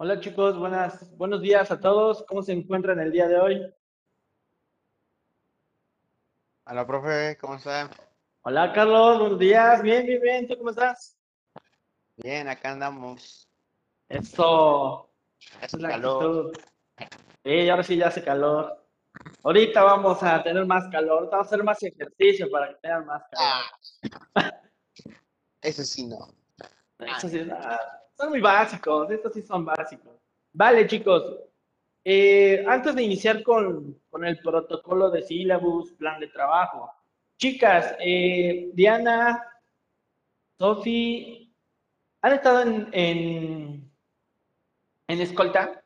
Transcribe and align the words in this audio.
Hola 0.00 0.20
chicos, 0.20 0.56
buenas, 0.56 1.10
buenos 1.16 1.42
días 1.42 1.72
a 1.72 1.80
todos. 1.80 2.24
¿Cómo 2.28 2.40
se 2.40 2.52
encuentran 2.52 3.00
el 3.00 3.10
día 3.10 3.26
de 3.26 3.36
hoy? 3.36 3.74
Hola, 6.66 6.86
profe, 6.86 7.36
¿cómo 7.40 7.56
está? 7.56 7.90
Hola 8.42 8.72
Carlos, 8.72 9.18
buenos 9.18 9.40
días. 9.40 9.82
Bien, 9.82 10.06
bien, 10.06 10.22
bien. 10.22 10.46
¿Tú 10.46 10.56
cómo 10.56 10.70
estás? 10.70 11.18
Bien, 12.16 12.46
acá 12.46 12.70
andamos. 12.70 13.50
Eso. 14.08 15.10
Hace 15.60 15.78
es 15.78 15.82
la 15.82 15.88
calor. 15.88 16.52
actitud. 16.54 16.64
Sí, 17.42 17.68
ahora 17.68 17.82
sí 17.82 17.96
ya 17.96 18.06
hace 18.06 18.22
calor. 18.22 18.86
Ahorita 19.42 19.82
vamos 19.82 20.22
a 20.22 20.40
tener 20.44 20.64
más 20.64 20.88
calor. 20.92 21.28
Vamos 21.28 21.44
a 21.44 21.48
hacer 21.48 21.64
más 21.64 21.82
ejercicio 21.82 22.48
para 22.52 22.68
que 22.68 22.76
tengan 22.82 23.04
más 23.04 23.24
calor. 23.32 23.64
Ah, 24.36 24.60
eso 25.60 25.82
sí 25.82 26.06
no. 26.06 26.18
Eso 27.00 27.28
sí, 27.28 27.48
ah, 27.50 27.80
son 28.18 28.30
muy 28.30 28.40
básicos, 28.40 29.10
estos 29.10 29.32
sí 29.34 29.42
son 29.42 29.64
básicos. 29.64 30.16
Vale, 30.52 30.86
chicos. 30.86 31.22
eh, 32.04 32.64
antes 32.66 32.94
de 32.96 33.02
iniciar 33.02 33.42
con, 33.42 34.00
con 34.10 34.24
el 34.24 34.38
protocolo 34.40 35.10
de 35.10 35.22
sílabus, 35.22 35.92
plan 35.94 36.20
de 36.20 36.28
trabajo, 36.28 36.90
chicas, 37.38 37.94
eh, 38.00 38.70
Diana, 38.74 39.42
Sofi, 40.58 41.52
¿han 42.22 42.32
estado 42.34 42.62
en, 42.62 42.88
en, 42.92 43.92
en 45.08 45.20
escolta? 45.20 45.84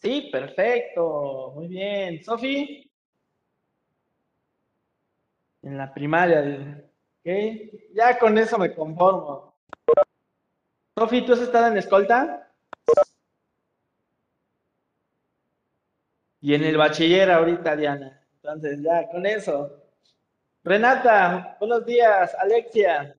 Sí, 0.00 0.28
perfecto, 0.32 1.52
muy 1.54 1.68
bien. 1.68 2.22
Sofi, 2.24 2.90
en 5.62 5.76
la 5.78 5.92
primaria, 5.94 6.87
Ya 7.92 8.18
con 8.18 8.38
eso 8.38 8.58
me 8.58 8.74
conformo. 8.74 9.54
Sofi, 10.96 11.26
¿tú 11.26 11.34
has 11.34 11.40
estado 11.40 11.66
en 11.66 11.76
escolta? 11.76 12.50
Y 16.40 16.54
en 16.54 16.64
el 16.64 16.78
bachiller 16.78 17.30
ahorita, 17.30 17.76
Diana. 17.76 18.24
Entonces, 18.36 18.80
ya, 18.82 19.08
con 19.10 19.26
eso. 19.26 19.82
Renata, 20.64 21.56
buenos 21.60 21.84
días. 21.84 22.34
Alexia. 22.40 23.14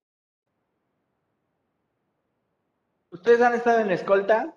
¿Ustedes 3.12 3.42
han 3.42 3.54
estado 3.54 3.82
en 3.82 3.92
escolta? 3.92 4.56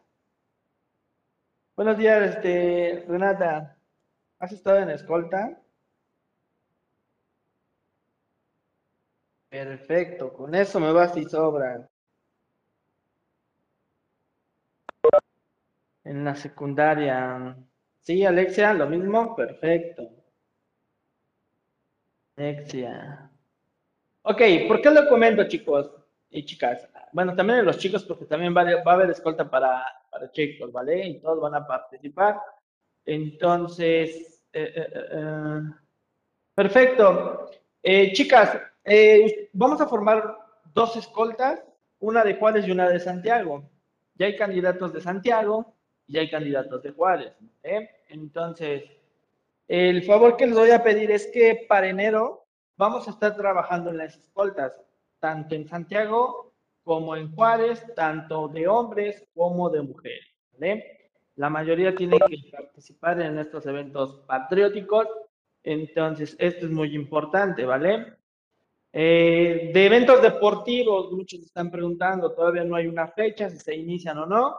Buenos 1.76 1.98
días, 1.98 2.36
este, 2.36 3.04
Renata. 3.06 3.76
¿Has 4.38 4.52
estado 4.52 4.78
en 4.78 4.90
escolta? 4.90 5.60
Perfecto, 9.52 10.32
con 10.32 10.54
eso 10.54 10.80
me 10.80 10.90
vas 10.92 11.14
y 11.14 11.24
sobra. 11.26 11.86
En 16.04 16.24
la 16.24 16.34
secundaria. 16.34 17.54
Sí, 18.00 18.24
Alexia, 18.24 18.72
lo 18.72 18.86
mismo, 18.88 19.36
perfecto. 19.36 20.08
Alexia. 22.34 23.30
Ok, 24.22 24.40
¿por 24.68 24.80
qué 24.80 24.90
lo 24.90 25.06
comento, 25.06 25.46
chicos 25.46 25.92
y 26.30 26.46
chicas? 26.46 26.88
Bueno, 27.12 27.36
también 27.36 27.58
en 27.58 27.66
los 27.66 27.76
chicos, 27.76 28.04
porque 28.04 28.24
también 28.24 28.56
va, 28.56 28.62
a 28.62 28.94
haber 28.94 29.10
escolta 29.10 29.50
para, 29.50 29.84
para 30.10 30.32
chicos, 30.32 30.72
¿vale? 30.72 31.08
Y 31.08 31.20
todos 31.20 31.38
van 31.42 31.56
a 31.56 31.66
participar. 31.66 32.40
Entonces, 33.04 34.42
eh, 34.50 34.72
eh, 34.76 35.08
eh, 35.12 35.60
perfecto. 36.54 37.50
chicas, 38.14 38.71
vamos 39.52 39.80
a 39.80 39.86
formar 39.86 40.36
dos 40.74 40.96
escoltas, 40.96 41.62
una 42.00 42.24
de 42.24 42.34
Juárez 42.34 42.66
y 42.66 42.70
una 42.70 42.88
de 42.88 43.00
Santiago. 43.00 43.68
Ya 44.16 44.26
hay 44.26 44.36
candidatos 44.36 44.92
de 44.92 45.00
Santiago 45.00 45.74
y 46.06 46.18
hay 46.18 46.30
candidatos 46.30 46.82
de 46.82 46.92
Juárez. 46.92 47.32
Entonces, 48.08 48.84
el 49.68 50.02
favor 50.02 50.36
que 50.36 50.46
les 50.46 50.56
voy 50.56 50.70
a 50.70 50.82
pedir 50.82 51.10
es 51.10 51.28
que 51.28 51.64
para 51.68 51.88
enero 51.88 52.44
vamos 52.76 53.06
a 53.06 53.12
estar 53.12 53.36
trabajando 53.36 53.90
en 53.90 53.98
las 53.98 54.16
escoltas, 54.16 54.72
tanto 55.20 55.54
en 55.54 55.68
Santiago 55.68 56.52
como 56.84 57.14
en 57.14 57.32
Juárez, 57.34 57.86
tanto 57.94 58.48
de 58.48 58.66
hombres 58.66 59.24
como 59.34 59.70
de 59.70 59.82
mujeres. 59.82 60.26
La 61.36 61.48
mayoría 61.48 61.94
tiene 61.94 62.18
que 62.18 62.50
participar 62.50 63.20
en 63.22 63.38
estos 63.38 63.64
eventos 63.66 64.22
patrióticos, 64.26 65.06
entonces 65.62 66.36
esto 66.38 66.66
es 66.66 66.72
muy 66.72 66.94
importante, 66.94 67.64
¿vale? 67.64 68.14
Eh, 68.92 69.70
de 69.72 69.86
eventos 69.86 70.20
deportivos, 70.20 71.10
muchos 71.12 71.40
están 71.40 71.70
preguntando, 71.70 72.32
todavía 72.32 72.64
no 72.64 72.76
hay 72.76 72.86
una 72.86 73.08
fecha, 73.08 73.48
si 73.48 73.58
se 73.58 73.74
inician 73.74 74.18
o 74.18 74.26
no 74.26 74.56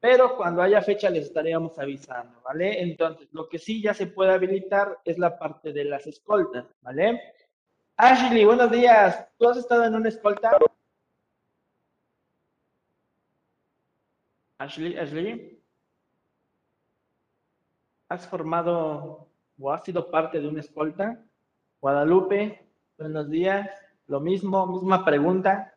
pero 0.00 0.34
cuando 0.36 0.62
haya 0.62 0.80
fecha 0.80 1.10
les 1.10 1.26
estaríamos 1.26 1.78
avisando, 1.78 2.40
¿vale? 2.40 2.80
Entonces, 2.80 3.28
lo 3.32 3.48
que 3.48 3.58
sí 3.58 3.82
ya 3.82 3.92
se 3.92 4.06
puede 4.06 4.32
habilitar 4.32 4.98
es 5.04 5.18
la 5.18 5.38
parte 5.38 5.74
de 5.74 5.84
las 5.84 6.06
escoltas, 6.06 6.66
¿vale? 6.80 7.20
Ashley, 7.96 8.46
buenos 8.46 8.70
días. 8.70 9.28
¿Tú 9.38 9.46
has 9.46 9.58
estado 9.58 9.84
en 9.84 9.94
una 9.94 10.08
escolta? 10.08 10.56
Ashley, 14.56 14.96
Ashley. 14.96 15.62
¿Has 18.08 18.26
formado 18.26 19.28
o 19.60 19.70
has 19.70 19.84
sido 19.84 20.10
parte 20.10 20.40
de 20.40 20.48
una 20.48 20.60
escolta? 20.60 21.22
Guadalupe, 21.78 22.69
buenos 23.00 23.30
días. 23.30 23.66
Lo 24.08 24.20
mismo, 24.20 24.66
misma 24.66 25.04
pregunta 25.04 25.74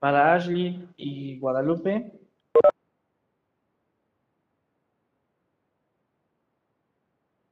para 0.00 0.34
Ashley 0.34 0.88
y 0.96 1.38
Guadalupe. 1.38 2.12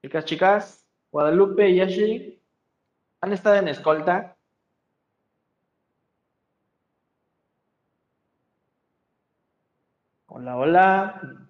Chicas, 0.03 0.25
chicas, 0.25 0.87
Guadalupe 1.13 1.71
y 1.71 1.81
Ashley, 1.81 2.43
¿han 3.21 3.33
estado 3.33 3.57
en 3.57 3.69
escolta? 3.69 4.37
Hola, 10.27 10.57
hola. 10.57 11.49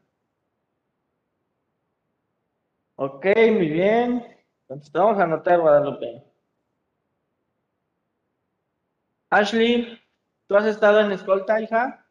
Ok, 2.96 3.26
muy 3.52 3.68
bien. 3.70 4.24
Entonces 4.62 4.92
vamos 4.92 5.18
a 5.18 5.24
anotar 5.24 5.60
Guadalupe. 5.60 6.33
Ashley, 9.34 9.98
¿tú 10.46 10.56
has 10.56 10.64
estado 10.64 11.00
en 11.00 11.10
escolta, 11.10 11.60
hija? 11.60 12.06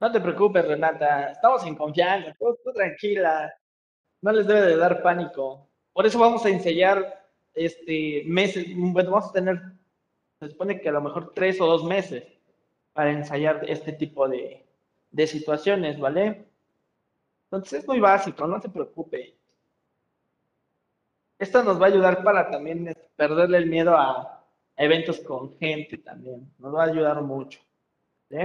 No 0.00 0.10
te 0.10 0.18
preocupes, 0.18 0.66
Renata, 0.66 1.32
estamos 1.32 1.66
en 1.66 1.74
confianza, 1.74 2.34
tú, 2.38 2.56
tranquila, 2.72 3.54
no 4.22 4.32
les 4.32 4.46
debe 4.46 4.62
de 4.62 4.76
dar 4.78 5.02
pánico. 5.02 5.68
Por 5.92 6.06
eso 6.06 6.18
vamos 6.18 6.46
a 6.46 6.48
ensayar 6.48 7.28
este 7.52 8.22
meses, 8.24 8.66
vamos 8.74 9.28
a 9.28 9.32
tener, 9.32 9.60
se 10.40 10.48
supone 10.48 10.80
que 10.80 10.88
a 10.88 10.92
lo 10.92 11.02
mejor 11.02 11.34
tres 11.34 11.60
o 11.60 11.66
dos 11.66 11.84
meses 11.84 12.24
para 12.94 13.12
ensayar 13.12 13.62
este 13.68 13.92
tipo 13.92 14.26
de, 14.26 14.64
de 15.10 15.26
situaciones, 15.26 16.00
¿vale? 16.00 16.46
Entonces 17.44 17.80
es 17.80 17.88
muy 17.88 18.00
básico, 18.00 18.46
no 18.46 18.58
se 18.60 18.70
preocupe. 18.70 19.35
Esto 21.38 21.62
nos 21.62 21.80
va 21.80 21.86
a 21.86 21.88
ayudar 21.88 22.24
para 22.24 22.50
también 22.50 22.94
perderle 23.14 23.58
el 23.58 23.66
miedo 23.66 23.96
a 23.96 24.44
eventos 24.76 25.20
con 25.20 25.56
gente 25.58 25.98
también, 25.98 26.50
nos 26.58 26.74
va 26.74 26.84
a 26.84 26.86
ayudar 26.86 27.20
mucho. 27.22 27.60
¿sí? 28.28 28.36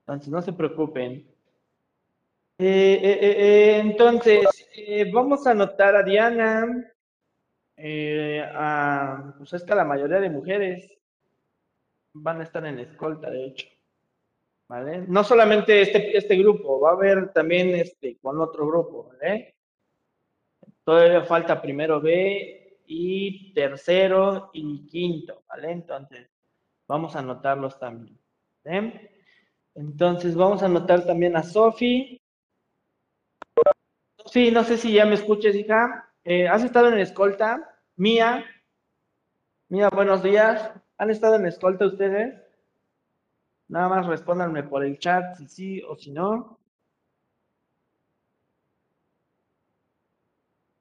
Entonces, 0.00 0.28
no 0.28 0.42
se 0.42 0.52
preocupen. 0.52 1.26
Eh, 2.58 3.00
eh, 3.02 3.18
eh, 3.20 3.78
entonces, 3.78 4.46
vamos 5.12 5.46
a 5.46 5.52
anotar 5.52 5.96
a 5.96 6.02
Diana. 6.02 6.92
a, 8.54 9.34
pues 9.38 9.52
es 9.54 9.64
que 9.64 9.74
la 9.74 9.84
mayoría 9.84 10.20
de 10.20 10.30
mujeres 10.30 10.90
van 12.12 12.40
a 12.40 12.44
estar 12.44 12.64
en 12.66 12.78
escolta, 12.78 13.30
de 13.30 13.46
hecho. 13.46 13.66
¿Vale? 14.68 15.04
No 15.08 15.24
solamente 15.24 15.82
este, 15.82 16.16
este 16.16 16.36
grupo, 16.36 16.80
va 16.80 16.90
a 16.90 16.94
haber 16.94 17.32
también 17.32 17.70
este 17.74 18.16
con 18.18 18.40
otro 18.40 18.66
grupo, 18.66 19.10
¿vale? 19.10 19.53
Todavía 20.84 21.24
falta 21.24 21.60
primero 21.62 22.00
B 22.00 22.78
y 22.86 23.52
tercero 23.54 24.50
y 24.52 24.86
quinto, 24.86 25.42
¿vale? 25.48 25.72
Entonces, 25.72 26.28
vamos 26.86 27.16
a 27.16 27.20
anotarlos 27.20 27.78
también. 27.78 28.18
¿vale? 28.64 29.10
Entonces 29.74 30.36
vamos 30.36 30.62
a 30.62 30.66
anotar 30.66 31.04
también 31.04 31.36
a 31.36 31.42
Sofi. 31.42 32.20
Sofi, 34.18 34.50
no 34.50 34.62
sé 34.62 34.76
si 34.76 34.92
ya 34.92 35.04
me 35.04 35.14
escuches, 35.14 35.56
hija. 35.56 36.12
Eh, 36.22 36.48
¿Has 36.48 36.62
estado 36.62 36.88
en 36.88 36.98
escolta? 36.98 37.80
Mía. 37.96 38.44
Mía, 39.68 39.88
buenos 39.88 40.22
días. 40.22 40.72
¿Han 40.98 41.10
estado 41.10 41.36
en 41.36 41.46
escolta 41.46 41.86
ustedes? 41.86 42.40
Nada 43.68 43.88
más 43.88 44.06
respóndanme 44.06 44.62
por 44.62 44.84
el 44.84 44.98
chat 44.98 45.36
si 45.36 45.48
sí 45.48 45.82
o 45.82 45.96
si 45.96 46.12
no. 46.12 46.58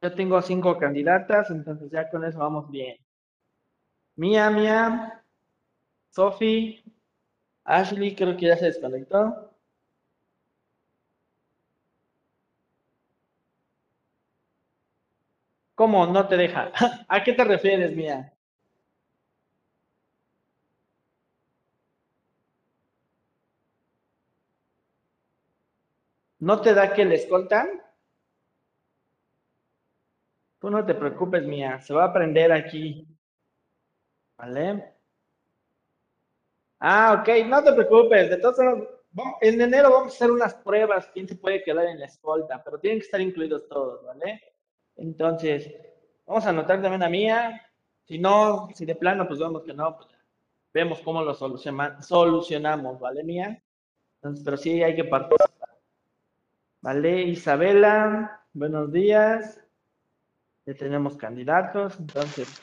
Ya 0.03 0.13
tengo 0.13 0.39
cinco 0.43 0.77
candidatas, 0.77 1.49
entonces 1.49 1.89
ya 1.89 2.07
con 2.07 2.23
eso 2.23 2.37
vamos 2.37 2.69
bien. 2.69 2.95
Mía, 4.17 4.49
Mía, 4.49 5.23
Sophie, 6.11 6.83
Ashley, 7.65 8.15
creo 8.15 8.37
que 8.37 8.47
ya 8.47 8.57
se 8.57 8.65
desconectó. 8.67 9.51
¿Cómo 15.75 16.07
no 16.07 16.27
te 16.27 16.35
deja? 16.35 16.71
¿A 17.07 17.23
qué 17.23 17.33
te 17.33 17.43
refieres, 17.43 17.95
Mía? 17.95 18.33
¿No 26.49 26.61
te 26.61 26.75
da 26.75 26.93
que 26.93 27.05
le 27.05 27.15
escoltan? 27.15 27.67
Tú 30.63 30.69
no 30.69 30.85
te 30.85 30.95
preocupes, 30.95 31.43
Mía, 31.43 31.81
se 31.81 31.93
va 31.93 32.05
a 32.05 32.07
aprender 32.07 32.49
aquí. 32.53 33.05
¿Vale? 34.37 34.93
Ah, 36.79 37.19
ok, 37.19 37.45
no 37.47 37.61
te 37.61 37.73
preocupes. 37.73 38.39
Modos, 39.11 39.35
en 39.41 39.59
enero 39.59 39.91
vamos 39.91 40.13
a 40.13 40.15
hacer 40.15 40.31
unas 40.31 40.53
pruebas, 40.55 41.09
quién 41.13 41.27
se 41.27 41.35
puede 41.35 41.61
quedar 41.65 41.87
en 41.87 41.99
la 41.99 42.05
escolta, 42.05 42.63
pero 42.63 42.79
tienen 42.79 42.99
que 42.99 43.05
estar 43.07 43.19
incluidos 43.19 43.67
todos, 43.67 44.05
¿vale? 44.05 44.41
Entonces, 44.95 45.69
vamos 46.25 46.45
a 46.45 46.51
anotar 46.51 46.81
también 46.81 47.03
a 47.03 47.09
Mía. 47.09 47.61
Si 48.05 48.17
no, 48.17 48.69
si 48.73 48.85
de 48.85 48.95
plano, 48.95 49.27
pues 49.27 49.41
vemos 49.41 49.63
que 49.63 49.73
no, 49.73 49.97
pues 49.97 50.07
vemos 50.73 51.01
cómo 51.01 51.23
lo 51.23 51.33
solucionamos, 51.33 53.01
¿vale, 53.01 53.21
Mía? 53.25 53.61
Entonces, 54.15 54.45
pero 54.45 54.55
sí 54.55 54.81
hay 54.81 54.95
que 54.95 55.03
participar. 55.03 55.77
¿Vale? 56.79 57.21
Isabela, 57.23 58.45
buenos 58.53 58.93
días. 58.93 59.62
Ya 60.65 60.73
tenemos 60.73 61.17
candidatos, 61.17 61.99
entonces. 61.99 62.61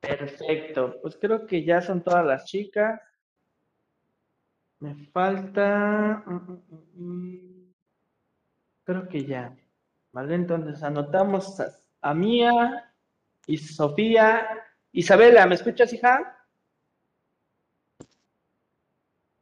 Perfecto, 0.00 0.98
pues 1.00 1.16
creo 1.16 1.46
que 1.46 1.64
ya 1.64 1.80
son 1.80 2.02
todas 2.02 2.26
las 2.26 2.44
chicas. 2.44 3.00
Me 4.80 4.94
falta... 5.06 6.24
Mm, 6.26 6.34
mm, 6.34 6.82
mm, 6.94 7.72
creo 8.84 9.08
que 9.08 9.24
ya. 9.24 9.56
¿Vale? 10.10 10.34
Entonces 10.34 10.82
anotamos 10.82 11.62
a, 12.02 12.14
Mía 12.14 12.92
y 13.46 13.56
Sofía. 13.56 14.46
Isabela, 14.90 15.46
¿me 15.46 15.54
escuchas, 15.54 15.92
hija? 15.92 16.36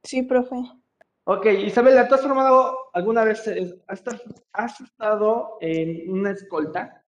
Sí, 0.04 0.22
profe. 0.22 0.56
Ok, 1.24 1.46
Isabela, 1.46 2.06
¿tú 2.06 2.14
has 2.14 2.22
formado 2.22 2.79
alguna 2.92 3.24
vez, 3.24 3.46
has, 3.86 4.80
estado 4.80 5.58
en 5.60 6.10
una 6.10 6.32
escolta? 6.32 7.02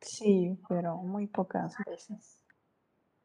Sí, 0.00 0.58
pero 0.68 0.96
muy 0.96 1.26
pocas 1.26 1.74
veces. 1.86 2.44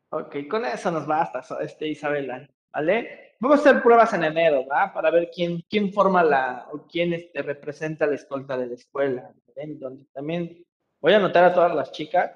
Ok, 0.10 0.48
con 0.50 0.66
eso 0.66 0.92
nos 0.92 1.06
basta, 1.06 1.42
este, 1.62 1.88
Isabela, 1.88 2.48
¿vale? 2.72 3.36
Vamos 3.40 3.60
a 3.60 3.70
hacer 3.70 3.84
pruebas 3.84 4.14
en 4.14 4.24
enero, 4.24 4.66
¿va? 4.66 4.94
Para 4.94 5.12
ver 5.12 5.30
quién, 5.34 5.64
quién 5.70 5.92
forma 5.92 6.24
la, 6.24 6.68
o 6.72 6.88
quién 6.88 7.14
este, 7.14 7.42
representa 7.42 8.08
la 8.08 8.16
escolta 8.16 8.58
de 8.58 8.68
la 8.68 8.74
escuela. 8.76 9.32
Entonces, 9.56 10.08
también 10.14 10.66
voy 11.02 11.14
a 11.14 11.18
anotar 11.18 11.44
a 11.44 11.54
todas 11.54 11.76
las 11.76 11.92
chicas 11.92 12.32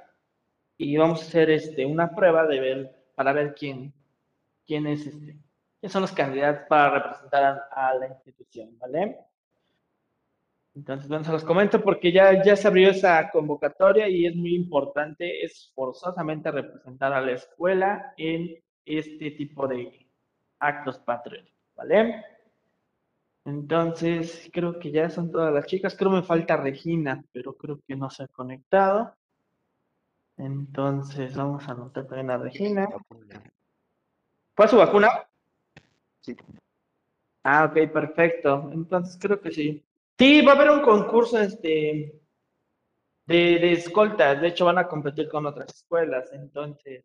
y 0.77 0.97
vamos 0.97 1.21
a 1.21 1.25
hacer 1.25 1.49
este, 1.51 1.85
una 1.85 2.13
prueba 2.13 2.45
de 2.45 2.59
ver, 2.59 3.05
para 3.15 3.33
ver 3.33 3.55
quién, 3.55 3.93
quién 4.65 4.87
es 4.87 5.05
este, 5.05 5.37
quiénes 5.81 5.93
son 5.93 6.03
los 6.03 6.11
candidatos 6.11 6.67
para 6.69 6.99
representar 6.99 7.67
a, 7.71 7.95
la 7.95 8.07
institución, 8.07 8.77
¿vale? 8.77 9.17
Entonces, 10.75 11.09
bueno, 11.09 11.25
se 11.25 11.31
los 11.31 11.43
comento 11.43 11.81
porque 11.81 12.11
ya, 12.11 12.41
ya 12.43 12.55
se 12.55 12.67
abrió 12.67 12.91
esa 12.91 13.29
convocatoria 13.31 14.07
y 14.07 14.27
es 14.27 14.35
muy 14.35 14.55
importante, 14.55 15.43
es 15.43 15.71
forzosamente 15.73 16.51
representar 16.51 17.11
a 17.11 17.19
la 17.19 17.31
escuela 17.31 18.13
en 18.15 18.63
este 18.85 19.31
tipo 19.31 19.67
de 19.67 20.07
actos 20.59 20.99
patrióticos, 20.99 21.59
¿vale? 21.75 22.23
Entonces, 23.43 24.49
creo 24.53 24.79
que 24.79 24.91
ya 24.91 25.09
son 25.09 25.31
todas 25.31 25.51
las 25.51 25.65
chicas. 25.65 25.95
Creo 25.97 26.11
que 26.11 26.17
me 26.17 26.23
falta 26.23 26.57
Regina, 26.57 27.23
pero 27.33 27.57
creo 27.57 27.79
que 27.87 27.95
no 27.95 28.11
se 28.11 28.23
ha 28.23 28.27
conectado. 28.27 29.15
Entonces, 30.37 31.35
vamos 31.35 31.67
a 31.67 31.71
anotar 31.71 32.05
también 32.05 32.29
a 32.29 32.37
Regina. 32.37 32.87
¿Fue 34.55 34.67
su 34.67 34.77
vacuna? 34.77 35.09
Sí. 36.21 36.35
Ah, 37.43 37.65
ok, 37.65 37.91
perfecto. 37.91 38.69
Entonces 38.73 39.17
creo 39.19 39.39
que 39.41 39.51
sí. 39.51 39.83
Sí, 40.17 40.41
va 40.41 40.53
a 40.53 40.55
haber 40.55 40.69
un 40.69 40.81
concurso 40.81 41.39
este, 41.39 42.21
de, 43.25 43.35
de 43.35 43.71
escoltas. 43.73 44.41
De 44.41 44.49
hecho, 44.49 44.65
van 44.65 44.77
a 44.77 44.87
competir 44.87 45.27
con 45.29 45.45
otras 45.45 45.73
escuelas. 45.75 46.31
Entonces, 46.33 47.03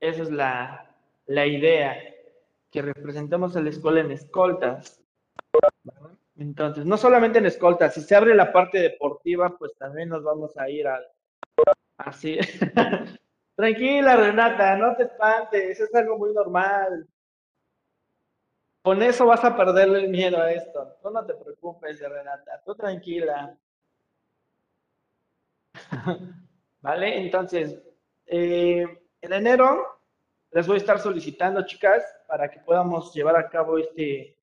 esa 0.00 0.22
es 0.22 0.30
la, 0.30 0.96
la 1.26 1.46
idea, 1.46 1.96
que 2.70 2.82
representemos 2.82 3.56
a 3.56 3.62
la 3.62 3.70
escuela 3.70 4.00
en 4.00 4.12
escoltas. 4.12 5.02
Entonces, 6.36 6.84
no 6.84 6.96
solamente 6.96 7.38
en 7.38 7.46
escoltas, 7.46 7.94
si 7.94 8.02
se 8.02 8.14
abre 8.14 8.34
la 8.34 8.52
parte 8.52 8.78
deportiva, 8.78 9.56
pues 9.58 9.74
también 9.78 10.10
nos 10.10 10.22
vamos 10.22 10.56
a 10.56 10.68
ir 10.68 10.86
al... 10.86 11.04
Así. 11.98 12.38
Tranquila, 13.56 14.16
Renata, 14.16 14.76
no 14.76 14.94
te 14.96 15.04
espantes, 15.04 15.80
es 15.80 15.94
algo 15.94 16.18
muy 16.18 16.34
normal. 16.34 17.08
Con 18.86 19.02
eso 19.02 19.26
vas 19.26 19.42
a 19.42 19.56
perderle 19.56 20.04
el 20.04 20.10
miedo 20.10 20.40
a 20.40 20.52
esto. 20.52 20.96
Tú 21.02 21.10
no 21.10 21.26
te 21.26 21.34
preocupes, 21.34 21.98
Renata, 21.98 22.62
tú 22.64 22.72
tranquila. 22.76 23.58
¿Vale? 26.82 27.18
Entonces, 27.18 27.82
eh, 28.26 28.86
en 29.20 29.32
enero 29.32 29.98
les 30.52 30.68
voy 30.68 30.76
a 30.76 30.78
estar 30.78 31.00
solicitando, 31.00 31.66
chicas, 31.66 32.04
para 32.28 32.48
que 32.48 32.60
podamos 32.60 33.12
llevar 33.12 33.34
a 33.34 33.48
cabo 33.48 33.76
este, 33.76 34.38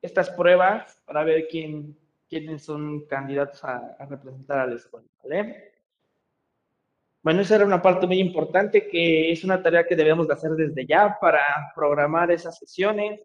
estas 0.00 0.30
pruebas 0.30 0.98
para 1.04 1.22
ver 1.22 1.46
quién, 1.46 1.98
quiénes 2.30 2.64
son 2.64 3.04
candidatos 3.04 3.62
a, 3.62 3.94
a 3.98 4.06
representar 4.06 4.60
a 4.60 4.66
la 4.68 4.76
escuela. 4.76 5.06
¿Vale? 5.22 5.74
Bueno, 7.20 7.42
esa 7.42 7.56
era 7.56 7.66
una 7.66 7.82
parte 7.82 8.06
muy 8.06 8.20
importante 8.20 8.88
que 8.88 9.30
es 9.30 9.44
una 9.44 9.62
tarea 9.62 9.86
que 9.86 9.96
debemos 9.96 10.26
de 10.26 10.32
hacer 10.32 10.52
desde 10.52 10.86
ya 10.86 11.18
para 11.20 11.42
programar 11.74 12.30
esas 12.30 12.56
sesiones 12.56 13.20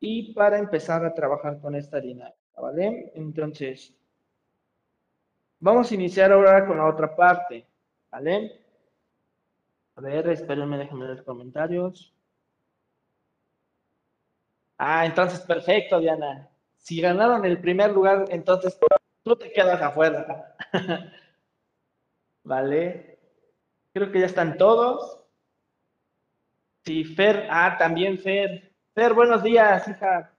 y 0.00 0.32
para 0.32 0.58
empezar 0.58 1.04
a 1.04 1.14
trabajar 1.14 1.60
con 1.60 1.74
esta 1.74 2.00
dinámica, 2.00 2.36
¿vale? 2.56 3.12
Entonces, 3.14 3.94
vamos 5.58 5.90
a 5.90 5.94
iniciar 5.94 6.32
ahora 6.32 6.66
con 6.66 6.78
la 6.78 6.86
otra 6.86 7.14
parte, 7.14 7.66
¿vale? 8.10 8.60
A 9.96 10.00
ver, 10.00 10.28
espérenme, 10.30 10.78
déjenme 10.78 11.06
ver 11.06 11.16
los 11.16 11.24
comentarios. 11.24 12.14
Ah, 14.78 15.04
entonces 15.04 15.40
perfecto, 15.40 16.00
Diana. 16.00 16.48
Si 16.78 17.00
ganaron 17.02 17.44
el 17.44 17.60
primer 17.60 17.92
lugar, 17.92 18.24
entonces 18.30 18.78
tú 19.22 19.36
te 19.36 19.52
quedas 19.52 19.82
afuera. 19.82 20.56
¿Vale? 22.44 23.18
Creo 23.92 24.10
que 24.10 24.20
ya 24.20 24.26
están 24.26 24.56
todos. 24.56 25.20
Sí, 26.84 27.04
Fer, 27.04 27.46
ah, 27.50 27.76
también 27.78 28.18
Fer. 28.18 28.69
Fer, 29.00 29.14
buenos 29.14 29.42
días, 29.42 29.88
hija. 29.88 30.30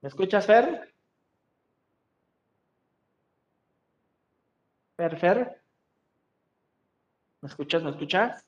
¿Me 0.00 0.08
escuchas, 0.08 0.46
Fer? 0.46 0.94
Fer, 4.96 5.18
Fer. 5.18 5.60
¿Me 7.40 7.48
escuchas? 7.48 7.82
¿Me 7.82 7.90
escuchas? 7.90 8.46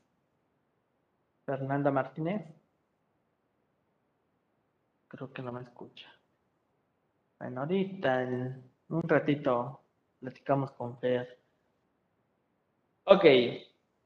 Fernanda 1.45 1.91
Martínez. 1.91 2.47
Creo 5.09 5.33
que 5.33 5.43
no 5.43 5.51
me 5.51 5.63
escucha. 5.63 6.09
Bueno, 7.41 7.63
ahorita 7.63 8.23
en 8.23 8.71
un 8.91 9.09
ratito 9.09 9.83
platicamos 10.21 10.71
con 10.71 10.97
Fer. 11.01 11.37
Ok, 13.07 13.25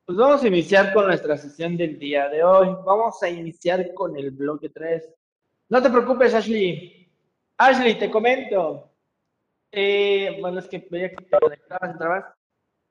pues 0.05 0.19
vamos 0.19 0.43
a 0.43 0.49
iniciar 0.49 0.93
con 0.93 1.07
nuestra 1.07 1.37
sesión 1.38 1.77
del 1.77 1.99
día 1.99 2.29
de 2.29 2.45
hoy. 2.45 2.69
Vamos 2.85 3.23
a 3.23 3.29
iniciar 3.29 3.95
con 3.95 4.17
el 4.19 4.31
bloque 4.33 4.69
3. 4.69 5.09
No 5.71 5.83
te 5.83 5.88
preocupes, 5.88 6.35
Ashley. 6.35 7.11
Ashley, 7.57 7.99
te 7.99 8.11
comento. 8.11 8.90
Eh, 9.73 10.37
bueno, 10.40 10.59
es 10.59 10.69
que 10.69 10.87
veía 10.90 11.11
que 11.11 11.25
te 11.25 11.38
conectabas, 11.38 11.90
entrabas. 11.90 12.25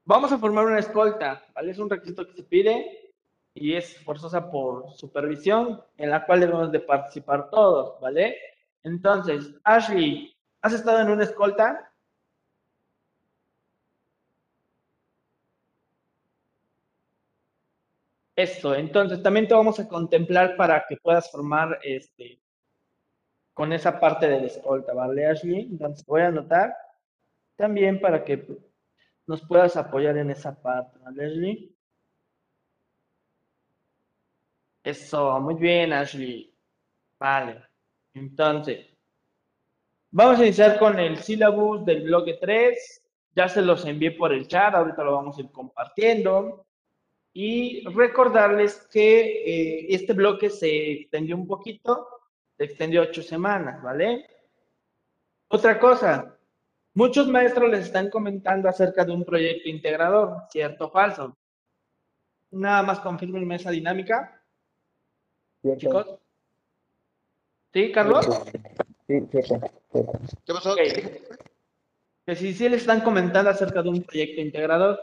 Vamos 0.06 0.32
a 0.32 0.40
formar 0.40 0.66
una 0.66 0.80
escolta, 0.80 1.46
¿vale? 1.54 1.72
Es 1.72 1.78
un 1.78 1.90
requisito 1.90 2.26
que 2.26 2.34
se 2.34 2.44
pide 2.44 3.14
y 3.54 3.76
es 3.76 3.96
forzosa 4.04 4.50
por 4.50 4.92
supervisión, 4.94 5.82
en 5.98 6.10
la 6.10 6.26
cual 6.26 6.40
debemos 6.40 6.72
de 6.72 6.80
participar 6.80 7.50
todos, 7.52 8.02
¿vale? 8.02 8.38
Entonces, 8.82 9.54
Ashley, 9.64 10.36
¿has 10.64 10.74
estado 10.74 11.00
en 11.02 11.12
una 11.12 11.24
escolta? 11.24 11.93
Eso, 18.36 18.74
entonces 18.74 19.22
también 19.22 19.48
te 19.48 19.54
vamos 19.54 19.80
a 19.80 19.88
contemplar 19.88 20.56
para 20.58 20.86
que 20.88 20.98
puedas 20.98 21.30
formar 21.32 21.80
este, 21.84 22.42
con 23.54 23.72
esa 23.72 24.00
parte 24.00 24.28
de 24.28 24.42
la 24.42 24.48
escolta, 24.48 24.94
¿vale, 24.94 25.28
Ashley? 25.28 25.62
Entonces 25.72 26.06
voy 26.06 26.22
a 26.22 26.28
anotar 26.28 26.76
también 27.56 28.02
para 28.02 28.24
que 28.24 28.48
nos 29.28 29.46
puedas 29.48 29.78
apoyar 29.78 30.18
en 30.18 30.32
esa 30.32 30.60
parte, 30.60 30.98
¿vale, 31.00 31.26
Ashley? 31.26 31.76
Eso, 34.84 35.40
muy 35.40 35.56
bien, 35.56 35.94
Ashley. 35.94 36.54
Vale, 37.20 37.64
entonces, 38.16 38.86
vamos 40.12 40.40
a 40.40 40.44
iniciar 40.44 40.80
con 40.80 41.00
el 41.00 41.18
syllabus 41.18 41.86
del 41.86 42.04
bloque 42.04 42.38
3. 42.42 43.02
Ya 43.36 43.48
se 43.48 43.62
los 43.62 43.86
envié 43.86 44.12
por 44.12 44.34
el 44.34 44.48
chat, 44.48 44.74
ahorita 44.74 45.04
lo 45.04 45.14
vamos 45.14 45.38
a 45.38 45.42
ir 45.42 45.52
compartiendo. 45.52 46.66
Y 47.34 47.84
recordarles 47.90 48.88
que 48.92 49.22
eh, 49.22 49.88
este 49.90 50.14
bloque 50.14 50.50
se 50.50 50.92
extendió 50.92 51.36
un 51.36 51.48
poquito, 51.48 52.08
se 52.58 52.66
extendió 52.66 53.02
ocho 53.02 53.24
semanas, 53.24 53.82
¿vale? 53.82 54.28
Otra 55.48 55.80
cosa, 55.80 56.38
muchos 56.94 57.28
maestros 57.28 57.72
les 57.72 57.86
están 57.86 58.10
comentando 58.10 58.70
acerca 58.70 59.04
de 59.04 59.12
un 59.12 59.26
proyecto 59.26 59.68
integrador, 59.68 60.44
¿cierto 60.52 60.86
o 60.86 60.92
falso? 60.92 61.36
Nada 62.52 62.84
más 62.84 63.00
confirmen 63.00 63.52
esa 63.52 63.72
dinámica. 63.72 64.44
Chicos. 65.78 66.20
¿Sí, 67.74 67.92
Carlos? 67.92 68.28
Sí, 69.08 69.22
cierto. 69.32 69.60
¿Qué 70.46 70.54
pasó? 70.54 70.76
Que 72.26 72.36
si 72.36 72.54
sí 72.54 72.70
les 72.70 72.82
están 72.82 73.02
comentando 73.02 73.50
acerca 73.50 73.82
de 73.82 73.90
un 73.90 74.04
proyecto 74.04 74.42
integrador. 74.42 75.00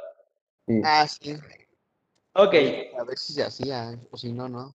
Sí. 0.66 0.80
Ah, 0.84 1.06
sí. 1.08 1.36
Ok. 2.34 2.54
A 2.98 3.04
ver 3.04 3.18
si 3.18 3.32
se 3.32 3.42
hacía, 3.42 3.98
o 4.10 4.16
si 4.16 4.32
no, 4.32 4.48
no. 4.48 4.74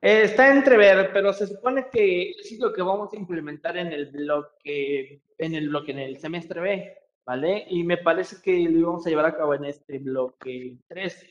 Eh, 0.00 0.22
está 0.24 0.50
entrever, 0.50 1.10
pero 1.12 1.32
se 1.32 1.46
supone 1.46 1.88
que 1.90 2.30
es 2.30 2.58
lo 2.60 2.72
que 2.72 2.82
vamos 2.82 3.12
a 3.12 3.16
implementar 3.16 3.76
en 3.76 3.92
el 3.92 4.06
bloque, 4.06 5.22
en 5.38 5.54
el 5.54 5.70
bloque, 5.70 5.90
en 5.90 5.98
el 5.98 6.18
semestre 6.18 6.60
B, 6.60 6.98
¿vale? 7.26 7.66
Y 7.68 7.82
me 7.82 7.96
parece 7.96 8.36
que 8.40 8.52
lo 8.52 8.78
íbamos 8.78 9.06
a 9.06 9.10
llevar 9.10 9.26
a 9.26 9.36
cabo 9.36 9.54
en 9.54 9.64
este 9.64 9.98
bloque 9.98 10.76
3, 10.86 11.26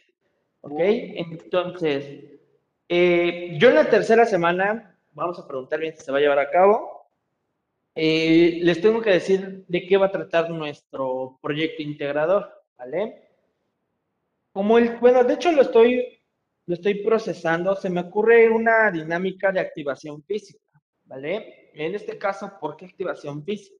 ¿ok? 0.61 0.79
Entonces, 0.79 2.39
eh, 2.89 3.57
yo 3.57 3.69
en 3.69 3.75
la 3.75 3.89
tercera 3.89 4.25
semana, 4.25 4.99
vamos 5.13 5.39
a 5.39 5.47
preguntar 5.47 5.79
bien 5.79 5.95
si 5.95 6.03
se 6.03 6.11
va 6.11 6.17
a 6.17 6.21
llevar 6.21 6.39
a 6.39 6.51
cabo, 6.51 7.09
eh, 7.95 8.59
les 8.61 8.81
tengo 8.81 9.01
que 9.01 9.11
decir 9.11 9.65
de 9.67 9.87
qué 9.87 9.97
va 9.97 10.07
a 10.07 10.11
tratar 10.11 10.49
nuestro 10.49 11.39
proyecto 11.41 11.81
integrador, 11.81 12.51
¿vale? 12.77 13.26
Como 14.57 14.79
el, 14.79 14.97
bueno, 14.97 15.23
de 15.23 15.35
hecho 15.35 15.51
lo 15.51 15.61
estoy, 15.61 16.19
lo 16.65 16.73
estoy 16.73 17.03
procesando, 17.03 17.75
se 17.75 17.91
me 17.91 18.01
ocurre 18.01 18.49
una 18.49 18.89
dinámica 18.89 19.51
de 19.51 19.59
activación 19.59 20.23
física, 20.23 20.81
¿vale? 21.05 21.69
En 21.75 21.93
este 21.93 22.17
caso, 22.17 22.51
¿por 22.59 22.75
qué 22.75 22.85
activación 22.85 23.43
física? 23.43 23.79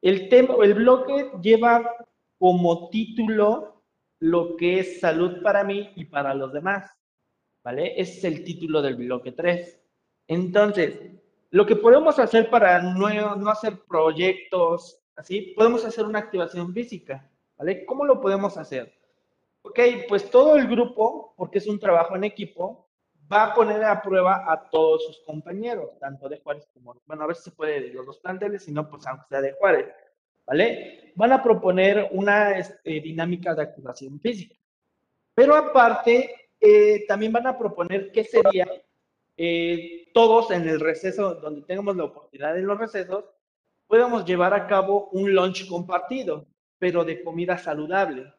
El 0.00 0.28
tema, 0.28 0.54
el 0.62 0.74
bloque 0.74 1.32
lleva 1.42 1.92
como 2.38 2.88
título 2.88 3.82
lo 4.20 4.56
que 4.56 4.78
es 4.78 5.00
salud 5.00 5.42
para 5.42 5.64
mí 5.64 5.90
y 5.96 6.04
para 6.04 6.34
los 6.34 6.52
demás, 6.52 6.88
¿vale? 7.64 8.00
Ese 8.00 8.18
es 8.18 8.24
el 8.26 8.44
título 8.44 8.82
del 8.82 8.94
bloque 8.94 9.32
3. 9.32 9.80
Entonces, 10.28 11.00
lo 11.50 11.66
que 11.66 11.74
podemos 11.74 12.20
hacer 12.20 12.48
para 12.48 12.80
no, 12.80 13.34
no 13.34 13.50
hacer 13.50 13.80
proyectos 13.88 15.02
así, 15.16 15.52
podemos 15.56 15.84
hacer 15.84 16.04
una 16.04 16.20
activación 16.20 16.72
física, 16.72 17.28
¿vale? 17.58 17.84
¿Cómo 17.84 18.04
lo 18.04 18.20
podemos 18.20 18.56
hacer? 18.56 18.96
Ok, 19.68 19.80
pues 20.08 20.30
todo 20.30 20.54
el 20.56 20.68
grupo, 20.68 21.34
porque 21.36 21.58
es 21.58 21.66
un 21.66 21.80
trabajo 21.80 22.14
en 22.14 22.22
equipo, 22.22 22.88
va 23.30 23.46
a 23.46 23.54
poner 23.54 23.82
a 23.82 24.00
prueba 24.00 24.44
a 24.46 24.70
todos 24.70 25.04
sus 25.04 25.20
compañeros, 25.24 25.98
tanto 25.98 26.28
de 26.28 26.38
Juárez 26.38 26.68
como, 26.72 26.94
bueno, 27.04 27.24
a 27.24 27.26
ver 27.26 27.34
si 27.34 27.42
se 27.44 27.50
puede 27.50 27.80
de 27.80 27.92
los 27.92 28.06
dos 28.06 28.18
planteles, 28.20 28.62
si 28.62 28.70
no, 28.70 28.88
pues 28.88 29.04
aunque 29.08 29.24
sea 29.28 29.40
de 29.40 29.54
Juárez, 29.54 29.88
¿vale? 30.46 31.12
Van 31.16 31.32
a 31.32 31.42
proponer 31.42 32.08
una 32.12 32.56
este, 32.56 33.00
dinámica 33.00 33.56
de 33.56 33.62
activación 33.62 34.20
física. 34.20 34.54
Pero 35.34 35.56
aparte, 35.56 36.48
eh, 36.60 37.04
también 37.08 37.32
van 37.32 37.48
a 37.48 37.58
proponer 37.58 38.12
qué 38.12 38.22
sería 38.22 38.68
eh, 39.36 40.10
todos 40.14 40.52
en 40.52 40.68
el 40.68 40.78
receso, 40.78 41.34
donde 41.34 41.62
tengamos 41.62 41.96
la 41.96 42.04
oportunidad 42.04 42.56
en 42.56 42.68
los 42.68 42.78
recesos, 42.78 43.24
podemos 43.88 44.24
llevar 44.24 44.54
a 44.54 44.68
cabo 44.68 45.08
un 45.10 45.34
lunch 45.34 45.68
compartido, 45.68 46.46
pero 46.78 47.04
de 47.04 47.24
comida 47.24 47.58
saludable, 47.58 48.32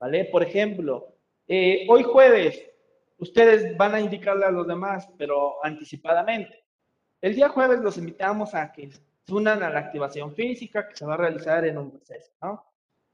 ¿vale? 0.00 0.24
Por 0.24 0.42
ejemplo, 0.42 1.14
eh, 1.46 1.86
hoy 1.88 2.02
jueves, 2.02 2.60
ustedes 3.18 3.76
van 3.76 3.94
a 3.94 4.00
indicarle 4.00 4.46
a 4.46 4.50
los 4.50 4.66
demás, 4.66 5.08
pero 5.18 5.64
anticipadamente. 5.64 6.64
El 7.20 7.34
día 7.34 7.50
jueves 7.50 7.80
los 7.80 7.98
invitamos 7.98 8.54
a 8.54 8.72
que 8.72 8.90
se 8.90 9.32
unan 9.32 9.62
a 9.62 9.70
la 9.70 9.80
activación 9.80 10.34
física 10.34 10.88
que 10.88 10.96
se 10.96 11.04
va 11.04 11.14
a 11.14 11.18
realizar 11.18 11.64
en 11.66 11.76
un 11.76 11.92
receso, 11.92 12.32
¿no? 12.40 12.64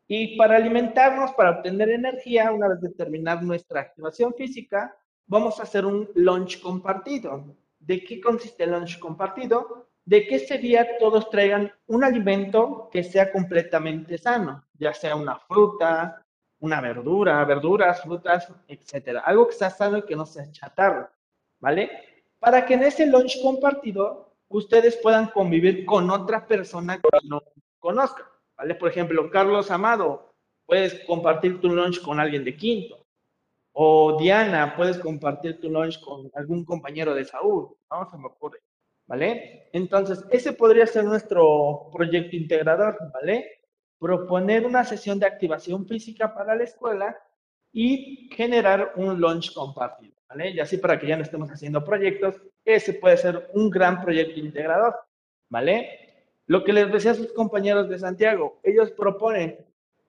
Y 0.09 0.37
para 0.37 0.55
alimentarnos, 0.57 1.33
para 1.33 1.51
obtener 1.51 1.91
energía, 1.91 2.53
una 2.53 2.69
vez 2.69 2.81
de 2.81 2.91
terminar 2.91 3.43
nuestra 3.43 3.81
activación 3.81 4.33
física, 4.35 4.97
vamos 5.27 5.59
a 5.59 5.65
hacer 5.65 5.85
un 5.85 6.09
lunch 6.15 6.61
compartido. 6.61 7.57
¿De 7.81 8.05
qué 8.05 8.21
consiste 8.21 8.63
el 8.63 8.71
lunch 8.71 9.01
compartido? 9.01 9.89
De 10.05 10.25
que 10.29 10.37
ese 10.37 10.59
día 10.59 10.87
todos 11.01 11.29
traigan 11.31 11.73
un 11.89 12.05
alimento 12.05 12.89
que 12.93 13.03
sea 13.03 13.33
completamente 13.33 14.17
sano, 14.17 14.65
ya 14.79 14.95
sea 14.95 15.17
una 15.17 15.41
fruta, 15.41 16.25
una 16.61 16.81
verdura, 16.81 17.45
verduras, 17.45 18.03
frutas, 18.03 18.53
etcétera. 18.69 19.21
Algo 19.21 19.49
que 19.49 19.55
sea 19.55 19.71
sano 19.71 19.99
y 19.99 20.03
que 20.03 20.17
no 20.17 20.27
sea 20.27 20.51
chatarra, 20.51 21.13
¿vale? 21.61 21.91
Para 22.39 22.65
que 22.65 22.75
en 22.75 22.85
ese 22.85 23.07
lunch 23.07 23.43
compartido 23.43 24.35
ustedes 24.49 24.97
puedan 24.97 25.29
convivir 25.29 25.85
con 25.85 26.11
otra 26.11 26.47
persona 26.47 27.01
que 27.01 27.09
no 27.25 27.43
conozcan, 27.79 28.27
¿vale? 28.57 28.75
Por 28.75 28.91
ejemplo, 28.91 29.31
Carlos 29.31 29.71
Amado, 29.71 30.35
puedes 30.67 31.05
compartir 31.07 31.61
tu 31.61 31.69
lunch 31.69 32.01
con 32.03 32.21
alguien 32.21 32.45
de 32.45 32.57
quinto. 32.57 33.07
O 33.73 34.17
Diana, 34.19 34.75
puedes 34.75 34.99
compartir 34.99 35.61
tu 35.61 35.69
lunch 35.69 36.01
con 36.01 36.31
algún 36.35 36.65
compañero 36.65 37.15
de 37.15 37.25
Saúl, 37.25 37.77
¿no? 37.91 38.11
Se 38.11 38.17
me 38.17 38.27
ocurre, 38.27 38.61
¿vale? 39.07 39.69
Entonces, 39.73 40.25
ese 40.31 40.55
podría 40.55 40.87
ser 40.87 41.05
nuestro 41.05 41.91
proyecto 41.93 42.37
integrador, 42.37 42.97
¿vale? 43.13 43.61
Proponer 43.99 44.67
una 44.67 44.85
sesión 44.85 45.19
de 45.19 45.27
activación 45.27 45.87
física 45.87 46.35
para 46.35 46.55
la 46.55 46.65
escuela 46.65 47.17
y 47.73 48.29
generar 48.33 48.93
un 48.97 49.21
lunch 49.21 49.53
compartido, 49.53 50.15
¿vale? 50.29 50.51
Y 50.51 50.61
así 50.61 50.79
para 50.79 50.99
que 50.99 51.07
ya 51.07 51.17
no 51.17 51.23
estemos 51.23 51.51
haciendo 51.51 51.85
proyectos, 51.85 52.41
ese 52.65 52.95
puede 52.95 53.17
ser 53.17 53.51
un 53.55 53.71
gran 53.71 54.03
proyecto 54.03 54.41
integrador, 54.41 54.95
¿vale? 55.49 56.07
Lo 56.47 56.65
que 56.65 56.73
les 56.73 56.91
decía 56.93 57.11
a 57.11 57.15
sus 57.15 57.33
compañeros 57.33 57.89
de 57.89 57.99
Santiago, 57.99 58.61
ellos 58.63 58.93
proponen, 58.93 59.59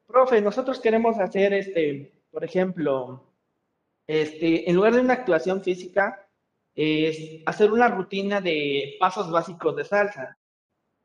profe, 0.06 0.42
nosotros 0.42 0.80
queremos 0.80 1.20
hacer, 1.20 1.54
este, 1.54 2.14
por 2.32 2.44
ejemplo, 2.44 3.24
este, 4.06 4.70
en 4.70 4.76
lugar 4.76 4.94
de 4.94 5.02
una 5.02 5.14
actuación 5.14 5.62
física, 5.62 6.28
es 6.76 7.42
hacer 7.48 7.72
una 7.72 7.88
rutina 7.88 8.40
de 8.40 8.96
pasos 9.00 9.32
básicos 9.32 9.76
de 9.76 9.84
salsa. 9.84 10.38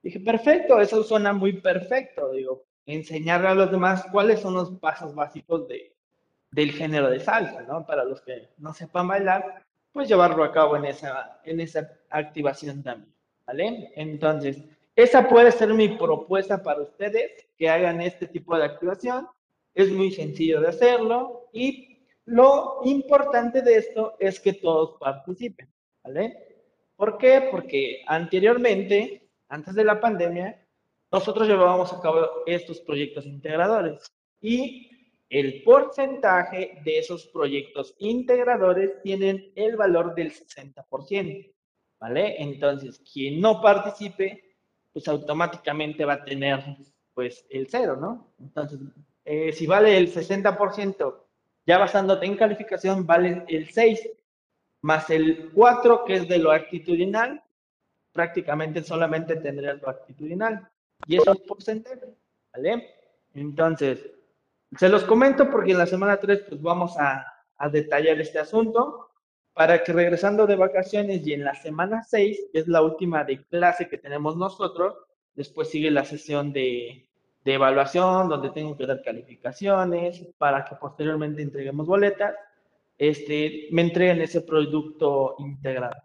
Dije, 0.03 0.21
perfecto, 0.21 0.81
eso 0.81 1.03
suena 1.03 1.33
muy 1.33 1.61
perfecto, 1.61 2.31
digo, 2.33 2.67
enseñarle 2.87 3.49
a 3.49 3.55
los 3.55 3.71
demás 3.71 4.05
cuáles 4.11 4.41
son 4.41 4.55
los 4.55 4.71
pasos 4.79 5.15
básicos 5.15 5.69
de, 5.69 5.95
del 6.51 6.73
género 6.73 7.11
de 7.11 7.21
salsa, 7.21 7.63
¿no? 7.63 7.87
Para 7.87 8.05
los 8.05 8.21
que 8.21 8.49
no 8.59 8.73
sepan 8.73 9.09
bailar, 9.09 9.65
pues 9.93 10.09
llevarlo 10.09 10.45
a 10.45 10.53
cabo 10.53 10.77
en 10.77 10.87
esa, 10.87 11.41
en 11.45 11.61
esa 11.61 11.91
activación 12.11 12.83
también, 12.83 13.15
¿vale? 13.47 13.93
Entonces, 13.97 14.65
esa 14.95 15.29
puede 15.29 15.53
ser 15.53 15.73
mi 15.73 15.89
propuesta 15.89 16.63
para 16.63 16.83
ustedes, 16.83 17.47
que 17.57 17.69
hagan 17.69 18.01
este 18.01 18.27
tipo 18.27 18.57
de 18.57 18.65
activación. 18.65 19.27
Es 19.75 19.91
muy 19.91 20.13
sencillo 20.13 20.61
de 20.61 20.69
hacerlo 20.69 21.49
y 21.53 21.99
lo 22.27 22.81
importante 22.85 23.63
de 23.63 23.77
esto 23.77 24.17
es 24.21 24.39
que 24.39 24.53
todos 24.53 24.99
participen, 25.01 25.69
¿vale? 26.05 26.67
¿Por 26.97 27.17
qué? 27.17 27.49
Porque 27.51 28.03
anteriormente, 28.07 29.29
antes 29.49 29.75
de 29.75 29.85
la 29.85 29.99
pandemia, 29.99 30.62
nosotros 31.13 31.47
llevábamos 31.47 31.93
a 31.93 32.01
cabo 32.01 32.27
estos 32.47 32.81
proyectos 32.81 33.27
integradores 33.27 34.11
y 34.41 34.89
el 35.29 35.63
porcentaje 35.63 36.81
de 36.85 36.99
esos 36.99 37.27
proyectos 37.27 37.95
integradores 37.99 39.01
tienen 39.03 39.53
el 39.55 39.77
valor 39.77 40.15
del 40.15 40.33
60%, 40.33 41.55
¿vale? 42.01 42.43
Entonces, 42.43 43.03
quien 43.11 43.41
no 43.41 43.61
participe, 43.61 44.57
pues 44.93 45.07
automáticamente 45.09 46.05
va 46.05 46.15
a 46.15 46.25
tener, 46.25 46.63
pues, 47.15 47.47
el 47.49 47.67
cero, 47.69 47.97
¿no? 47.97 48.35
Entonces, 48.41 48.81
eh, 49.25 49.53
si 49.53 49.67
vale 49.67 49.97
el 49.97 50.13
60%, 50.13 51.27
ya 51.67 51.79
basándote 51.79 52.27
en 52.27 52.37
calificación, 52.37 53.07
vale 53.07 53.45
el 53.49 53.71
6, 53.71 54.11
más 54.83 55.09
el 55.11 55.51
4, 55.55 56.05
que 56.05 56.15
es 56.15 56.29
de 56.29 56.39
lo 56.39 56.51
actitudinal, 56.51 57.43
prácticamente 58.13 58.83
solamente 58.83 59.37
tendrías 59.37 59.81
lo 59.81 59.89
actitudinal. 59.89 60.69
Y 61.07 61.17
eso 61.17 61.33
es 61.33 61.41
porcentaje, 61.41 62.15
¿vale? 62.55 62.89
Entonces, 63.35 64.11
se 64.77 64.89
los 64.89 65.05
comento 65.05 65.51
porque 65.51 65.73
en 65.73 65.79
la 65.79 65.87
semana 65.87 66.19
3 66.19 66.45
pues 66.49 66.63
vamos 66.63 66.97
a, 66.99 67.25
a 67.57 67.69
detallar 67.69 68.21
este 68.21 68.39
asunto. 68.39 69.09
para 69.55 69.83
que 69.85 69.93
regresando 69.93 70.47
de 70.47 70.57
vacaciones 70.57 71.27
y 71.27 71.35
en 71.35 71.45
la 71.45 71.55
semana 71.55 72.03
6, 72.03 72.49
que 72.53 72.59
es 72.61 72.69
la 72.69 72.81
última 72.83 73.23
de 73.25 73.45
clase 73.45 73.89
que 73.89 73.99
tenemos 73.99 74.37
nosotros, 74.37 74.97
después 75.35 75.69
sigue 75.69 75.91
la 75.91 76.05
sesión 76.07 76.53
de, 76.55 77.07
de 77.45 77.55
evaluación, 77.55 78.29
donde 78.29 78.51
tengo 78.51 78.77
que 78.77 78.87
dar 78.87 79.03
calificaciones, 79.03 80.27
para 80.39 80.65
que 80.65 80.77
posteriormente 80.77 81.43
entreguemos 81.43 81.87
boletas, 81.87 82.35
este, 82.97 83.69
me 83.73 83.83
entreguen 83.83 84.23
ese 84.23 84.43
producto 84.43 85.37
integrado. 85.39 85.97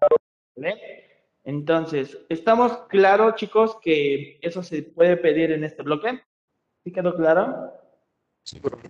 ¿vale? 0.55 1.06
Entonces, 1.47 2.17
¿estamos 2.27 2.77
claros, 2.89 3.35
chicos, 3.35 3.77
que 3.81 4.37
eso 4.41 4.61
se 4.61 4.83
puede 4.83 5.15
pedir 5.15 5.53
en 5.53 5.63
este 5.63 5.81
bloque? 5.81 6.21
¿Sí 6.83 6.91
quedó 6.91 7.15
claro? 7.15 7.71
Sí, 8.43 8.59
profe. 8.59 8.89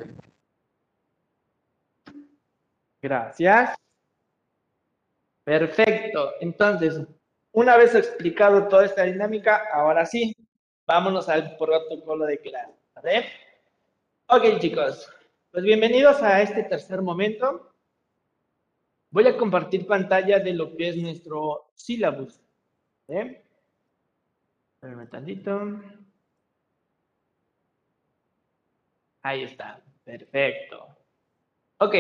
Gracias. 3.00 3.76
Perfecto. 5.44 6.32
Entonces, 6.42 7.00
una 7.52 7.78
vez 7.78 7.94
explicado 7.94 8.68
toda 8.68 8.86
esta 8.86 9.04
dinámica, 9.04 9.68
ahora 9.72 10.04
sí, 10.08 10.36
vámonos 10.88 11.30
al 11.30 11.56
protocolo 11.58 12.26
de 12.26 12.40
clase. 12.40 12.74
¿vale? 12.96 13.26
Ok, 14.30 14.58
chicos, 14.58 15.08
pues 15.52 15.64
bienvenidos 15.64 16.24
a 16.24 16.42
este 16.42 16.64
tercer 16.64 17.04
momento. 17.04 17.72
Voy 19.12 19.28
a 19.28 19.38
compartir 19.38 19.86
pantalla 19.86 20.40
de 20.40 20.54
lo 20.54 20.76
que 20.76 20.90
es 20.90 20.98
nuestro 20.98 21.70
sílabus. 21.76 22.47
¿Eh? 23.08 23.42
Espérame 24.76 25.10
tantito. 25.10 25.82
Ahí 29.24 29.44
está. 29.44 29.84
Perfecto. 30.04 30.88
Ok. 31.80 31.96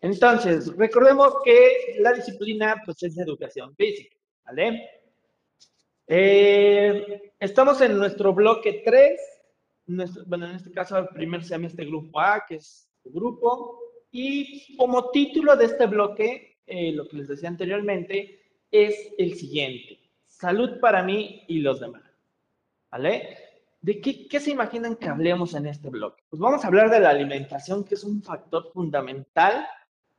Entonces, 0.00 0.74
recordemos 0.76 1.34
que 1.44 1.96
la 1.98 2.12
disciplina 2.12 2.76
pues, 2.84 3.02
es 3.02 3.18
educación 3.18 3.74
física, 3.76 4.16
¿vale? 4.44 4.88
Eh, 6.06 7.32
estamos 7.40 7.80
en 7.80 7.96
nuestro 7.98 8.32
bloque 8.32 8.82
3, 8.84 9.20
nuestro- 9.86 10.24
bueno, 10.26 10.48
en 10.48 10.56
este 10.56 10.70
caso 10.70 10.98
el 10.98 11.08
primer 11.08 11.42
semestre 11.44 11.84
grupo 11.86 12.20
A, 12.20 12.44
que 12.46 12.56
es 12.56 12.88
el 13.04 13.12
grupo, 13.12 13.80
y 14.12 14.76
como 14.76 15.10
título 15.10 15.56
de 15.56 15.64
este 15.64 15.86
bloque, 15.86 16.58
eh, 16.66 16.92
lo 16.92 17.08
que 17.08 17.16
les 17.16 17.28
decía 17.28 17.48
anteriormente, 17.48 18.40
es 18.70 19.12
el 19.18 19.34
siguiente, 19.34 19.98
salud 20.38 20.78
para 20.80 21.02
mí 21.02 21.44
y 21.48 21.60
los 21.60 21.80
demás, 21.80 22.02
¿vale? 22.90 23.38
¿De 23.80 24.00
qué, 24.00 24.26
qué 24.28 24.40
se 24.40 24.50
imaginan 24.50 24.96
que 24.96 25.08
hablemos 25.08 25.54
en 25.54 25.66
este 25.66 25.90
bloque? 25.90 26.22
Pues 26.28 26.40
vamos 26.40 26.64
a 26.64 26.68
hablar 26.68 26.90
de 26.90 27.00
la 27.00 27.10
alimentación, 27.10 27.84
que 27.84 27.94
es 27.94 28.04
un 28.04 28.22
factor 28.22 28.70
fundamental 28.72 29.66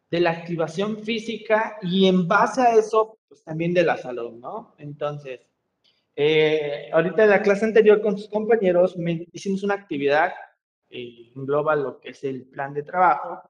de 0.10 0.20
la 0.22 0.32
activación 0.32 1.04
física 1.04 1.78
y 1.82 2.08
en 2.08 2.28
base 2.28 2.62
a 2.62 2.76
eso, 2.76 3.20
pues 3.28 3.44
también 3.44 3.74
de 3.74 3.84
la 3.84 3.98
salud, 3.98 4.32
¿no? 4.34 4.74
Entonces, 4.78 5.42
eh, 6.16 6.90
ahorita 6.94 7.24
en 7.26 7.30
la 7.30 7.42
clase 7.42 7.66
anterior 7.66 8.02
con 8.02 8.18
sus 8.18 8.30
compañeros 8.30 8.98
me- 8.98 9.28
hicimos 9.34 9.64
una 9.64 9.76
actividad 9.76 10.32
que 10.90 11.32
engloba 11.36 11.76
lo 11.76 12.00
que 12.00 12.10
es 12.10 12.24
el 12.24 12.46
plan 12.46 12.74
de 12.74 12.84
trabajo 12.84 13.42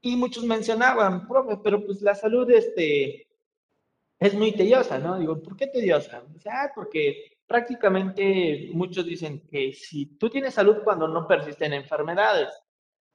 y 0.00 0.16
muchos 0.16 0.44
mencionaban, 0.44 1.28
profe, 1.28 1.58
pero 1.62 1.84
pues 1.84 2.02
la 2.02 2.14
salud 2.14 2.50
este, 2.50 3.26
es 4.22 4.34
muy 4.34 4.52
tediosa, 4.52 4.98
¿no? 4.98 5.18
Digo, 5.18 5.40
¿por 5.42 5.56
qué 5.56 5.66
tediosa? 5.66 6.22
Dice, 6.28 6.48
ah, 6.50 6.70
porque 6.74 7.38
prácticamente 7.46 8.70
muchos 8.72 9.04
dicen 9.04 9.46
que 9.46 9.72
si 9.72 10.06
tú 10.16 10.30
tienes 10.30 10.54
salud 10.54 10.78
cuando 10.84 11.08
no 11.08 11.26
persisten 11.26 11.72
enfermedades. 11.72 12.48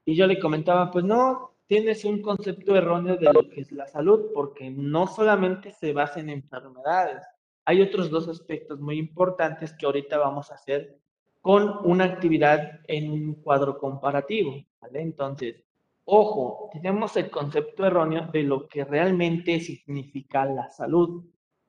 Y 0.05 0.15
yo 0.15 0.27
le 0.27 0.39
comentaba, 0.39 0.91
pues 0.91 1.03
no, 1.03 1.57
tienes 1.65 2.05
un 2.05 2.21
concepto 2.21 2.75
erróneo 2.75 3.17
de 3.17 3.31
lo 3.31 3.49
que 3.49 3.61
es 3.61 3.71
la 3.71 3.87
salud, 3.87 4.31
porque 4.33 4.69
no 4.69 5.07
solamente 5.07 5.71
se 5.71 5.93
basa 5.93 6.19
en 6.19 6.29
enfermedades. 6.29 7.23
Hay 7.65 7.81
otros 7.81 8.09
dos 8.09 8.27
aspectos 8.27 8.79
muy 8.79 8.97
importantes 8.97 9.73
que 9.73 9.85
ahorita 9.85 10.17
vamos 10.17 10.51
a 10.51 10.55
hacer 10.55 10.99
con 11.41 11.79
una 11.85 12.05
actividad 12.05 12.79
en 12.87 13.11
un 13.11 13.35
cuadro 13.41 13.77
comparativo, 13.77 14.55
¿vale? 14.81 15.01
Entonces, 15.01 15.63
ojo, 16.09 16.69
tenemos 16.71 17.17
el 17.17 17.29
concepto 17.29 17.85
erróneo 17.85 18.27
de 18.31 18.43
lo 18.43 18.67
que 18.67 18.85
realmente 18.85 19.59
significa 19.59 20.45
la 20.45 20.69
salud. 20.69 21.25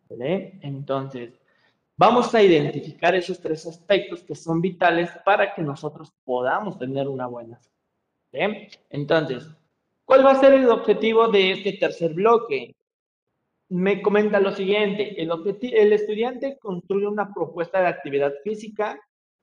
Entonces, 0.08 1.40
vamos 1.96 2.34
a 2.34 2.42
identificar 2.42 3.14
esos 3.16 3.40
tres 3.40 3.66
aspectos 3.66 4.22
que 4.22 4.36
son 4.36 4.60
vitales 4.60 5.10
para 5.24 5.54
que 5.54 5.60
nosotros 5.60 6.12
podamos 6.24 6.78
tener 6.78 7.08
una 7.08 7.26
buena 7.26 7.58
salud. 7.58 8.68
Entonces, 8.90 9.48
¿cuál 10.04 10.24
va 10.24 10.32
a 10.32 10.40
ser 10.40 10.54
el 10.54 10.68
objetivo 10.70 11.28
de 11.28 11.52
este 11.52 11.72
tercer 11.72 12.14
bloque? 12.14 12.76
Me 13.70 14.00
comenta 14.00 14.38
lo 14.38 14.52
siguiente, 14.52 15.20
el, 15.20 15.30
el 15.62 15.92
estudiante 15.92 16.58
construye 16.58 17.08
una 17.08 17.34
propuesta 17.34 17.80
de 17.80 17.88
actividad 17.88 18.32
física 18.44 18.98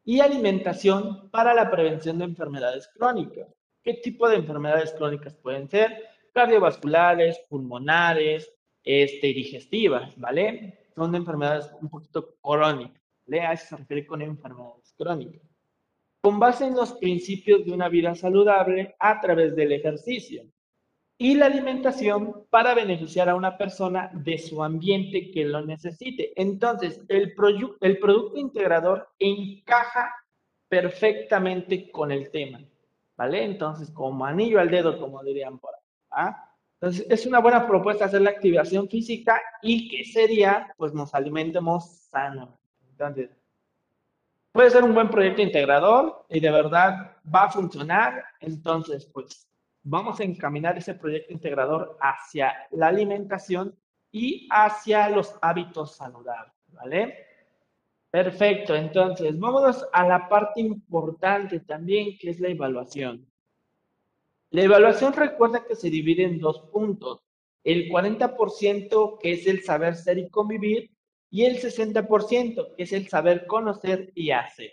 y 0.06 0.22
alimentación 0.22 1.30
para 1.32 1.54
la 1.54 1.70
prevención 1.70 2.18
de 2.18 2.26
enfermedades 2.26 2.88
crónicas. 2.96 3.50
¿Qué 3.86 3.94
tipo 3.94 4.28
de 4.28 4.36
enfermedades 4.36 4.92
crónicas 4.92 5.36
pueden 5.36 5.70
ser? 5.70 6.04
Cardiovasculares, 6.34 7.40
pulmonares, 7.48 8.54
este, 8.84 9.28
digestivas, 9.28 10.20
¿vale? 10.20 10.90
Son 10.96 11.16
enfermedades 11.16 11.72
un 11.82 11.90
poquito 11.90 12.36
crónicas, 12.42 13.02
¿vale? 13.26 13.42
A 13.42 13.54
eso 13.54 13.68
se 13.68 13.78
refiere 13.78 14.06
con 14.06 14.22
enfermedades 14.22 14.94
crónicas 14.98 15.56
con 16.26 16.40
base 16.40 16.66
en 16.66 16.74
los 16.74 16.94
principios 16.94 17.64
de 17.64 17.72
una 17.72 17.88
vida 17.88 18.16
saludable 18.16 18.96
a 18.98 19.22
través 19.22 19.56
del 19.56 19.74
ejercicio 19.74 20.42
y 21.20 21.36
la 21.36 21.46
alimentación 21.46 22.48
para 22.50 22.74
beneficiar 22.74 23.30
a 23.30 23.36
una 23.36 23.60
persona 23.60 24.10
de 24.12 24.40
su 24.40 24.64
ambiente 24.64 25.30
que 25.30 25.46
lo 25.46 25.64
necesite. 25.64 26.34
Entonces, 26.36 27.00
el, 27.10 27.36
el 27.82 28.00
producto 28.00 28.40
integrador 28.40 29.08
encaja 29.20 30.16
perfectamente 30.68 31.92
con 31.92 32.12
el 32.12 32.32
tema, 32.32 32.60
¿vale? 33.18 33.44
Entonces, 33.44 33.92
como 33.92 34.26
anillo 34.26 34.60
al 34.60 34.70
dedo, 34.70 35.00
como 35.00 35.24
dirían 35.24 35.60
por 35.60 35.74
ahí. 35.76 35.82
¿ah? 36.12 36.52
Entonces, 36.80 37.06
es 37.10 37.26
una 37.26 37.40
buena 37.40 37.68
propuesta 37.68 38.06
hacer 38.06 38.22
la 38.22 38.32
activación 38.32 38.90
física 38.90 39.42
y 39.62 39.90
que 39.90 40.02
ese 40.02 40.28
día, 40.28 40.74
pues, 40.78 40.94
nos 40.94 41.14
alimentemos 41.16 42.08
sano. 42.10 42.58
Entonces, 42.90 43.30
puede 44.52 44.70
ser 44.70 44.84
un 44.84 44.94
buen 44.94 45.10
proyecto 45.10 45.42
integrador 45.42 46.26
y 46.30 46.40
de 46.40 46.52
verdad 46.52 47.18
va 47.34 47.44
a 47.44 47.52
funcionar. 47.52 48.24
Entonces, 48.40 49.06
pues 49.06 49.50
vamos 49.84 50.20
a 50.20 50.24
encaminar 50.24 50.78
ese 50.78 50.96
proyecto 50.96 51.34
integrador 51.34 51.98
hacia 52.02 52.54
la 52.72 52.88
alimentación 52.88 53.76
y 54.12 54.48
hacia 54.50 55.10
los 55.10 55.36
hábitos 55.42 55.96
saludables, 55.96 56.54
¿vale? 56.70 57.18
Perfecto, 58.16 58.74
entonces 58.74 59.38
vámonos 59.38 59.86
a 59.92 60.08
la 60.08 60.30
parte 60.30 60.62
importante 60.62 61.60
también, 61.60 62.18
que 62.18 62.30
es 62.30 62.40
la 62.40 62.48
evaluación. 62.48 63.30
La 64.52 64.62
evaluación 64.62 65.12
recuerda 65.12 65.66
que 65.66 65.76
se 65.76 65.90
divide 65.90 66.24
en 66.24 66.40
dos 66.40 66.62
puntos. 66.72 67.20
El 67.62 67.90
40% 67.90 69.20
que 69.20 69.34
es 69.34 69.46
el 69.48 69.64
saber 69.64 69.96
ser 69.96 70.18
y 70.18 70.30
convivir 70.30 70.92
y 71.30 71.44
el 71.44 71.58
60% 71.58 72.76
que 72.78 72.84
es 72.84 72.94
el 72.94 73.10
saber 73.10 73.46
conocer 73.48 74.14
y 74.16 74.32
hacer, 74.32 74.72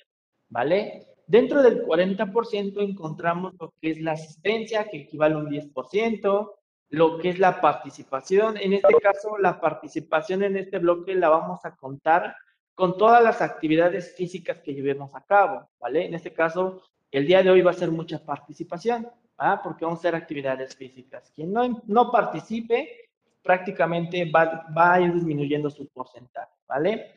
¿vale? 0.49 1.09
Dentro 1.27 1.65
del 1.65 1.85
40% 1.85 2.81
encontramos 2.81 3.55
lo 3.59 3.75
que 3.81 3.91
es 3.91 4.01
la 4.01 4.13
asistencia, 4.13 4.89
que 4.89 4.99
equivale 4.99 5.35
a 5.35 5.39
un 5.39 5.51
10%, 5.51 6.53
lo 6.91 7.19
que 7.19 7.31
es 7.31 7.41
la 7.41 7.61
participación. 7.61 8.57
En 8.57 8.73
este 8.73 8.95
caso, 9.03 9.37
la 9.39 9.61
participación 9.61 10.45
en 10.45 10.59
este 10.59 10.79
bloque 10.79 11.17
la 11.17 11.29
vamos 11.29 11.65
a 11.65 11.75
contar 11.75 12.37
con 12.75 12.97
todas 12.97 13.23
las 13.23 13.43
actividades 13.43 14.15
físicas 14.15 14.61
que 14.61 14.75
llevemos 14.75 15.15
a 15.15 15.25
cabo, 15.25 15.69
¿vale? 15.79 16.07
En 16.07 16.15
este 16.15 16.33
caso, 16.33 16.83
el 17.11 17.27
día 17.27 17.43
de 17.43 17.51
hoy 17.51 17.63
va 17.63 17.73
a 17.73 17.75
ser 17.75 17.91
mucha 17.91 18.25
participación, 18.25 19.09
¿ah? 19.39 19.61
Porque 19.63 19.85
vamos 19.85 19.99
a 19.99 20.01
hacer 20.01 20.15
actividades 20.15 20.75
físicas. 20.75 21.31
Quien 21.35 21.53
no, 21.53 21.83
no 21.87 22.11
participe, 22.11 23.11
prácticamente 23.43 24.31
va, 24.31 24.67
va 24.77 24.95
a 24.95 25.01
ir 25.01 25.13
disminuyendo 25.13 25.69
su 25.69 25.89
porcentaje, 25.89 26.53
¿vale? 26.67 27.13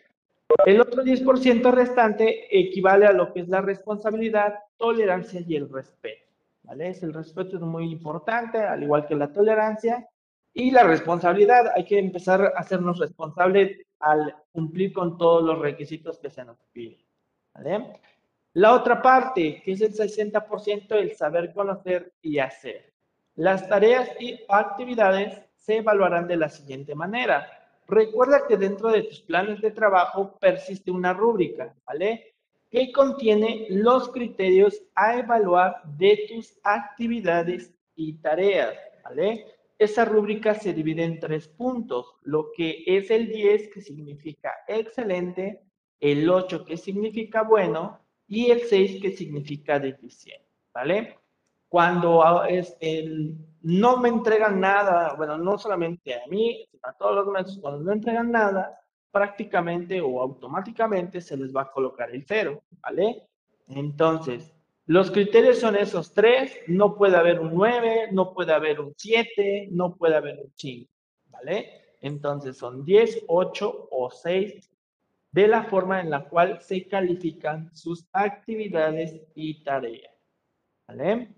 El 0.66 0.82
otro 0.82 1.04
10% 1.04 1.72
restante 1.72 2.48
equivale 2.58 3.06
a 3.06 3.14
lo 3.14 3.34
que 3.34 3.42
es 3.42 3.48
la 3.48 3.62
responsabilidad, 3.62 4.56
tolerancia 4.78 5.42
y 5.46 5.56
el 5.56 5.70
respeto, 5.70 6.32
¿vale? 6.64 6.96
El 7.02 7.14
respeto 7.14 7.56
es 7.56 7.62
muy 7.62 7.92
importante, 7.92 8.60
al 8.60 8.84
igual 8.84 9.08
que 9.08 9.16
la 9.16 9.32
tolerancia 9.32 10.08
y 10.56 10.72
la 10.72 10.84
responsabilidad. 10.84 11.72
Hay 11.76 11.86
que 11.86 12.00
empezar 12.00 12.42
a 12.42 12.60
hacernos 12.60 12.98
responsables 12.98 13.86
al 14.00 14.36
cumplir 14.52 14.94
con 14.94 15.18
todos 15.18 15.44
los 15.44 15.60
requisitos 15.60 16.18
que 16.18 16.32
se 16.32 16.44
nos 16.44 16.58
piden. 16.72 16.98
La 18.54 18.74
otra 18.74 19.02
parte, 19.02 19.62
que 19.64 19.74
es 19.74 19.82
el 19.82 19.94
60%, 19.94 20.92
el 20.96 21.16
saber 21.16 21.54
conocer 21.54 22.14
y 22.22 22.40
hacer. 22.40 22.94
Las 23.36 23.68
tareas 23.68 24.10
y 24.20 24.40
actividades 24.48 25.42
se 25.58 25.78
evaluarán 25.78 26.26
de 26.28 26.38
la 26.38 26.48
siguiente 26.48 26.96
manera. 26.96 27.48
Recuerda 27.88 28.48
que 28.48 28.56
dentro 28.56 28.90
de 28.90 29.04
tus 29.04 29.20
planes 29.20 29.60
de 29.62 29.72
trabajo 29.72 30.38
persiste 30.40 30.90
una 30.90 31.14
rúbrica, 31.14 31.76
¿vale? 31.86 32.34
Que 32.72 32.94
contiene 32.94 33.68
los 33.70 34.10
criterios 34.10 34.82
a 34.96 35.18
evaluar 35.18 35.82
de 35.98 36.26
tus 36.30 36.58
actividades 36.64 37.74
y 37.96 38.14
tareas, 38.14 38.76
¿vale? 39.04 39.55
Esa 39.78 40.06
rúbrica 40.06 40.56
se 40.56 40.74
divide 40.74 41.04
en 41.04 41.20
tres 41.20 41.48
puntos, 41.48 42.16
lo 42.22 42.52
que 42.56 42.84
es 42.86 43.12
el 43.12 43.30
10 43.30 43.70
que 43.74 43.82
significa 43.82 44.54
excelente, 44.68 45.62
el 46.00 46.30
8 46.30 46.66
que 46.66 46.78
significa 46.78 47.44
bueno 47.44 48.00
y 48.28 48.52
el 48.52 48.62
6 48.62 49.02
que 49.02 49.12
significa 49.12 49.80
deficiente, 49.80 50.48
¿vale? 50.74 51.20
Cuando 51.68 52.44
este, 52.46 53.06
no 53.62 53.98
me 53.98 54.10
entregan 54.10 54.60
nada, 54.60 55.14
bueno, 55.16 55.38
no 55.38 55.58
solamente 55.58 56.16
a 56.16 56.26
mí, 56.28 56.66
sino 56.72 56.88
a 56.88 56.94
todos 56.94 57.16
los 57.16 57.28
maestros, 57.28 57.60
cuando 57.60 57.82
no 57.82 57.92
entregan 57.92 58.32
nada, 58.32 58.80
prácticamente 59.12 60.00
o 60.02 60.22
automáticamente 60.22 61.20
se 61.20 61.36
les 61.36 61.54
va 61.54 61.64
a 61.64 61.72
colocar 61.72 62.10
el 62.12 62.26
cero, 62.26 62.64
¿vale? 62.82 63.28
Entonces, 63.68 64.55
los 64.88 65.10
criterios 65.10 65.60
son 65.60 65.76
esos 65.76 66.14
tres, 66.14 66.60
no 66.68 66.96
puede 66.96 67.18
haber 67.18 67.40
un 67.40 67.56
9, 67.56 68.10
no 68.12 68.34
puede 68.34 68.54
haber 68.54 68.80
un 68.80 68.94
7, 68.96 69.70
no 69.72 69.96
puede 69.96 70.16
haber 70.16 70.40
un 70.40 70.54
5, 70.56 70.92
¿vale? 71.30 71.82
Entonces 72.02 72.58
son 72.58 72.86
10, 72.86 73.26
8 73.28 73.88
o 73.90 74.12
6 74.12 74.72
de 75.32 75.48
la 75.48 75.64
forma 75.64 76.02
en 76.02 76.12
la 76.12 76.30
cual 76.30 76.62
se 76.62 76.88
califican 76.88 77.76
sus 77.76 78.08
actividades 78.14 79.20
y 79.34 79.64
tareas, 79.64 80.14
¿vale? 80.88 81.30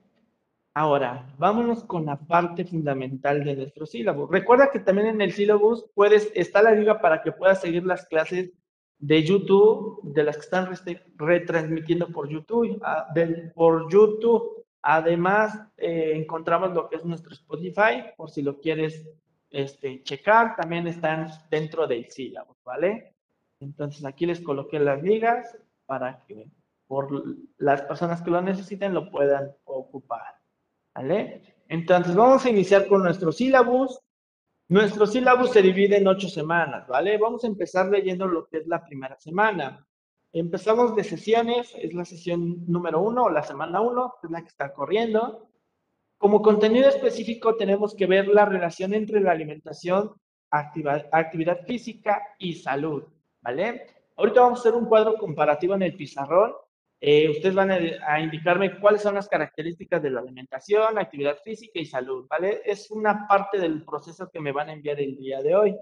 Ahora, 0.74 1.34
vámonos 1.40 1.86
con 1.86 2.06
la 2.06 2.20
parte 2.20 2.66
fundamental 2.66 3.44
de 3.44 3.56
nuestro 3.56 3.86
sílabo. 3.86 4.28
Recuerda 4.28 4.70
que 4.72 4.80
también 4.80 5.08
en 5.08 5.22
el 5.22 5.32
sílabus 5.32 5.86
puedes, 5.96 6.32
está 6.36 6.62
la 6.62 6.74
liga 6.74 7.00
para 7.02 7.24
que 7.24 7.32
puedas 7.32 7.62
seguir 7.62 7.84
las 7.84 8.06
clases 8.06 8.52
de 9.00 9.24
YouTube, 9.24 10.02
de 10.04 10.24
las 10.24 10.38
que 10.38 10.44
están 10.44 10.70
retransmitiendo 11.18 12.08
por 12.10 12.30
YouTube, 12.30 12.80
ah, 12.84 13.08
por 13.54 13.92
YouTube. 13.92 14.66
Además, 14.82 15.60
eh, 15.78 16.14
encontramos 16.16 16.74
lo 16.74 16.90
que 16.90 16.98
es 16.98 17.06
nuestro 17.06 17.34
Spotify, 17.34 18.06
por 18.16 18.30
si 18.30 18.42
lo 18.42 18.60
quieres 18.60 19.08
este, 19.50 20.04
checar, 20.04 20.56
también 20.56 20.88
están 20.88 21.30
dentro 21.50 21.88
del 21.88 22.10
sílabo, 22.10 22.56
¿vale? 22.64 23.14
Entonces 23.60 24.06
aquí 24.06 24.26
les 24.26 24.42
coloqué 24.42 24.80
las 24.80 25.02
ligas 25.02 25.58
para 25.86 26.24
que 26.28 26.50
por 26.88 27.10
las 27.58 27.82
personas 27.82 28.22
que 28.22 28.32
lo 28.32 28.42
necesiten 28.42 28.94
lo 28.94 29.12
puedan 29.12 29.52
ocupar. 29.66 30.38
¿Vale? 30.96 31.56
Entonces, 31.68 32.16
vamos 32.16 32.46
a 32.46 32.50
iniciar 32.50 32.88
con 32.88 33.04
nuestro 33.04 33.32
sílabus. 33.32 34.00
Nuestro 34.70 35.08
sílabus 35.08 35.52
se 35.52 35.62
divide 35.62 35.98
en 35.98 36.08
ocho 36.08 36.28
semanas, 36.28 36.88
¿vale? 36.88 37.18
Vamos 37.18 37.44
a 37.44 37.48
empezar 37.48 37.88
leyendo 37.88 38.28
lo 38.28 38.48
que 38.48 38.58
es 38.58 38.68
la 38.68 38.84
primera 38.84 39.18
semana. 39.18 39.88
Empezamos 40.34 40.94
de 40.94 41.06
sesiones, 41.06 41.74
es 41.76 41.94
la 41.94 42.04
sesión 42.04 42.66
número 42.68 43.02
uno 43.02 43.24
o 43.24 43.30
la 43.30 43.44
semana 43.44 43.80
uno, 43.80 44.16
es 44.22 44.30
la 44.30 44.42
que 44.42 44.50
está 44.50 44.74
corriendo. 44.74 45.48
Como 46.18 46.42
contenido 46.42 46.90
específico 46.90 47.56
tenemos 47.56 47.96
que 47.96 48.08
ver 48.08 48.28
la 48.28 48.44
relación 48.44 48.94
entre 48.94 49.22
la 49.22 49.32
alimentación, 49.32 50.12
actividad 50.50 51.66
física 51.66 52.22
y 52.38 52.56
salud, 52.56 53.04
¿vale? 53.42 53.88
Ahorita 54.18 54.42
vamos 54.42 54.60
a 54.60 54.62
hacer 54.64 54.74
un 54.74 54.88
cuadro 54.88 55.16
comparativo 55.18 55.76
en 55.76 55.84
el 55.84 55.96
pizarrón 55.96 56.54
eh, 57.00 57.30
ustedes 57.30 57.54
van 57.54 57.70
a, 57.72 58.20
indicarme 58.20 58.80
cuáles 58.80 59.04
son 59.04 59.16
las 59.16 59.28
características 59.30 60.02
de 60.02 60.10
la 60.10 60.20
alimentación, 60.20 60.98
actividad 60.98 61.38
física 61.44 61.80
y 61.80 61.86
salud, 61.86 62.26
¿vale? 62.28 62.62
Es 62.66 62.90
una 62.90 63.28
parte 63.28 63.60
del 63.60 63.84
proceso 63.86 64.30
que 64.32 64.40
me 64.40 64.52
van 64.52 64.70
a 64.70 64.74
enviar 64.74 65.00
el 65.00 65.16
día 65.16 65.42
de 65.42 65.56
hoy. 65.56 65.78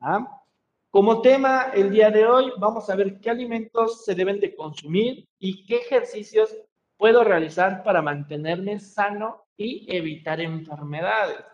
¿ah? 0.00 0.42
Como 0.90 1.20
tema, 1.20 1.72
el 1.74 1.90
día 1.90 2.10
de 2.10 2.26
hoy 2.26 2.52
vamos 2.58 2.88
a 2.88 2.96
ver 2.96 3.20
qué 3.20 3.28
alimentos 3.28 4.04
se 4.04 4.14
deben 4.14 4.40
de 4.40 4.54
consumir 4.54 5.28
y 5.38 5.66
qué 5.66 5.76
ejercicios 5.76 6.56
puedo 6.96 7.22
realizar 7.22 7.82
para 7.82 8.00
mantenerme 8.00 8.78
sano 8.78 9.44
y 9.58 9.86
evitar 9.94 10.40
enfermedades. 10.40 11.44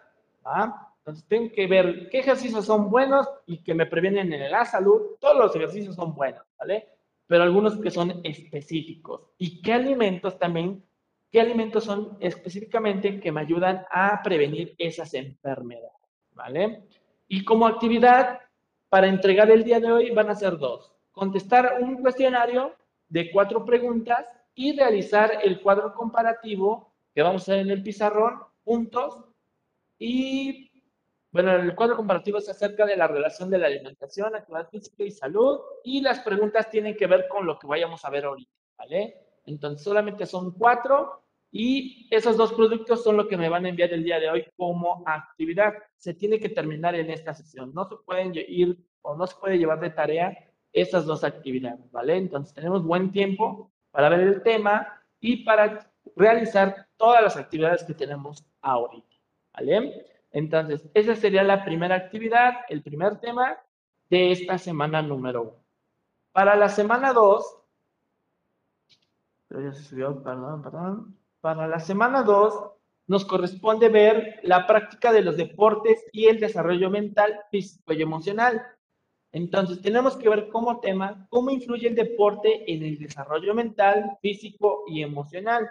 ¿ah? 0.45 0.93
Entonces, 0.99 1.27
tengo 1.27 1.51
que 1.51 1.67
ver 1.67 2.09
qué 2.09 2.21
ejercicios 2.21 2.65
son 2.65 2.89
buenos 2.89 3.29
y 3.47 3.65
que 3.65 3.75
me 3.75 3.87
previenen 3.87 4.33
en 4.33 4.49
la 4.49 4.65
salud. 4.65 5.17
Todos 5.19 5.37
los 5.37 5.57
ejercicios 5.57 5.97
son 5.97 6.15
buenos, 6.15 6.45
¿vale? 6.57 6.92
Pero 7.33 7.45
algunos 7.45 7.81
que 7.81 7.91
son 7.91 8.21
específicos. 8.25 9.23
¿Y 9.39 9.63
qué 9.63 9.73
alimentos 9.73 10.39
también? 10.39 10.85
¿Qué 11.31 11.41
alimentos 11.41 11.85
son 11.85 12.19
específicamente 12.21 13.21
que 13.21 13.33
me 13.33 13.41
ayudan 13.41 13.87
a 13.91 14.21
prevenir 14.23 14.75
esas 14.77 15.15
enfermedades? 15.15 15.97
¿Vale? 16.35 16.83
Y 17.29 17.43
como 17.43 17.67
actividad 17.67 18.41
para 18.91 19.07
entregar 19.07 19.51
el 19.51 19.65
día 19.65 19.81
de 19.81 19.91
hoy 19.91 20.11
van 20.11 20.29
a 20.29 20.35
ser 20.35 20.59
dos. 20.59 20.93
Contestar 21.11 21.79
un 21.81 22.03
cuestionario 22.03 22.75
de 23.09 23.31
cuatro 23.31 23.65
preguntas 23.65 24.27
y 24.55 24.77
realizar 24.77 25.39
el 25.43 25.63
cuadro 25.63 25.95
comparativo 25.95 26.93
que 27.15 27.23
vamos 27.23 27.49
a 27.49 27.53
hacer 27.53 27.61
en 27.61 27.71
el 27.71 27.83
pizarrón 27.83 28.41
juntos 28.63 29.25
y 29.99 30.71
bueno, 31.33 31.57
el 31.57 31.75
cuadro 31.75 31.97
comparativo 31.97 32.39
es 32.39 32.49
acerca 32.49 32.85
de 32.87 32.97
la 32.97 33.09
relación 33.09 33.51
de 33.51 33.59
la 33.59 33.67
alimentación, 33.67 34.35
actividad 34.35 34.69
física 34.69 35.03
y 35.03 35.11
salud, 35.11 35.61
y 35.83 36.03
las 36.03 36.21
preguntas 36.21 36.69
tienen 36.71 36.97
que 36.97 37.07
ver 37.07 37.27
con 37.27 37.47
lo 37.47 37.59
que 37.59 37.67
vayamos 37.67 38.05
a 38.05 38.11
ver 38.11 38.27
ahorita, 38.27 38.53
¿vale? 38.77 39.17
Entonces, 39.47 39.83
solamente 39.83 40.27
son 40.27 40.53
cuatro, 40.53 41.23
y 41.51 42.09
esos 42.11 42.37
dos 42.37 42.53
productos 42.53 43.03
son 43.03 43.17
lo 43.17 43.29
que 43.29 43.37
me 43.37 43.49
van 43.49 43.67
a 43.67 43.69
enviar 43.71 43.93
el 43.93 44.05
día 44.05 44.19
de 44.19 44.31
hoy 44.31 44.47
como 44.57 45.03
actividad. 45.07 45.75
Se 45.97 46.15
tiene 46.15 46.39
que 46.41 46.49
terminar 46.49 46.95
en 46.95 47.11
esta 47.11 47.35
sesión, 47.35 47.73
no 47.75 47.87
se 47.89 47.97
pueden 48.07 48.33
ir 48.35 48.79
o 49.03 49.15
no 49.15 49.27
se 49.27 49.37
puede 49.37 49.59
llevar 49.59 49.81
de 49.81 49.91
tarea 49.91 50.37
esas 50.73 51.05
dos 51.05 51.25
actividades, 51.25 51.91
¿vale? 51.91 52.17
Entonces, 52.17 52.55
tenemos 52.55 52.83
buen 52.83 53.11
tiempo 53.11 53.71
para 53.91 54.09
ver 54.09 54.21
el 54.21 54.43
tema 54.43 55.03
y 55.21 55.45
para 55.45 55.93
realizar 56.17 56.89
todas 56.97 57.23
las 57.23 57.37
actividades 57.37 57.85
que 57.85 57.95
tenemos 57.95 58.45
ahorita, 58.63 59.17
¿vale? 59.53 60.07
Entonces, 60.33 60.89
esa 60.95 61.15
sería 61.15 61.43
la 61.43 61.65
primera 61.65 61.95
actividad, 61.95 62.55
el 62.69 62.83
primer 62.83 63.21
tema 63.21 63.59
de 64.09 64.33
esta 64.33 64.59
semana 64.59 65.03
número 65.03 65.43
uno. 65.43 65.65
Para 66.33 66.57
la 66.57 66.69
semana 66.69 67.13
dos, 67.13 67.59
ya 69.51 69.73
se 69.73 69.83
subió, 69.83 70.23
perdón, 70.23 70.63
perdón. 70.63 71.19
Para 71.41 71.69
la 71.69 71.79
semana 71.79 72.23
dos, 72.23 72.73
nos 73.07 73.27
corresponde 73.27 73.91
ver 73.91 74.41
la 74.43 74.67
práctica 74.67 75.13
de 75.13 75.23
los 75.23 75.37
deportes 75.37 76.03
y 76.13 76.27
el 76.27 76.41
desarrollo 76.41 76.89
mental, 76.89 77.41
físico 77.51 77.93
y 77.93 78.01
emocional. 78.01 78.63
Entonces, 79.33 79.83
tenemos 79.83 80.17
que 80.17 80.29
ver 80.29 80.49
como 80.49 80.81
tema 80.81 81.27
cómo 81.29 81.51
influye 81.51 81.89
el 81.89 81.95
deporte 81.95 82.71
en 82.73 82.83
el 82.83 82.99
desarrollo 82.99 83.55
mental, 83.55 84.19
físico 84.23 84.85
y 84.87 85.03
emocional. 85.03 85.69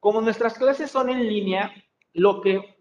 Como 0.00 0.20
nuestras 0.20 0.58
clases 0.58 0.90
son 0.90 1.08
en 1.08 1.26
línea, 1.26 1.72
lo 2.12 2.42
que 2.42 2.73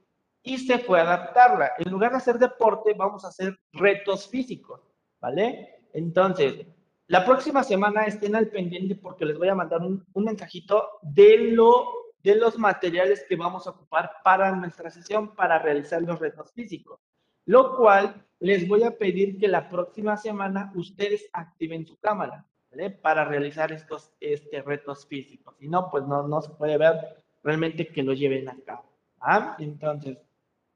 y 0.44 0.58
se 0.58 0.80
fue 0.80 1.00
a 1.00 1.04
adaptarla. 1.04 1.72
En 1.80 1.92
lugar 1.92 2.12
de 2.12 2.18
hacer 2.18 2.38
deporte, 2.38 2.94
vamos 2.94 3.24
a 3.24 3.30
hacer 3.30 3.58
retos 3.72 4.28
físicos, 4.28 4.82
¿vale? 5.22 5.88
Entonces, 5.94 6.68
la 7.08 7.26
próxima 7.26 7.64
semana 7.64 8.04
estén 8.06 8.36
al 8.36 8.50
pendiente 8.50 8.96
porque 8.96 9.26
les 9.26 9.38
voy 9.38 9.48
a 9.48 9.56
mandar 9.56 9.82
un, 9.82 10.06
mensajito 10.16 11.00
de, 11.02 11.38
lo, 11.52 11.86
de 12.22 12.36
los 12.36 12.60
materiales 12.60 13.26
que 13.28 13.38
vamos 13.38 13.66
a 13.66 13.72
ocupar 13.72 14.12
para 14.24 14.52
nuestra 14.56 14.90
sesión 14.90 15.34
para 15.34 15.60
realizar 15.60 16.02
los 16.02 16.20
retos 16.20 16.52
físicos. 16.52 17.00
Lo 17.46 17.76
cual 17.78 18.26
les 18.40 18.68
voy 18.68 18.84
a 18.84 18.98
pedir 18.98 19.38
que 19.38 19.48
la 19.48 19.70
próxima 19.70 20.18
semana 20.18 20.72
ustedes 20.76 21.30
activen 21.32 21.86
su 21.86 21.98
cámara, 22.00 22.46
¿vale? 22.70 22.90
Para 22.90 23.24
realizar 23.26 23.72
estos 23.72 24.12
este, 24.20 24.62
retos 24.62 25.08
físicos. 25.08 25.56
Si 25.58 25.70
no, 25.70 25.90
pues 25.90 26.06
no, 26.06 26.28
no 26.28 26.42
se 26.42 26.52
puede 26.52 26.78
ver 26.78 27.24
realmente 27.44 27.88
que 27.88 28.04
lo 28.04 28.14
lleven 28.14 28.50
a 28.50 28.58
cabo. 28.66 28.94
¿ah? 29.24 29.56
Entonces, 29.60 30.18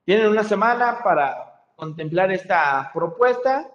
tienen 0.07 0.29
una 0.29 0.45
semana 0.45 0.99
para 1.03 1.65
contemplar 1.75 2.31
esta 2.31 2.89
propuesta 2.93 3.69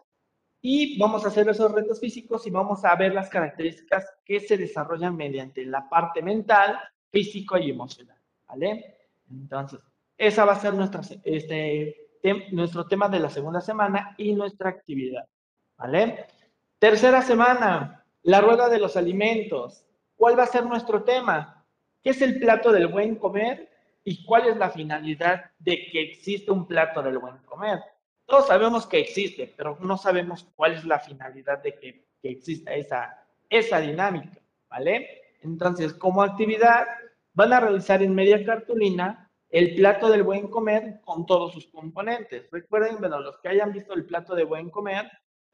y 0.63 0.99
vamos 0.99 1.23
a 1.27 1.29
hacer 1.29 1.47
esos 1.47 1.71
retos 1.71 2.01
físicos 2.01 2.47
y 2.47 2.51
vamos 2.51 2.87
a 2.87 2.97
ver 2.97 3.13
las 3.13 3.29
características 3.29 4.07
que 4.25 4.41
se 4.41 4.57
desarrollan 4.57 5.15
mediante 5.15 5.63
la 5.67 5.87
parte 5.91 6.23
mental, 6.23 6.79
físico 7.11 7.59
y 7.59 7.69
emocional, 7.69 8.17
¿vale? 8.49 8.97
Entonces, 9.31 9.81
esa 10.17 10.47
va 10.47 10.53
a 10.53 10.59
ser 10.59 10.73
nuestra, 10.73 11.03
este, 11.23 12.09
nuestro 12.53 12.87
tema 12.87 13.11
de 13.11 13.21
la 13.21 13.29
segunda 13.29 13.61
semana 13.61 14.15
y 14.17 14.33
nuestra 14.33 14.71
actividad, 14.71 15.27
¿vale? 15.77 16.29
Tercera 16.79 17.21
semana, 17.21 18.07
la 18.23 18.41
rueda 18.41 18.71
de 18.71 18.79
los 18.79 18.97
alimentos. 18.97 19.85
¿Cuál 20.17 20.39
va 20.39 20.45
a 20.45 20.47
ser 20.47 20.65
nuestro 20.65 21.03
tema? 21.05 21.63
¿Qué 22.03 22.09
es 22.09 22.23
el 22.23 22.39
plato 22.41 22.73
del 22.73 22.87
buen 22.87 23.17
comer? 23.17 23.72
¿Y 24.05 24.25
cuál 24.25 24.49
es 24.49 24.57
la 24.57 24.71
finalidad 24.71 25.51
de 25.59 25.87
que 25.91 26.03
existe 26.03 26.51
un 26.51 26.67
plato 26.67 27.03
del 27.03 27.19
buen 27.19 27.39
comer? 27.39 27.81
Todos 28.27 28.49
sabemos 28.49 28.87
que 28.87 28.99
existe, 28.99 29.53
pero 29.57 29.79
no 29.81 29.97
sabemos 29.97 30.47
cuál 30.57 30.75
es 30.75 30.85
la 30.85 30.99
finalidad 30.99 31.63
de 31.63 31.79
que, 31.79 32.07
que 32.21 32.31
exista 32.31 32.75
esa, 32.75 33.27
esa 33.49 33.81
dinámica, 33.81 34.41
¿vale? 34.69 35.09
Entonces, 35.43 35.93
como 35.95 36.23
actividad, 36.23 36.87
van 37.35 37.53
a 37.53 37.61
realizar 37.61 38.03
en 38.03 38.15
media 38.15 38.45
cartulina 38.45 39.31
el 39.49 39.75
plato 39.75 40.09
del 40.09 40.23
buen 40.23 40.49
comer 40.49 41.01
con 41.05 41.27
todos 41.27 41.53
sus 41.53 41.67
componentes. 41.67 42.49
Recuerden, 42.51 42.99
bueno, 42.99 43.21
los 43.21 43.39
que 43.39 43.51
hayan 43.51 43.73
visto 43.73 43.93
el 43.93 44.07
plato 44.07 44.35
de 44.35 44.45
buen 44.45 44.71
comer, 44.71 45.11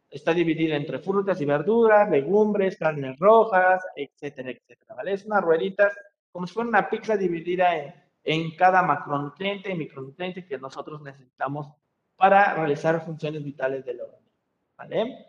está 0.08 0.32
dividido 0.32 0.74
entre 0.74 1.00
frutas 1.00 1.40
y 1.40 1.44
verduras, 1.44 2.08
legumbres, 2.08 2.76
carnes 2.78 3.18
rojas, 3.18 3.84
etcétera, 3.94 4.50
etcétera, 4.50 4.94
¿vale? 4.94 5.12
Es 5.12 5.26
una 5.26 5.40
ruedita, 5.40 5.90
como 6.30 6.46
si 6.46 6.54
fuera 6.54 6.68
una 6.68 6.88
pizza 6.88 7.16
dividida 7.16 7.76
en 7.76 7.94
en 8.24 8.54
cada 8.56 8.82
macronutriente 8.82 9.70
y 9.70 9.76
micronutriente 9.76 10.46
que 10.46 10.58
nosotros 10.58 11.00
necesitamos 11.02 11.68
para 12.16 12.54
realizar 12.54 13.04
funciones 13.04 13.44
vitales 13.44 13.84
del 13.84 14.00
organismo. 14.00 14.32
¿Vale? 14.76 15.26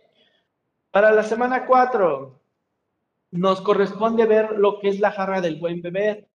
Para 0.91 1.11
la 1.11 1.23
semana 1.23 1.65
4, 1.65 2.41
nos 3.31 3.61
corresponde 3.61 4.25
ver 4.25 4.51
lo 4.57 4.79
que 4.79 4.89
es 4.89 4.99
la 4.99 5.11
jarra 5.11 5.39
del 5.41 5.57
buen 5.57 5.81
beber. 5.81 6.27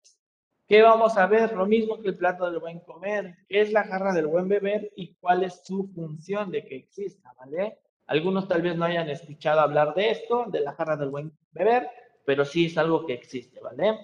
¿Qué 0.66 0.80
vamos 0.80 1.16
a 1.18 1.26
ver? 1.26 1.52
Lo 1.52 1.66
mismo 1.66 2.00
que 2.00 2.08
el 2.08 2.16
plato 2.16 2.50
del 2.50 2.60
buen 2.60 2.80
comer. 2.80 3.36
¿Qué 3.48 3.60
es 3.60 3.72
la 3.72 3.84
jarra 3.84 4.12
del 4.12 4.28
buen 4.28 4.48
beber 4.48 4.92
y 4.96 5.14
cuál 5.16 5.44
es 5.44 5.60
su 5.64 5.90
función 5.94 6.50
de 6.50 6.64
que 6.64 6.76
exista? 6.76 7.32
¿Vale? 7.38 7.78
Algunos 8.06 8.48
tal 8.48 8.62
vez 8.62 8.76
no 8.76 8.84
hayan 8.84 9.08
escuchado 9.08 9.60
hablar 9.60 9.94
de 9.94 10.10
esto, 10.10 10.44
de 10.48 10.60
la 10.60 10.72
jarra 10.74 10.96
del 10.96 11.10
buen 11.10 11.32
beber, 11.52 11.88
pero 12.24 12.44
sí 12.44 12.66
es 12.66 12.78
algo 12.78 13.06
que 13.06 13.14
existe, 13.14 13.60
¿vale? 13.60 13.98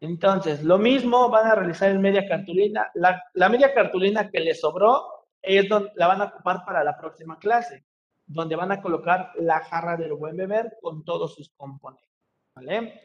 Entonces, 0.00 0.62
lo 0.62 0.78
mismo 0.78 1.28
van 1.28 1.46
a 1.46 1.54
realizar 1.56 1.90
en 1.90 2.00
media 2.00 2.26
cartulina. 2.28 2.90
La, 2.94 3.48
media 3.48 3.74
cartulina 3.74 4.30
que 4.30 4.40
les 4.40 4.60
sobró 4.60 5.26
es 5.42 5.68
donde 5.68 5.90
la 5.96 6.06
van 6.06 6.20
a 6.20 6.26
ocupar 6.26 6.64
para 6.64 6.84
la 6.84 6.96
próxima 6.96 7.38
clase, 7.38 7.84
donde 8.26 8.54
van 8.54 8.70
a 8.70 8.80
colocar 8.80 9.32
la 9.36 9.60
jarra 9.60 9.96
del 9.96 10.14
buen 10.14 10.36
beber 10.36 10.76
con 10.80 11.04
todos 11.04 11.34
sus 11.34 11.50
componentes, 11.50 12.06
¿vale? 12.54 13.02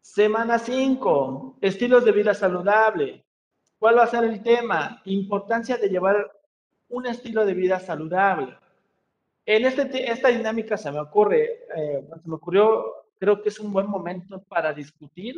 Semana 0.00 0.58
5, 0.58 1.58
estilos 1.60 2.04
de 2.04 2.12
vida 2.12 2.34
saludable. 2.34 3.24
¿Cuál 3.78 3.98
va 3.98 4.04
a 4.04 4.08
ser 4.08 4.24
el 4.24 4.42
tema? 4.42 5.02
Importancia 5.04 5.76
de 5.76 5.88
llevar 5.88 6.30
un 6.88 7.06
estilo 7.06 7.44
de 7.44 7.54
vida 7.54 7.78
saludable. 7.78 8.56
En 9.44 9.64
este, 9.64 10.10
esta 10.10 10.28
dinámica 10.28 10.76
se 10.76 10.90
me 10.90 11.00
ocurre, 11.00 11.66
eh, 11.76 12.04
se 12.22 12.28
me 12.28 12.34
ocurrió, 12.34 12.84
creo 13.18 13.42
que 13.42 13.48
es 13.48 13.60
un 13.60 13.72
buen 13.72 13.88
momento 13.88 14.42
para 14.44 14.72
discutir 14.72 15.36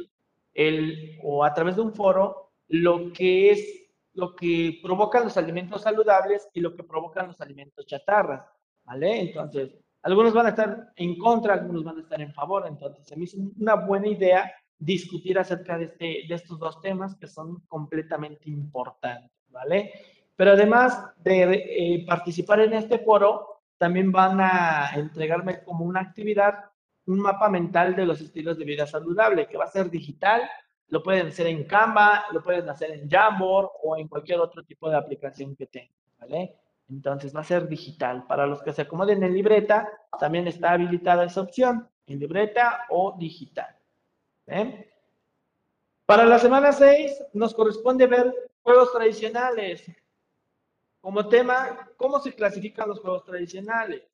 el, 0.58 1.16
o 1.22 1.44
a 1.44 1.54
través 1.54 1.76
de 1.76 1.82
un 1.82 1.94
foro 1.94 2.50
lo 2.66 3.12
que 3.12 3.50
es 3.52 3.88
lo 4.14 4.34
que 4.34 4.80
provocan 4.82 5.24
los 5.24 5.36
alimentos 5.36 5.82
saludables 5.82 6.48
y 6.52 6.60
lo 6.60 6.74
que 6.74 6.82
provocan 6.82 7.28
los 7.28 7.40
alimentos 7.40 7.86
chatarras, 7.86 8.44
¿vale? 8.84 9.20
Entonces, 9.20 9.78
algunos 10.02 10.34
van 10.34 10.46
a 10.46 10.48
estar 10.48 10.92
en 10.96 11.16
contra, 11.16 11.54
algunos 11.54 11.84
van 11.84 11.98
a 11.98 12.00
estar 12.00 12.20
en 12.20 12.32
favor, 12.32 12.66
entonces 12.66 13.06
se 13.06 13.16
me 13.16 13.24
hizo 13.24 13.38
una 13.60 13.76
buena 13.76 14.08
idea 14.08 14.52
discutir 14.76 15.38
acerca 15.38 15.78
de, 15.78 15.84
este, 15.84 16.04
de 16.28 16.34
estos 16.34 16.58
dos 16.58 16.80
temas 16.80 17.14
que 17.14 17.28
son 17.28 17.60
completamente 17.68 18.50
importantes, 18.50 19.30
¿vale? 19.50 19.92
Pero 20.34 20.52
además 20.52 21.12
de 21.18 21.52
eh, 21.52 22.04
participar 22.04 22.60
en 22.60 22.72
este 22.72 22.98
foro, 22.98 23.62
también 23.76 24.10
van 24.10 24.40
a 24.40 24.90
entregarme 24.96 25.62
como 25.62 25.84
una 25.84 26.00
actividad 26.00 26.67
un 27.08 27.20
mapa 27.20 27.48
mental 27.48 27.96
de 27.96 28.06
los 28.06 28.20
estilos 28.20 28.58
de 28.58 28.64
vida 28.64 28.86
saludable, 28.86 29.48
que 29.48 29.56
va 29.56 29.64
a 29.64 29.70
ser 29.70 29.90
digital, 29.90 30.42
lo 30.88 31.02
pueden 31.02 31.28
hacer 31.28 31.46
en 31.46 31.64
Canva, 31.64 32.26
lo 32.32 32.42
pueden 32.42 32.68
hacer 32.68 32.90
en 32.92 33.08
Jamboard 33.08 33.70
o 33.82 33.96
en 33.96 34.08
cualquier 34.08 34.40
otro 34.40 34.62
tipo 34.62 34.88
de 34.88 34.96
aplicación 34.96 35.56
que 35.56 35.66
tengan. 35.66 36.50
Entonces 36.88 37.34
va 37.34 37.40
a 37.40 37.44
ser 37.44 37.68
digital. 37.68 38.26
Para 38.26 38.46
los 38.46 38.62
que 38.62 38.72
se 38.72 38.82
acomoden 38.82 39.22
en 39.22 39.34
libreta, 39.34 39.88
también 40.18 40.46
está 40.48 40.72
habilitada 40.72 41.24
esa 41.24 41.42
opción, 41.42 41.88
en 42.06 42.18
libreta 42.18 42.86
o 42.90 43.16
digital. 43.18 43.76
Para 46.06 46.24
la 46.24 46.38
semana 46.38 46.72
6 46.72 47.24
nos 47.34 47.54
corresponde 47.54 48.06
ver 48.06 48.34
juegos 48.62 48.92
tradicionales. 48.92 49.84
Como 51.00 51.28
tema, 51.28 51.90
¿cómo 51.96 52.18
se 52.18 52.34
clasifican 52.34 52.88
los 52.88 53.00
juegos 53.00 53.24
tradicionales? 53.24 54.07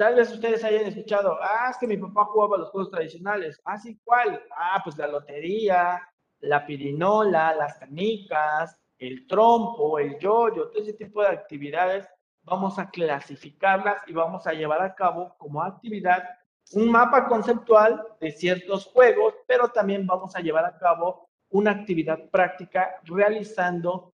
Tal 0.00 0.14
vez 0.14 0.32
ustedes 0.32 0.64
hayan 0.64 0.86
escuchado, 0.86 1.36
ah, 1.42 1.68
es 1.70 1.76
que 1.76 1.86
mi 1.86 1.98
papá 1.98 2.24
jugaba 2.24 2.56
los 2.56 2.70
juegos 2.70 2.90
tradicionales. 2.90 3.60
Ah, 3.66 3.76
sí, 3.76 4.00
¿cuál? 4.02 4.42
Ah, 4.56 4.80
pues 4.82 4.96
la 4.96 5.06
lotería, 5.06 6.00
la 6.38 6.64
pirinola, 6.64 7.54
las 7.54 7.76
canicas, 7.76 8.80
el 8.96 9.26
trompo, 9.26 9.98
el 9.98 10.18
yoyo, 10.18 10.70
todo 10.70 10.82
ese 10.82 10.94
tipo 10.94 11.20
de 11.20 11.28
actividades, 11.28 12.08
vamos 12.44 12.78
a 12.78 12.88
clasificarlas 12.88 14.00
y 14.06 14.14
vamos 14.14 14.46
a 14.46 14.54
llevar 14.54 14.80
a 14.80 14.94
cabo 14.94 15.36
como 15.36 15.62
actividad 15.62 16.24
un 16.72 16.90
mapa 16.90 17.28
conceptual 17.28 18.02
de 18.22 18.30
ciertos 18.30 18.86
juegos, 18.86 19.34
pero 19.46 19.68
también 19.68 20.06
vamos 20.06 20.34
a 20.34 20.40
llevar 20.40 20.64
a 20.64 20.78
cabo 20.78 21.28
una 21.50 21.72
actividad 21.72 22.30
práctica 22.30 22.98
realizando 23.04 24.14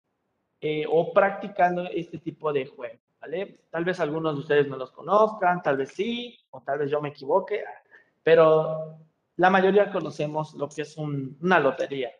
eh, 0.61 0.85
o 0.89 1.13
practicando 1.13 1.83
este 1.87 2.19
tipo 2.19 2.53
de 2.53 2.67
juegos. 2.67 3.02
Tal 3.71 3.85
vez 3.85 4.01
algunos 4.01 4.35
de 4.35 4.41
ustedes 4.41 4.69
no 4.69 4.77
los 4.77 4.91
conozcan, 4.91 5.63
tal 5.63 5.77
vez 5.77 5.91
sí, 5.91 6.39
o 6.51 6.61
tal 6.63 6.81
vez 6.81 6.91
yo 6.91 7.01
me 7.01 7.11
equivoque, 7.11 7.65
pero 8.23 8.99
la 9.37 9.51
mayoría 9.51 9.91
conocemos 9.91 10.55
lo 10.55 10.69
que 10.69 10.83
es 10.83 10.97
una 10.97 11.61
lotería, 11.61 12.11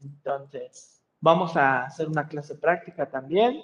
Entonces, 0.00 1.02
vamos 1.20 1.56
a 1.56 1.84
hacer 1.84 2.08
una 2.08 2.26
clase 2.26 2.56
práctica 2.56 3.08
también. 3.08 3.62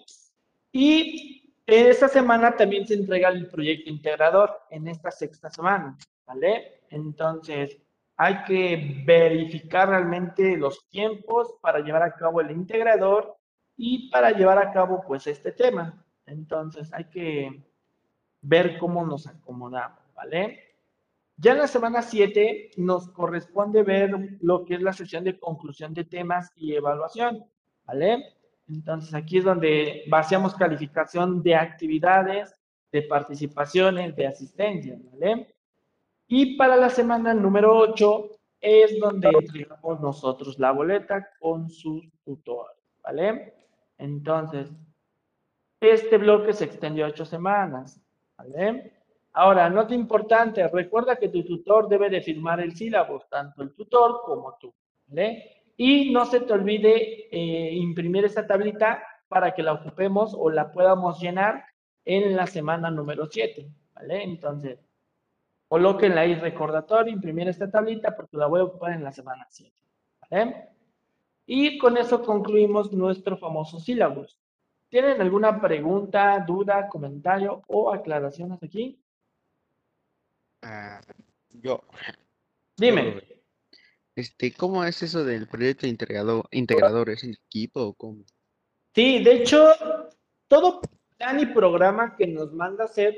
Y 0.70 1.54
esta 1.66 2.08
semana 2.08 2.56
también 2.56 2.86
se 2.86 2.94
entrega 2.94 3.28
el 3.28 3.48
proyecto 3.48 3.90
integrador 3.90 4.50
en 4.70 4.88
esta 4.88 5.10
sexta 5.10 5.50
semana, 5.50 5.96
¿vale? 6.26 6.82
Entonces, 6.90 7.76
hay 8.16 8.44
que 8.44 9.02
verificar 9.04 9.88
realmente 9.88 10.56
los 10.56 10.88
tiempos 10.88 11.54
para 11.60 11.80
llevar 11.80 12.02
a 12.02 12.14
cabo 12.14 12.40
el 12.40 12.50
integrador 12.50 13.36
y 13.76 14.10
para 14.10 14.30
llevar 14.30 14.58
a 14.58 14.72
cabo 14.72 15.02
pues 15.06 15.26
este 15.26 15.52
tema. 15.52 16.04
Entonces 16.32 16.92
hay 16.92 17.04
que 17.04 17.62
ver 18.40 18.78
cómo 18.78 19.06
nos 19.06 19.26
acomodamos, 19.26 20.00
¿vale? 20.14 20.58
Ya 21.36 21.52
en 21.52 21.58
la 21.58 21.66
semana 21.66 22.02
7 22.02 22.72
nos 22.76 23.08
corresponde 23.10 23.82
ver 23.82 24.38
lo 24.40 24.64
que 24.64 24.74
es 24.74 24.82
la 24.82 24.92
sesión 24.92 25.24
de 25.24 25.38
conclusión 25.38 25.94
de 25.94 26.04
temas 26.04 26.50
y 26.56 26.74
evaluación, 26.74 27.44
¿vale? 27.84 28.34
Entonces 28.68 29.14
aquí 29.14 29.38
es 29.38 29.44
donde 29.44 30.04
vaciamos 30.08 30.54
calificación 30.54 31.42
de 31.42 31.54
actividades, 31.54 32.54
de 32.90 33.02
participaciones, 33.02 34.14
de 34.16 34.26
asistencia, 34.26 34.98
¿vale? 35.12 35.54
Y 36.28 36.56
para 36.56 36.76
la 36.76 36.88
semana 36.88 37.34
número 37.34 37.76
8 37.76 38.30
es 38.60 38.98
donde 39.00 39.28
entregamos 39.28 40.00
nosotros 40.00 40.58
la 40.58 40.70
boleta 40.70 41.28
con 41.40 41.68
sus 41.68 42.08
tutores, 42.24 42.76
¿vale? 43.02 43.54
Entonces, 43.98 44.70
este 45.90 46.18
bloque 46.18 46.52
se 46.52 46.64
extendió 46.64 47.06
ocho 47.06 47.24
semanas. 47.24 48.00
Ahora, 49.32 49.70
nota 49.70 49.94
importante, 49.94 50.66
recuerda 50.68 51.16
que 51.16 51.28
tu 51.28 51.44
tutor 51.44 51.88
debe 51.88 52.10
de 52.10 52.20
firmar 52.20 52.60
el 52.60 52.76
sílabo, 52.76 53.24
tanto 53.30 53.62
el 53.62 53.74
tutor 53.74 54.22
como 54.24 54.56
tú. 54.60 54.72
Y 55.76 56.10
no 56.10 56.24
se 56.26 56.40
te 56.40 56.52
olvide 56.52 57.28
eh, 57.30 57.74
imprimir 57.74 58.24
esta 58.24 58.46
tablita 58.46 59.02
para 59.28 59.54
que 59.54 59.62
la 59.62 59.72
ocupemos 59.72 60.34
o 60.36 60.50
la 60.50 60.70
podamos 60.70 61.20
llenar 61.20 61.64
en 62.04 62.36
la 62.36 62.46
semana 62.46 62.90
número 62.90 63.26
7. 63.26 63.68
¿vale? 63.94 64.22
Entonces, 64.22 64.78
colóquenla 65.68 66.22
ahí 66.22 66.34
recordatorio, 66.34 67.12
imprimir 67.12 67.48
esta 67.48 67.70
tablita 67.70 68.14
porque 68.14 68.36
la 68.36 68.46
voy 68.46 68.60
a 68.60 68.64
ocupar 68.64 68.92
en 68.92 69.04
la 69.04 69.12
semana 69.12 69.46
7. 69.48 69.74
¿vale? 70.30 70.68
Y 71.46 71.78
con 71.78 71.96
eso 71.96 72.22
concluimos 72.22 72.92
nuestro 72.92 73.36
famoso 73.36 73.80
sílabus. 73.80 74.41
¿Tienen 74.92 75.22
alguna 75.22 75.58
pregunta, 75.58 76.44
duda, 76.46 76.86
comentario 76.86 77.62
o 77.66 77.90
aclaraciones 77.90 78.62
aquí? 78.62 79.02
Ah, 80.60 81.00
yo. 81.48 81.82
Dime. 82.76 83.22
Este, 84.14 84.52
¿cómo 84.52 84.84
es 84.84 85.02
eso 85.02 85.24
del 85.24 85.48
proyecto 85.48 85.86
integrador? 85.86 86.46
¿Integrador 86.50 87.08
es 87.08 87.24
el 87.24 87.38
equipo 87.46 87.80
o 87.80 87.94
cómo? 87.94 88.22
Sí, 88.94 89.24
de 89.24 89.32
hecho, 89.36 89.66
todo 90.46 90.82
plan 91.16 91.40
y 91.40 91.46
programa 91.46 92.14
que 92.14 92.26
nos 92.26 92.52
manda 92.52 92.84
hacer 92.84 93.16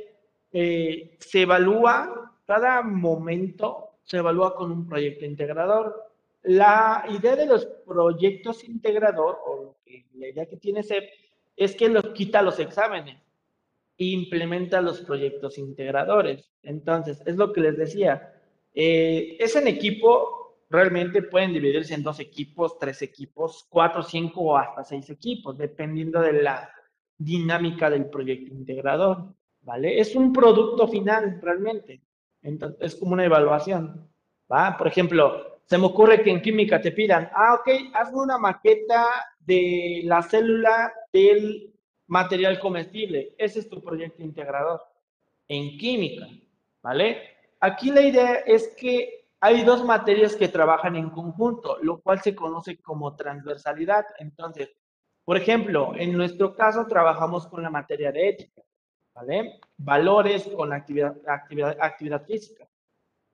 eh, 0.52 1.16
se 1.18 1.42
evalúa, 1.42 2.38
cada 2.46 2.82
momento 2.82 3.98
se 4.04 4.18
evalúa 4.18 4.54
con 4.54 4.70
un 4.70 4.86
proyecto 4.86 5.24
integrador. 5.24 6.04
La 6.44 7.04
idea 7.08 7.34
de 7.34 7.46
los 7.46 7.66
proyectos 7.66 8.62
integrador, 8.62 9.40
o 9.44 9.76
la 10.12 10.28
idea 10.28 10.46
que 10.46 10.56
tiene 10.56 10.84
SEP, 10.84 11.23
es 11.56 11.74
que 11.74 11.88
los 11.88 12.08
quita 12.08 12.42
los 12.42 12.58
exámenes 12.58 13.16
e 13.96 14.06
implementa 14.06 14.80
los 14.80 15.00
proyectos 15.00 15.58
integradores. 15.58 16.50
Entonces, 16.62 17.22
es 17.26 17.36
lo 17.36 17.52
que 17.52 17.60
les 17.60 17.76
decía. 17.76 18.34
Eh, 18.74 19.36
es 19.38 19.54
en 19.54 19.68
equipo, 19.68 20.64
realmente 20.68 21.22
pueden 21.22 21.52
dividirse 21.52 21.94
en 21.94 22.02
dos 22.02 22.18
equipos, 22.18 22.78
tres 22.78 23.02
equipos, 23.02 23.66
cuatro, 23.68 24.02
cinco 24.02 24.40
o 24.40 24.56
hasta 24.56 24.82
seis 24.82 25.08
equipos, 25.10 25.56
dependiendo 25.56 26.20
de 26.20 26.32
la 26.42 26.70
dinámica 27.16 27.88
del 27.88 28.06
proyecto 28.06 28.52
integrador. 28.52 29.34
¿Vale? 29.62 29.98
Es 29.98 30.14
un 30.14 30.32
producto 30.32 30.86
final, 30.88 31.38
realmente. 31.40 32.02
Entonces, 32.42 32.78
es 32.80 32.96
como 32.96 33.12
una 33.12 33.24
evaluación. 33.24 34.08
¿va? 34.50 34.76
Por 34.76 34.88
ejemplo, 34.88 35.60
se 35.64 35.78
me 35.78 35.86
ocurre 35.86 36.22
que 36.22 36.30
en 36.30 36.42
química 36.42 36.80
te 36.80 36.92
pidan, 36.92 37.30
ah, 37.32 37.54
ok, 37.54 37.94
hazme 37.94 38.18
una 38.18 38.38
maqueta 38.38 39.06
de 39.46 40.02
la 40.04 40.22
célula 40.22 40.92
del 41.12 41.72
material 42.06 42.58
comestible. 42.58 43.34
Ese 43.38 43.60
es 43.60 43.68
tu 43.68 43.82
proyecto 43.82 44.22
integrador 44.22 44.80
en 45.48 45.76
química, 45.78 46.26
¿vale? 46.82 47.18
Aquí 47.60 47.90
la 47.90 48.02
idea 48.02 48.34
es 48.46 48.74
que 48.76 49.26
hay 49.40 49.62
dos 49.62 49.84
materias 49.84 50.36
que 50.36 50.48
trabajan 50.48 50.96
en 50.96 51.10
conjunto, 51.10 51.78
lo 51.82 52.00
cual 52.00 52.20
se 52.22 52.34
conoce 52.34 52.78
como 52.78 53.14
transversalidad. 53.14 54.06
Entonces, 54.18 54.70
por 55.24 55.36
ejemplo, 55.36 55.92
en 55.96 56.12
nuestro 56.12 56.54
caso 56.54 56.86
trabajamos 56.86 57.46
con 57.46 57.62
la 57.62 57.70
materia 57.70 58.12
de 58.12 58.28
ética, 58.28 58.62
¿vale? 59.14 59.60
Valores 59.76 60.48
con 60.48 60.70
la 60.70 60.76
actividad, 60.76 61.16
actividad, 61.26 61.76
actividad 61.80 62.24
física. 62.24 62.66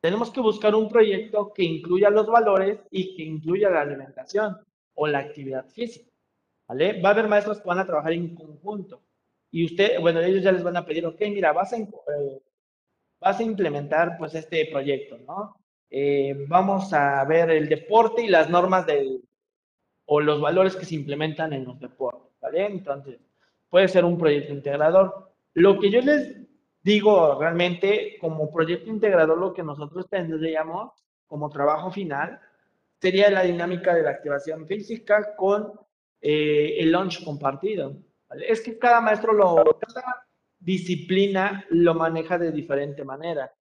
Tenemos 0.01 0.31
que 0.31 0.41
buscar 0.41 0.75
un 0.75 0.89
proyecto 0.89 1.53
que 1.53 1.63
incluya 1.63 2.11
los 2.11 2.27
valores 2.27 2.81
y 2.91 3.15
que 3.15 3.23
incluya 3.23 3.71
la 3.71 3.83
alimentación 3.83 4.57
o 5.03 5.07
la 5.07 5.21
actividad 5.21 5.65
física, 5.71 6.11
¿vale? 6.69 7.01
Va 7.01 7.09
a 7.09 7.13
haber 7.13 7.27
maestros 7.27 7.59
que 7.59 7.69
van 7.69 7.79
a 7.79 7.87
trabajar 7.87 8.13
en 8.13 8.35
conjunto. 8.35 9.01
Y 9.51 9.65
usted, 9.65 9.99
bueno, 9.99 10.21
ellos 10.21 10.43
ya 10.43 10.53
les 10.53 10.63
van 10.63 10.77
a 10.77 10.85
pedir, 10.85 11.07
ok, 11.07 11.19
mira, 11.31 11.55
vas 11.55 11.73
a, 11.73 11.79
eh, 11.79 12.43
vas 13.19 13.41
a 13.41 13.43
implementar 13.43 14.19
pues 14.19 14.35
este 14.35 14.69
proyecto, 14.71 15.17
¿no? 15.27 15.57
Eh, 15.89 16.45
vamos 16.47 16.93
a 16.93 17.25
ver 17.25 17.51
el 17.51 17.67
deporte 17.67 18.23
y 18.23 18.29
las 18.29 18.51
normas 18.51 18.85
del, 18.87 19.23
o 20.05 20.21
los 20.21 20.39
valores 20.39 20.77
que 20.77 20.85
se 20.85 20.97
implementan 20.97 21.55
en 21.55 21.65
los 21.65 21.81
deportes, 21.81 22.39
¿vale? 22.39 22.67
Entonces, 22.67 23.19
puede 23.71 23.89
ser 23.89 24.05
un 24.05 24.19
proyecto 24.19 24.53
integrador. 24.53 25.33
Lo 25.55 25.81
que 25.81 25.91
yo 25.91 26.03
les 26.03 26.37
digo 26.83 27.41
realmente 27.41 28.19
como 28.21 28.53
proyecto 28.53 28.91
integrador, 28.91 29.39
lo 29.39 29.55
que 29.55 29.63
nosotros 29.63 30.11
tendríamos 30.11 30.93
como 31.27 31.49
trabajo 31.49 31.91
final 31.91 32.39
sería 33.01 33.31
la 33.31 33.43
dinámica 33.43 33.95
de 33.95 34.03
la 34.03 34.11
activación 34.11 34.67
física 34.67 35.35
con 35.35 35.73
eh, 36.21 36.77
el 36.79 36.93
launch 36.93 37.25
compartido. 37.25 37.97
Es 38.47 38.61
que 38.61 38.79
cada 38.79 39.01
maestro, 39.01 39.33
lo, 39.33 39.79
cada 39.79 40.27
disciplina 40.59 41.65
lo 41.71 41.95
maneja 41.95 42.39
de 42.39 42.53
diferente 42.53 43.05
manera. 43.05 43.53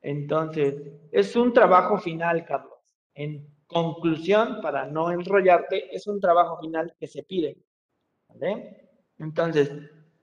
Entonces, 0.00 0.74
es 1.10 1.34
un 1.34 1.52
trabajo 1.52 1.98
final, 1.98 2.44
Carlos. 2.44 2.78
En 3.14 3.48
conclusión, 3.66 4.60
para 4.60 4.86
no 4.86 5.10
enrollarte, 5.10 5.94
es 5.94 6.06
un 6.06 6.20
trabajo 6.20 6.60
final 6.60 6.94
que 7.00 7.06
se 7.06 7.22
pide. 7.22 7.56
¿vale? 8.28 8.90
Entonces, 9.18 9.72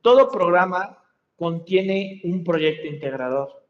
todo 0.02 0.30
programa 0.30 1.04
contiene 1.36 2.22
un 2.24 2.44
proyecto 2.44 2.88
integrador. 2.88 3.68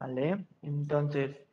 ¿Vale? 0.00 0.46
Entonces, 0.60 1.43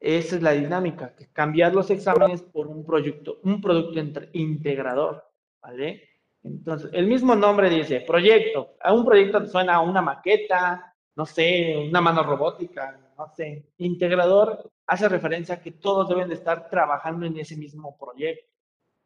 esa 0.00 0.36
es 0.36 0.42
la 0.42 0.52
dinámica, 0.52 1.14
que 1.14 1.28
cambiar 1.28 1.74
los 1.74 1.90
exámenes 1.90 2.42
por 2.42 2.66
un 2.66 2.84
proyecto, 2.84 3.38
un 3.44 3.60
producto 3.60 4.00
integrador. 4.32 5.30
¿Vale? 5.60 6.08
Entonces, 6.42 6.90
el 6.94 7.06
mismo 7.06 7.36
nombre 7.36 7.68
dice 7.68 8.00
proyecto. 8.00 8.76
A 8.80 8.94
un 8.94 9.04
proyecto 9.04 9.46
suena 9.46 9.80
una 9.80 10.00
maqueta, 10.00 10.94
no 11.14 11.26
sé, 11.26 11.76
una 11.76 12.00
mano 12.00 12.22
robótica, 12.22 12.98
no 13.18 13.28
sé. 13.36 13.66
Integrador 13.76 14.70
hace 14.86 15.06
referencia 15.08 15.56
a 15.56 15.60
que 15.60 15.72
todos 15.72 16.08
deben 16.08 16.28
de 16.28 16.34
estar 16.34 16.70
trabajando 16.70 17.26
en 17.26 17.38
ese 17.38 17.56
mismo 17.56 17.96
proyecto, 17.98 18.50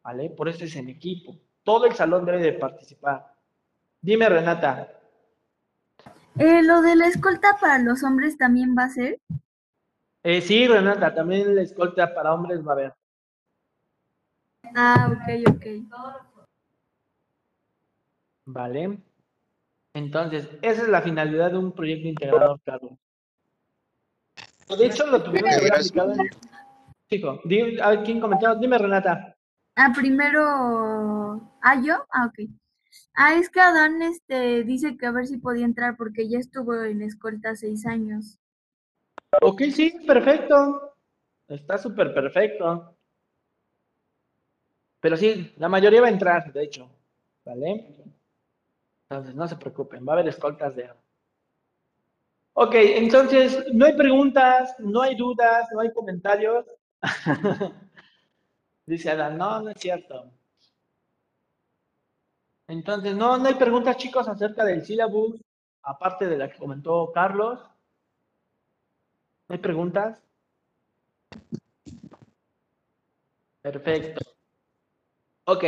¿vale? 0.01 0.29
Por 0.29 0.47
eso 0.47 0.63
es 0.63 0.75
en 0.77 0.87
equipo. 0.87 1.35
Todo 1.63 1.85
el 1.87 1.93
salón 1.93 2.25
debe 2.25 2.39
de 2.39 2.53
participar. 2.53 3.33
Dime, 3.99 4.29
Renata. 4.29 4.93
Eh, 6.37 6.63
¿Lo 6.63 6.81
de 6.81 6.95
la 6.95 7.07
escolta 7.07 7.57
para 7.59 7.79
los 7.79 8.03
hombres 8.03 8.37
también 8.37 8.75
va 8.77 8.85
a 8.85 8.89
ser? 8.89 9.19
Eh, 10.27 10.41
sí, 10.41 10.67
Renata, 10.67 11.13
también 11.13 11.55
la 11.55 11.61
escolta 11.61 12.11
para 12.11 12.33
hombres 12.33 12.65
va 12.65 12.71
a 12.71 12.73
haber. 12.73 12.93
Ah, 14.75 15.11
ok, 15.11 15.55
ok. 15.55 15.65
Vale. 18.45 18.97
Entonces, 19.93 20.49
esa 20.63 20.81
es 20.81 20.87
la 20.87 21.03
finalidad 21.03 21.51
de 21.51 21.59
un 21.59 21.71
proyecto 21.71 22.07
integrador, 22.07 22.59
Carlos. 22.65 22.93
De 24.75 24.87
hecho, 24.87 25.05
lo 25.05 25.21
tuvimos 25.21 25.51
aplicado 25.57 26.13
en... 26.13 26.29
Chico, 27.07 27.39
a 27.83 27.89
ver, 27.91 28.03
¿quién 28.03 28.19
comentó? 28.19 28.55
Dime, 28.55 28.79
Renata. 28.79 29.37
Ah, 29.75 29.93
primero... 29.95 31.51
¿Ah, 31.61 31.79
yo? 31.79 32.03
Ah, 32.09 32.25
ok. 32.25 32.49
Ah, 33.13 33.35
es 33.35 33.51
que 33.51 33.61
Adán 33.61 34.01
este, 34.01 34.63
dice 34.63 34.97
que 34.97 35.05
a 35.05 35.11
ver 35.11 35.27
si 35.27 35.37
podía 35.37 35.65
entrar 35.65 35.95
porque 35.95 36.27
ya 36.27 36.39
estuvo 36.39 36.73
en 36.81 37.03
escolta 37.03 37.55
seis 37.55 37.85
años. 37.85 38.39
Ok, 39.41 39.61
sí, 39.73 39.91
perfecto. 40.05 40.93
Está 41.47 41.77
súper 41.77 42.13
perfecto. 42.13 42.95
Pero 44.99 45.15
sí, 45.17 45.53
la 45.57 45.69
mayoría 45.69 46.01
va 46.01 46.07
a 46.07 46.11
entrar, 46.11 46.51
de 46.51 46.63
hecho. 46.63 46.89
¿Vale? 47.45 47.95
Entonces, 49.09 49.35
no 49.35 49.47
se 49.47 49.55
preocupen, 49.55 50.05
va 50.07 50.13
a 50.13 50.15
haber 50.15 50.27
escoltas 50.27 50.75
de 50.75 50.89
Ok, 52.53 52.73
entonces, 52.75 53.65
no 53.73 53.85
hay 53.85 53.93
preguntas, 53.95 54.75
no 54.79 55.01
hay 55.01 55.15
dudas, 55.15 55.67
no 55.73 55.81
hay 55.81 55.91
comentarios. 55.93 56.65
Dice 58.87 59.11
Adán, 59.11 59.37
no, 59.37 59.61
no 59.61 59.69
es 59.69 59.79
cierto. 59.79 60.31
Entonces, 62.67 63.15
no, 63.15 63.37
no 63.37 63.47
hay 63.47 63.55
preguntas, 63.55 63.97
chicos, 63.97 64.27
acerca 64.27 64.63
del 64.65 64.85
syllabus, 64.85 65.41
aparte 65.81 66.27
de 66.27 66.37
la 66.37 66.49
que 66.49 66.57
comentó 66.59 67.11
Carlos. 67.11 67.59
¿No 69.47 69.53
hay 69.53 69.59
preguntas? 69.59 70.21
Perfecto. 73.61 74.21
Ok, 75.45 75.63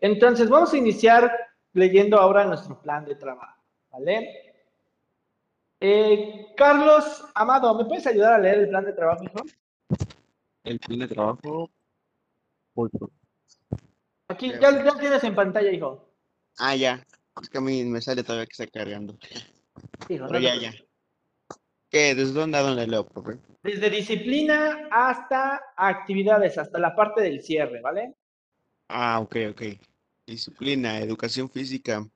entonces 0.00 0.48
vamos 0.48 0.72
a 0.72 0.76
iniciar 0.76 1.32
leyendo 1.72 2.18
ahora 2.18 2.44
nuestro 2.44 2.80
plan 2.80 3.04
de 3.04 3.16
trabajo, 3.16 3.60
¿vale? 3.90 4.54
Eh, 5.80 6.46
Carlos 6.56 7.24
Amado, 7.34 7.74
¿me 7.74 7.84
puedes 7.84 8.06
ayudar 8.06 8.34
a 8.34 8.38
leer 8.38 8.58
el 8.60 8.68
plan 8.68 8.84
de 8.84 8.92
trabajo, 8.92 9.24
hijo? 9.24 9.42
El 10.64 10.78
plan 10.78 10.98
de 11.00 11.08
trabajo. 11.08 11.70
Aquí, 14.28 14.52
ya, 14.52 14.84
ya 14.84 14.98
tienes 14.98 15.24
en 15.24 15.34
pantalla, 15.34 15.70
hijo. 15.70 16.08
Ah, 16.58 16.76
ya. 16.76 17.04
Es 17.40 17.48
que 17.48 17.58
a 17.58 17.60
mí 17.60 17.84
me 17.84 18.00
sale 18.00 18.22
todavía 18.22 18.46
que 18.46 18.62
está 18.62 18.66
cargando. 18.66 19.16
Hijo, 20.08 20.26
Pero 20.26 20.28
no 20.28 20.38
ya, 20.38 20.54
te 20.54 20.60
ya. 20.60 20.72
¿Qué? 21.90 22.14
¿Desde 22.14 22.32
dónde 22.32 22.58
a 22.58 22.62
dónde 22.62 22.86
leo, 22.86 23.06
profe? 23.06 23.38
Desde 23.62 23.88
disciplina 23.88 24.88
hasta 24.90 25.60
actividades, 25.76 26.58
hasta 26.58 26.78
la 26.78 26.94
parte 26.94 27.22
del 27.22 27.42
cierre, 27.42 27.80
¿vale? 27.80 28.14
Ah, 28.88 29.20
ok, 29.20 29.36
ok. 29.50 29.62
Disciplina, 30.26 30.98
educación 30.98 31.48
física. 31.48 32.06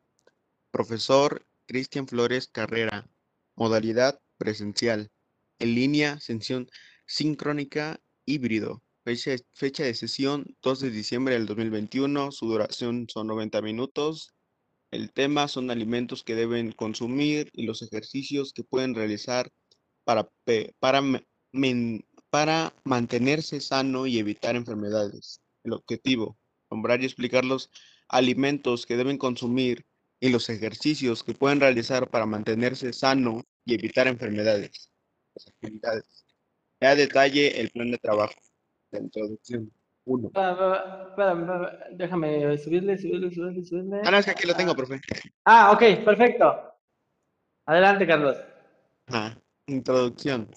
Profesor 0.70 1.47
Cristian 1.66 2.07
Flores 2.07 2.49
Carrera. 2.49 3.07
Modalidad 3.55 4.20
presencial. 4.37 5.11
En 5.59 5.75
línea, 5.75 6.20
sesión 6.20 6.68
sincrónica 7.07 7.99
híbrido. 8.27 8.83
Fecha, 9.05 9.33
fecha 9.53 9.85
de 9.85 9.95
sesión 9.95 10.55
2 10.62 10.81
de 10.81 10.91
diciembre 10.91 11.35
del 11.35 11.47
2021. 11.47 12.31
Su 12.31 12.47
duración 12.47 13.07
son 13.09 13.27
90 13.27 13.62
minutos. 13.62 14.35
El 14.91 15.12
tema 15.12 15.49
son 15.49 15.70
alimentos 15.70 16.23
que 16.23 16.35
deben 16.35 16.73
consumir 16.73 17.49
y 17.55 17.64
los 17.64 17.81
ejercicios 17.81 18.53
que 18.53 18.64
pueden 18.64 18.95
realizar 18.95 19.51
para, 20.05 20.28
para, 20.80 21.00
men- 21.53 22.05
para 22.30 22.72
mantenerse 22.84 23.61
sano 23.61 24.07
y 24.07 24.18
evitar 24.18 24.57
enfermedades. 24.57 25.40
El 25.64 25.74
objetivo, 25.74 26.38
nombrar 26.70 27.03
y 27.03 27.07
explicar 27.07 27.44
los 27.44 27.70
alimentos 28.09 28.86
que 28.86 28.96
deben 28.96 29.18
consumir 29.18 29.84
y 30.20 30.30
los 30.30 30.48
ejercicios 30.48 31.22
que 31.24 31.34
pueden 31.34 31.61
realizar 31.61 32.09
para 32.09 32.26
mantenerse 32.26 32.92
sano 32.92 33.42
y 33.64 33.74
evitar 33.74 34.07
enfermedades. 34.07 34.90
Las 35.34 35.48
actividades. 35.48 36.26
Ya 36.80 36.94
detalle 36.94 37.61
el 37.61 37.70
plan 37.70 37.90
de 37.90 37.98
trabajo. 37.98 38.34
La 38.90 39.00
introducción. 39.00 39.72
Uno. 40.05 40.30
Déjame 41.92 42.59
subirle, 42.59 42.98
subirle, 42.98 43.30
subirle, 43.32 43.64
subirle. 43.64 44.00
Ah, 44.05 44.11
no, 44.11 44.18
es 44.18 44.24
que 44.24 44.32
aquí 44.32 44.46
lo 44.48 44.55
tengo, 44.55 44.74
profe. 44.74 45.00
Ah, 45.44 45.70
ok, 45.72 46.05
perfecto. 46.05 46.74
Adelante, 47.66 48.07
Carlos. 48.07 48.36
Ajá. 49.07 49.40
Introducción. 49.67 50.51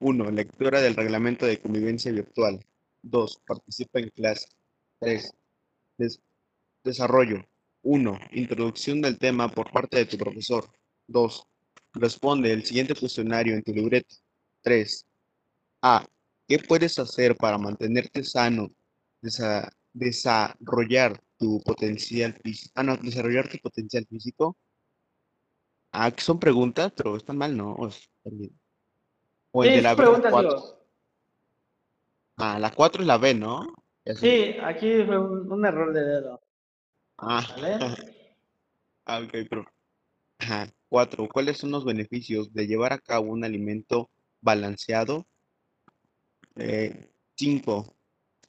1. 0.00 0.30
Lectura 0.30 0.80
del 0.80 0.94
reglamento 0.96 1.46
de 1.46 1.60
convivencia 1.60 2.12
virtual. 2.12 2.64
2. 3.02 3.40
Participa 3.46 4.00
en 4.00 4.10
clase. 4.10 4.48
3. 5.00 5.32
desarrollo. 6.84 7.44
1. 7.82 8.18
Introducción 8.32 9.00
del 9.00 9.18
tema 9.18 9.48
por 9.48 9.70
parte 9.70 9.98
de 9.98 10.06
tu 10.06 10.18
profesor. 10.18 10.68
2. 11.06 11.46
Responde 11.94 12.52
el 12.52 12.64
siguiente 12.64 12.94
cuestionario 12.94 13.54
en 13.54 13.62
tu 13.62 13.72
libreta. 13.72 14.14
3. 14.62 15.06
A. 15.82 16.06
¿Qué 16.48 16.58
puedes 16.58 16.98
hacer 16.98 17.36
para 17.36 17.58
mantenerte 17.58 18.22
sano? 18.24 18.70
Desa- 19.22 19.70
desarrollar 19.92 21.20
tu 21.38 21.60
potencial 21.62 22.34
físico. 22.42 22.72
Ah, 22.76 22.82
no, 22.82 22.96
desarrollar 22.96 23.48
tu 23.48 23.58
potencial 23.58 24.06
físico. 24.06 24.56
Ah, 25.92 26.12
son 26.16 26.38
preguntas, 26.38 26.92
pero 26.94 27.16
están 27.16 27.38
mal, 27.38 27.56
¿no? 27.56 27.76
Bien. 28.32 28.58
O 29.52 29.64
el 29.64 29.70
Sí, 29.70 29.76
de 29.76 29.82
la 29.82 29.94
B. 29.94 30.04
Ah, 32.38 32.58
la 32.58 32.70
4 32.70 33.02
es 33.02 33.06
la 33.06 33.16
B, 33.16 33.34
¿no? 33.34 33.66
Sí, 34.14 34.56
aquí 34.62 35.04
fue 35.04 35.18
un, 35.18 35.50
un 35.50 35.66
error 35.66 35.92
de 35.92 36.04
dedo. 36.04 36.40
Ah, 37.18 37.46
¿Vale? 37.56 37.78
ah, 39.06 39.20
ok, 39.20 39.30
pero. 39.48 39.66
Ajá. 40.38 40.68
4. 40.88 41.28
¿Cuáles 41.28 41.58
son 41.58 41.70
los 41.70 41.84
beneficios 41.84 42.52
de 42.52 42.66
llevar 42.66 42.92
a 42.92 42.98
cabo 42.98 43.32
un 43.32 43.44
alimento 43.44 44.10
balanceado? 44.40 45.26
5. 47.34 47.96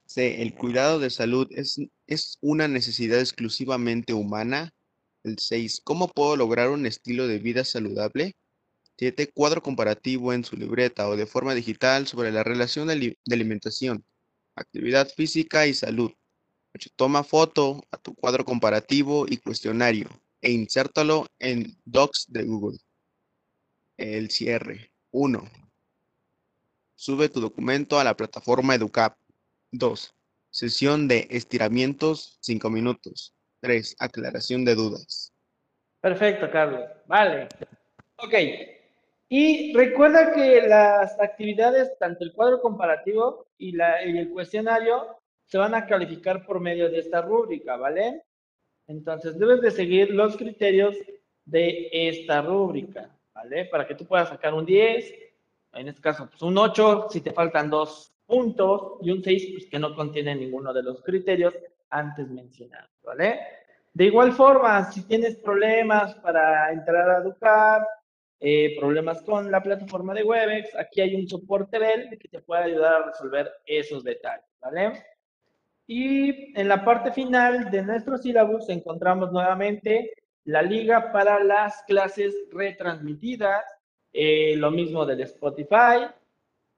C. 0.06 0.42
El 0.42 0.54
cuidado 0.56 1.00
de 1.00 1.10
salud 1.10 1.48
es, 1.52 1.80
es 2.06 2.38
una 2.42 2.68
necesidad 2.68 3.20
exclusivamente 3.20 4.14
humana. 4.14 4.74
El 5.24 5.40
6. 5.40 5.82
¿Cómo 5.84 6.08
puedo 6.08 6.36
lograr 6.36 6.70
un 6.70 6.86
estilo 6.86 7.28
de 7.28 7.40
vida 7.40 7.64
saludable? 7.66 8.36
7. 8.98 9.32
Cuadro 9.32 9.62
comparativo 9.62 10.34
en 10.34 10.44
su 10.44 10.56
libreta 10.58 11.08
o 11.08 11.16
de 11.16 11.26
forma 11.26 11.54
digital 11.54 12.08
sobre 12.08 12.32
la 12.32 12.44
relación 12.44 12.88
de, 12.88 12.94
ali- 12.94 13.18
de 13.26 13.36
alimentación, 13.36 14.04
actividad 14.56 15.08
física 15.10 15.68
y 15.68 15.74
salud. 15.74 16.12
8. 16.76 16.90
Toma 16.96 17.24
foto 17.24 17.84
a 17.92 17.98
tu 17.98 18.16
cuadro 18.16 18.44
comparativo 18.46 19.26
y 19.28 19.38
cuestionario 19.38 20.10
e 20.42 20.52
insértalo 20.52 21.28
en 21.40 21.76
Docs 21.86 22.26
de 22.30 22.44
Google. 22.44 22.78
El 23.98 24.30
cierre. 24.32 24.92
1. 25.12 25.44
Sube 26.96 27.30
tu 27.30 27.40
documento 27.40 28.00
a 28.00 28.04
la 28.04 28.16
plataforma 28.16 28.76
EduCap. 28.76 29.18
2. 29.72 30.14
Sesión 30.50 31.08
de 31.08 31.28
estiramientos 31.30 32.38
5 32.42 32.70
minutos. 32.70 33.34
3. 33.62 33.96
Aclaración 34.00 34.66
de 34.66 34.76
dudas. 34.76 35.32
Perfecto, 36.02 36.50
Carlos. 36.52 36.82
Vale. 37.08 37.48
Ok. 38.18 38.34
Y 39.30 39.74
recuerda 39.74 40.32
que 40.32 40.62
las 40.62 41.20
actividades, 41.20 41.98
tanto 42.00 42.24
el 42.24 42.34
cuadro 42.34 42.62
comparativo 42.62 43.48
y, 43.58 43.78
el 43.80 44.30
cuestionario, 44.30 45.18
se 45.46 45.58
van 45.58 45.76
a 45.76 45.86
calificar 45.86 46.46
por 46.46 46.60
medio 46.60 46.90
de 46.90 47.00
esta 47.00 47.22
rúbrica, 47.22 47.76
¿vale? 47.76 48.24
Entonces, 48.88 49.38
debes 49.38 49.62
de 49.62 49.72
seguir 49.72 50.12
los 50.12 50.38
criterios 50.38 50.96
de 51.44 51.90
esta 51.92 52.42
rúbrica, 52.42 53.10
¿vale? 53.34 53.66
Para 53.66 53.86
que 53.86 53.96
tú 53.96 54.06
puedas 54.06 54.30
sacar 54.30 54.54
un 54.54 54.66
10, 54.66 55.14
en 55.74 55.88
este 55.90 56.02
caso, 56.02 56.30
pues 56.30 56.42
un 56.42 56.58
8, 56.58 57.08
si 57.10 57.20
te 57.20 57.32
faltan 57.32 57.70
dos 57.70 58.14
puntos, 58.26 58.94
y 59.02 59.12
un 59.12 59.22
6, 59.22 59.50
pues 59.54 59.66
que 59.70 59.80
no 59.80 59.94
contiene 59.94 60.36
ninguno 60.36 60.74
de 60.74 60.84
los 60.84 61.02
criterios 61.04 61.54
antes 61.90 62.30
mencionados, 62.30 62.92
¿vale? 63.04 63.40
De 63.94 64.06
igual 64.06 64.32
forma, 64.32 64.90
si 64.92 65.06
tienes 65.06 65.36
problemas 65.36 66.16
para 66.16 66.72
entrar 66.72 67.10
a 67.10 67.18
educar, 67.18 67.86
eh, 68.40 68.76
problemas 68.80 69.22
con 69.24 69.52
la 69.52 69.64
plataforma 69.64 70.14
de 70.14 70.24
Webex, 70.24 70.76
aquí 70.76 71.02
hay 71.02 71.16
un 71.16 71.28
soporte 71.28 71.80
Bell 71.80 72.18
que 72.20 72.28
te 72.28 72.40
puede 72.42 72.66
ayudar 72.66 72.94
a 72.94 73.06
resolver 73.08 73.52
esos 73.66 74.04
detalles, 74.04 74.46
¿vale? 74.62 74.94
Y 75.88 76.60
en 76.60 76.68
la 76.68 76.86
parte 76.86 77.12
final 77.12 77.72
de 77.72 77.82
nuestro 77.82 78.18
sílabus 78.18 78.70
encontramos 78.70 79.32
nuevamente 79.32 80.12
la 80.44 80.62
liga 80.62 81.12
para 81.12 81.44
las 81.44 81.82
clases 81.84 82.36
retransmitidas, 82.52 83.64
eh, 84.14 84.56
lo 84.58 84.70
mismo 84.70 85.06
del 85.06 85.22
Spotify 85.22 86.08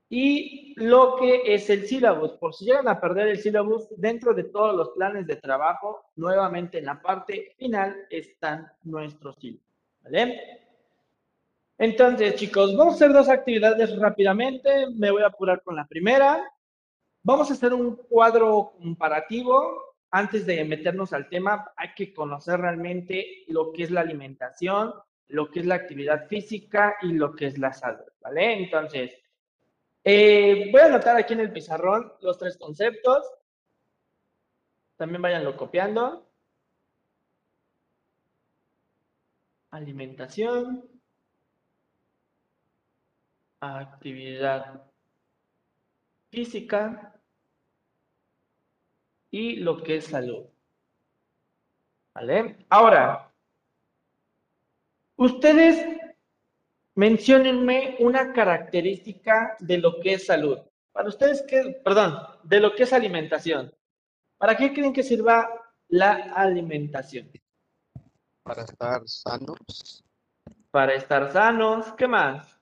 y 0.09 0.73
lo 0.77 1.17
que 1.17 1.53
es 1.53 1.69
el 1.69 1.85
sílabus. 1.85 2.31
Por 2.33 2.53
si 2.53 2.65
llegan 2.65 2.87
a 2.87 3.01
perder 3.01 3.27
el 3.27 3.39
sílabus, 3.39 3.89
dentro 3.97 4.33
de 4.33 4.45
todos 4.45 4.75
los 4.75 4.89
planes 4.91 5.27
de 5.27 5.35
trabajo, 5.35 6.05
nuevamente 6.15 6.77
en 6.77 6.85
la 6.85 7.01
parte 7.01 7.53
final 7.57 8.07
están 8.09 8.71
nuestros 8.83 9.35
sílabus, 9.37 9.67
¿vale? 10.03 10.68
Entonces, 11.79 12.35
chicos, 12.35 12.75
vamos 12.75 12.93
a 12.93 12.95
hacer 12.97 13.13
dos 13.13 13.29
actividades 13.29 13.97
rápidamente. 13.97 14.87
Me 14.95 15.11
voy 15.11 15.23
a 15.23 15.27
apurar 15.27 15.63
con 15.63 15.77
la 15.77 15.87
primera. 15.87 16.43
Vamos 17.23 17.49
a 17.49 17.53
hacer 17.53 17.73
un 17.73 17.95
cuadro 17.95 18.73
comparativo. 18.77 19.95
Antes 20.11 20.45
de 20.45 20.65
meternos 20.65 21.13
al 21.13 21.29
tema, 21.29 21.71
hay 21.77 21.93
que 21.95 22.13
conocer 22.13 22.59
realmente 22.59 23.45
lo 23.47 23.71
que 23.71 23.83
es 23.83 23.91
la 23.91 24.01
alimentación, 24.01 24.93
lo 25.29 25.49
que 25.49 25.61
es 25.61 25.65
la 25.65 25.75
actividad 25.75 26.27
física 26.27 26.97
y 27.01 27.13
lo 27.13 27.33
que 27.33 27.45
es 27.45 27.57
la 27.57 27.71
salud, 27.71 28.11
¿vale? 28.19 28.63
Entonces, 28.63 29.15
eh, 30.03 30.69
voy 30.73 30.81
a 30.81 30.85
anotar 30.85 31.15
aquí 31.15 31.33
en 31.33 31.41
el 31.41 31.53
pizarrón 31.53 32.11
los 32.21 32.37
tres 32.37 32.57
conceptos. 32.57 33.23
También 34.97 35.21
váyanlo 35.21 35.55
copiando. 35.55 36.29
Alimentación, 39.71 40.98
actividad 43.59 44.83
física 46.29 47.13
y 49.31 49.57
lo 49.57 49.81
que 49.83 49.97
es 49.97 50.05
salud. 50.05 50.45
¿Vale? 52.13 52.65
Ahora, 52.69 53.31
ustedes 55.15 55.97
menciónenme 56.95 57.95
una 57.99 58.33
característica 58.33 59.55
de 59.59 59.77
lo 59.77 59.99
que 60.01 60.13
es 60.13 60.25
salud. 60.25 60.59
Para 60.91 61.09
ustedes, 61.09 61.43
¿qué? 61.47 61.79
Perdón, 61.83 62.17
de 62.43 62.59
lo 62.59 62.75
que 62.75 62.83
es 62.83 62.93
alimentación. 62.93 63.73
¿Para 64.37 64.57
qué 64.57 64.73
creen 64.73 64.93
que 64.93 65.03
sirva 65.03 65.49
la 65.87 66.33
alimentación? 66.33 67.31
Para 68.43 68.63
estar 68.63 69.01
sanos, 69.05 70.03
Para 70.71 70.95
estar 70.95 71.31
sanos. 71.31 71.93
¿Qué 71.93 72.07
más? 72.07 72.58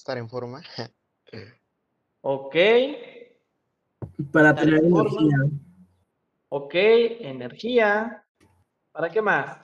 Estar 0.00 0.18
en 0.18 0.28
forma. 0.28 0.62
Ok. 2.22 2.56
Para 4.32 4.50
Estar 4.50 4.64
tener 4.64 4.84
en 4.84 4.96
energía. 4.96 5.36
Ok, 6.48 6.74
energía. 6.74 8.26
¿Para 8.92 9.10
qué 9.10 9.22
más? 9.22 9.58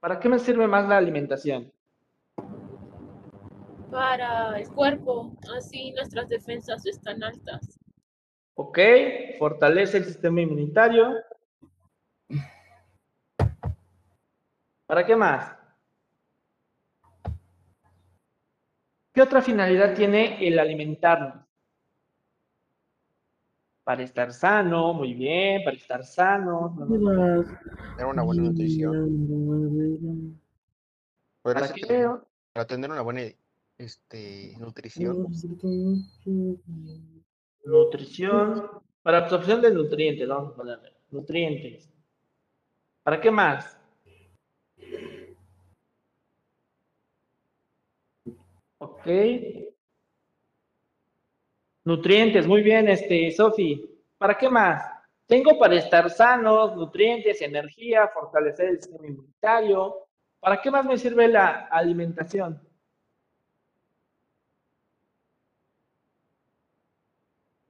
¿Para 0.00 0.20
qué 0.20 0.28
me 0.28 0.38
sirve 0.38 0.66
más 0.66 0.86
la 0.86 0.98
alimentación? 0.98 1.72
para 3.94 4.58
el 4.58 4.68
cuerpo, 4.70 5.36
así 5.56 5.92
nuestras 5.92 6.28
defensas 6.28 6.84
están 6.84 7.22
altas. 7.22 7.78
Ok, 8.56 8.76
fortalece 9.38 9.98
el 9.98 10.04
sistema 10.04 10.40
inmunitario. 10.40 11.14
¿Para 14.86 15.06
qué 15.06 15.14
más? 15.14 15.63
¿Qué 19.14 19.22
otra 19.22 19.40
finalidad 19.40 19.94
tiene 19.94 20.44
el 20.44 20.58
alimentarnos? 20.58 21.46
Para 23.84 24.02
estar 24.02 24.32
sano, 24.32 24.92
muy 24.92 25.14
bien, 25.14 25.62
para 25.62 25.76
estar 25.76 26.04
sano. 26.04 26.74
Tener 27.96 28.06
una 28.06 28.22
buena 28.24 28.42
nutrición. 28.42 30.40
¿Para 31.42 31.72
qué? 31.72 31.80
también 31.82 32.10
Para 32.52 32.66
tener 32.66 32.90
una 32.90 33.02
buena 33.02 33.20
este, 33.78 34.56
nutrición. 34.58 35.28
Nutrición. 37.64 38.68
Para 39.02 39.18
absorción 39.18 39.60
de 39.60 39.70
nutrientes, 39.72 40.26
vamos 40.26 40.54
a 40.54 40.56
ponerle. 40.56 40.92
Nutrientes. 41.10 41.88
¿Para 43.04 43.20
qué 43.20 43.30
más? 43.30 43.78
Ok. 49.04 49.74
Nutrientes, 51.84 52.46
muy 52.46 52.62
bien, 52.62 52.88
este, 52.88 53.30
Sofi. 53.32 53.84
¿Para 54.16 54.38
qué 54.38 54.48
más? 54.48 54.82
Tengo 55.26 55.58
para 55.58 55.74
estar 55.76 56.08
sanos, 56.08 56.74
nutrientes, 56.74 57.42
energía, 57.42 58.08
fortalecer 58.08 58.70
el 58.70 58.80
sistema 58.80 59.06
inmunitario. 59.06 60.06
¿Para 60.40 60.60
qué 60.62 60.70
más 60.70 60.86
me 60.86 60.96
sirve 60.96 61.28
la 61.28 61.66
alimentación? 61.70 62.60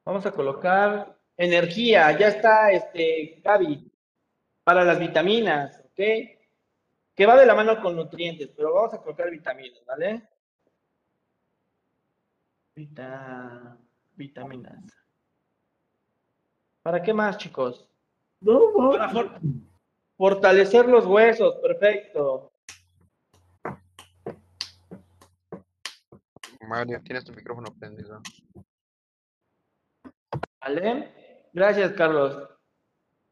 Vamos 0.05 0.25
a 0.27 0.31
colocar 0.33 1.17
energía, 1.37 2.17
ya 2.17 2.29
está, 2.29 2.71
este, 2.71 3.41
Gaby, 3.43 3.91
para 4.63 4.85
las 4.85 5.01
vitaminas, 5.01 5.81
¿ok? 5.85 6.01
Que 7.17 7.27
va 7.27 7.37
de 7.37 7.47
la 7.47 7.55
mano 7.55 7.81
con 7.83 7.97
nutrientes, 7.97 8.51
pero 8.57 8.75
vamos 8.75 8.95
a 8.95 9.03
colocar 9.03 9.31
vitaminas, 9.31 9.85
¿vale? 9.87 10.23
Vita- 12.75 13.77
vitaminas. 14.17 14.83
¿Para 16.83 17.03
qué 17.03 17.15
más, 17.15 17.39
chicos? 17.39 17.89
Para 18.45 19.09
for- 19.11 19.41
fortalecer 20.17 20.87
los 20.87 21.07
huesos, 21.07 21.55
perfecto. 21.63 22.53
Mario, 26.67 27.01
tienes 27.05 27.25
tu 27.25 27.33
micrófono 27.33 27.73
prendido. 27.79 28.21
¿Vale? 30.61 31.49
Gracias, 31.53 31.93
Carlos. 31.93 32.49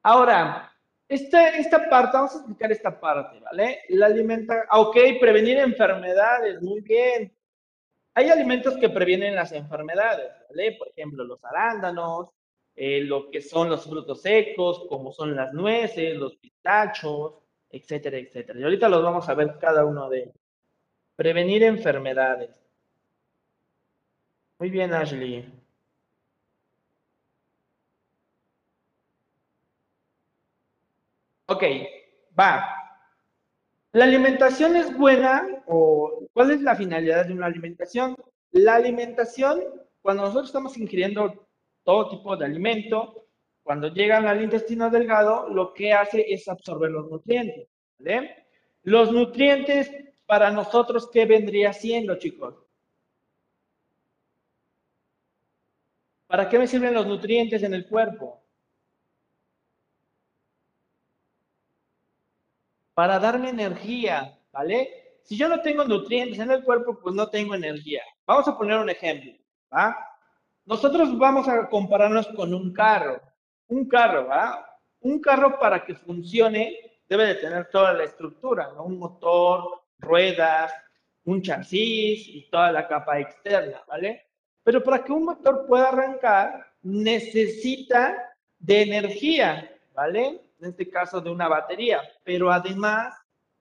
Ahora, 0.04 0.72
esta, 1.08 1.48
esta 1.56 1.88
parte, 1.88 2.16
vamos 2.16 2.34
a 2.34 2.38
explicar 2.38 2.70
esta 2.72 3.00
parte, 3.00 3.40
¿vale? 3.40 3.80
La 3.88 4.06
alimenta, 4.06 4.64
ah, 4.68 4.80
ok, 4.80 4.96
prevenir 5.20 5.58
enfermedades, 5.58 6.60
muy 6.62 6.80
bien. 6.80 7.34
Hay 8.14 8.28
alimentos 8.28 8.76
que 8.76 8.90
previenen 8.90 9.34
las 9.34 9.52
enfermedades, 9.52 10.30
¿vale? 10.50 10.72
Por 10.78 10.88
ejemplo, 10.88 11.24
los 11.24 11.42
arándanos, 11.44 12.28
eh, 12.76 13.00
lo 13.02 13.30
que 13.30 13.40
son 13.40 13.68
los 13.70 13.84
frutos 13.84 14.22
secos, 14.22 14.86
como 14.88 15.12
son 15.12 15.34
las 15.36 15.52
nueces, 15.52 16.16
los 16.16 16.36
pistachos, 16.36 17.34
etcétera, 17.70 18.18
etcétera. 18.18 18.58
Y 18.60 18.62
ahorita 18.64 18.88
los 18.88 19.02
vamos 19.02 19.28
a 19.28 19.34
ver 19.34 19.56
cada 19.58 19.84
uno 19.86 20.08
de 20.10 20.20
ellos. 20.24 20.34
Prevenir 21.16 21.62
enfermedades. 21.64 22.50
Muy 24.58 24.70
bien, 24.70 24.94
Ashley. 24.94 25.44
Ok, 31.46 31.62
va. 32.38 32.81
¿La 33.92 34.04
alimentación 34.04 34.74
es 34.76 34.96
buena 34.96 35.62
o 35.66 36.26
cuál 36.32 36.52
es 36.52 36.62
la 36.62 36.74
finalidad 36.74 37.26
de 37.26 37.34
una 37.34 37.46
alimentación? 37.46 38.16
La 38.52 38.76
alimentación, 38.76 39.62
cuando 40.00 40.22
nosotros 40.22 40.46
estamos 40.46 40.78
ingiriendo 40.78 41.46
todo 41.84 42.08
tipo 42.08 42.34
de 42.36 42.46
alimento, 42.46 43.26
cuando 43.62 43.88
llegan 43.88 44.26
al 44.26 44.42
intestino 44.42 44.88
delgado, 44.88 45.48
lo 45.48 45.74
que 45.74 45.92
hace 45.92 46.24
es 46.32 46.48
absorber 46.48 46.90
los 46.90 47.10
nutrientes. 47.10 47.68
¿vale? 47.98 48.46
Los 48.82 49.12
nutrientes 49.12 49.90
para 50.24 50.50
nosotros, 50.50 51.10
¿qué 51.12 51.26
vendría 51.26 51.74
siendo, 51.74 52.16
chicos? 52.16 52.54
¿Para 56.26 56.48
qué 56.48 56.58
me 56.58 56.66
sirven 56.66 56.94
los 56.94 57.06
nutrientes 57.06 57.62
en 57.62 57.74
el 57.74 57.86
cuerpo? 57.86 58.41
Para 62.94 63.18
darme 63.18 63.50
energía, 63.50 64.38
¿vale? 64.52 65.18
Si 65.22 65.36
yo 65.36 65.48
no 65.48 65.60
tengo 65.60 65.84
nutrientes 65.84 66.38
en 66.38 66.50
el 66.50 66.62
cuerpo, 66.64 66.98
pues 67.00 67.14
no 67.14 67.28
tengo 67.28 67.54
energía. 67.54 68.02
Vamos 68.26 68.46
a 68.48 68.56
poner 68.56 68.78
un 68.78 68.90
ejemplo, 68.90 69.32
¿va? 69.72 69.96
Nosotros 70.64 71.16
vamos 71.18 71.48
a 71.48 71.68
compararnos 71.68 72.28
con 72.28 72.52
un 72.54 72.72
carro. 72.72 73.20
Un 73.68 73.88
carro, 73.88 74.26
¿va? 74.26 74.78
Un 75.00 75.20
carro 75.20 75.58
para 75.58 75.84
que 75.84 75.94
funcione 75.94 76.76
debe 77.08 77.26
de 77.26 77.34
tener 77.36 77.68
toda 77.70 77.92
la 77.92 78.04
estructura, 78.04 78.70
¿no? 78.74 78.84
Un 78.84 78.98
motor, 78.98 79.82
ruedas, 79.98 80.72
un 81.24 81.42
chasis 81.42 82.28
y 82.28 82.48
toda 82.50 82.72
la 82.72 82.88
capa 82.88 83.18
externa, 83.20 83.82
¿vale? 83.86 84.26
Pero 84.62 84.82
para 84.82 85.02
que 85.02 85.12
un 85.12 85.24
motor 85.24 85.66
pueda 85.66 85.88
arrancar, 85.88 86.72
necesita 86.82 88.34
de 88.58 88.82
energía, 88.82 89.70
¿vale? 89.94 90.40
En 90.62 90.70
este 90.70 90.88
caso 90.88 91.20
de 91.20 91.28
una 91.28 91.48
batería, 91.48 92.00
pero 92.22 92.52
además 92.52 93.12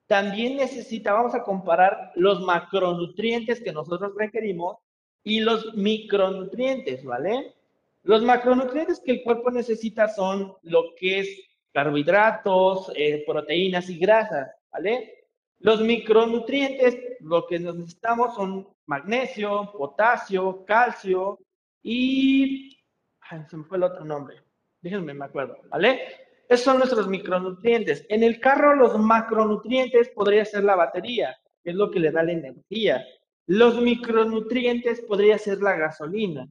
también 0.06 0.56
necesita, 0.56 1.12
vamos 1.12 1.34
a 1.34 1.42
comparar 1.42 2.12
los 2.14 2.40
macronutrientes 2.42 3.60
que 3.60 3.72
nosotros 3.72 4.12
requerimos 4.16 4.76
y 5.24 5.40
los 5.40 5.74
micronutrientes, 5.74 7.04
¿vale? 7.04 7.56
Los 8.04 8.22
macronutrientes 8.22 9.00
que 9.04 9.12
el 9.12 9.22
cuerpo 9.24 9.50
necesita 9.50 10.06
son 10.06 10.54
lo 10.62 10.94
que 10.96 11.18
es 11.18 11.28
carbohidratos, 11.72 12.92
eh, 12.94 13.24
proteínas 13.26 13.90
y 13.90 13.98
grasas, 13.98 14.48
¿vale? 14.70 15.26
Los 15.58 15.80
micronutrientes, 15.80 17.18
lo 17.18 17.48
que 17.48 17.58
necesitamos 17.58 18.36
son 18.36 18.68
magnesio, 18.86 19.72
potasio, 19.72 20.64
calcio 20.64 21.40
y... 21.82 22.78
Ay, 23.22 23.40
se 23.50 23.56
me 23.56 23.64
fue 23.64 23.78
el 23.78 23.84
otro 23.84 24.04
nombre. 24.04 24.36
Déjenme, 24.80 25.14
me 25.14 25.24
acuerdo, 25.24 25.56
¿vale? 25.68 26.21
Esos 26.52 26.66
son 26.66 26.78
nuestros 26.80 27.08
micronutrientes. 27.08 28.04
En 28.10 28.22
el 28.22 28.38
carro, 28.38 28.76
los 28.76 28.98
macronutrientes 28.98 30.10
podría 30.10 30.44
ser 30.44 30.64
la 30.64 30.76
batería, 30.76 31.34
que 31.64 31.70
es 31.70 31.76
lo 31.76 31.90
que 31.90 31.98
le 31.98 32.10
da 32.10 32.22
la 32.22 32.32
energía. 32.32 33.02
Los 33.46 33.80
micronutrientes 33.80 35.00
podría 35.00 35.38
ser 35.38 35.62
la 35.62 35.76
gasolina, 35.76 36.46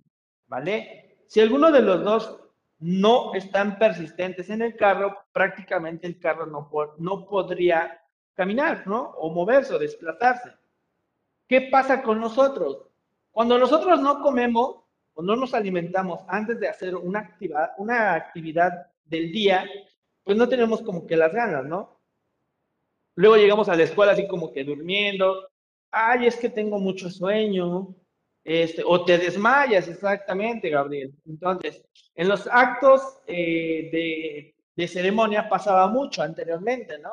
¿vale? 0.47 1.19
Si 1.27 1.39
alguno 1.39 1.71
de 1.71 1.83
los 1.83 2.03
dos 2.03 2.39
no 2.79 3.35
están 3.35 3.77
persistentes 3.77 4.49
en 4.49 4.63
el 4.63 4.75
carro, 4.75 5.15
prácticamente 5.33 6.07
el 6.07 6.17
carro 6.17 6.47
no, 6.47 6.67
no 6.97 7.27
podría 7.27 8.01
caminar, 8.33 8.87
¿no? 8.87 9.11
O 9.19 9.31
moverse 9.31 9.75
o 9.75 9.77
desplazarse. 9.77 10.49
¿Qué 11.47 11.69
pasa 11.69 12.01
con 12.01 12.19
nosotros? 12.19 12.87
Cuando 13.29 13.59
nosotros 13.59 14.01
no 14.01 14.19
comemos 14.19 14.77
o 15.13 15.21
no 15.21 15.35
nos 15.35 15.53
alimentamos 15.53 16.21
antes 16.27 16.59
de 16.59 16.69
hacer 16.69 16.95
una 16.95 17.19
actividad, 17.19 17.73
una 17.77 18.15
actividad 18.15 18.87
del 19.05 19.31
día, 19.31 19.69
pues 20.23 20.37
no 20.37 20.47
tenemos 20.47 20.81
como 20.81 21.05
que 21.05 21.17
las 21.17 21.33
ganas, 21.33 21.65
¿no? 21.65 21.99
Luego 23.15 23.37
llegamos 23.37 23.69
a 23.69 23.75
la 23.75 23.83
escuela 23.83 24.13
así 24.13 24.27
como 24.27 24.51
que 24.51 24.63
durmiendo, 24.63 25.49
ay, 25.91 26.27
es 26.27 26.37
que 26.37 26.49
tengo 26.49 26.79
mucho 26.79 27.09
sueño, 27.09 27.95
este, 28.43 28.83
o 28.85 29.03
te 29.05 29.17
desmayas, 29.17 29.87
exactamente, 29.87 30.69
Gabriel. 30.69 31.13
Entonces, 31.25 31.85
en 32.15 32.27
los 32.29 32.47
actos 32.47 33.19
eh, 33.27 33.89
de, 33.91 34.55
de, 34.75 34.87
ceremonia 34.87 35.49
pasaba 35.49 35.87
mucho 35.87 36.21
anteriormente, 36.23 36.97
¿no? 36.99 37.11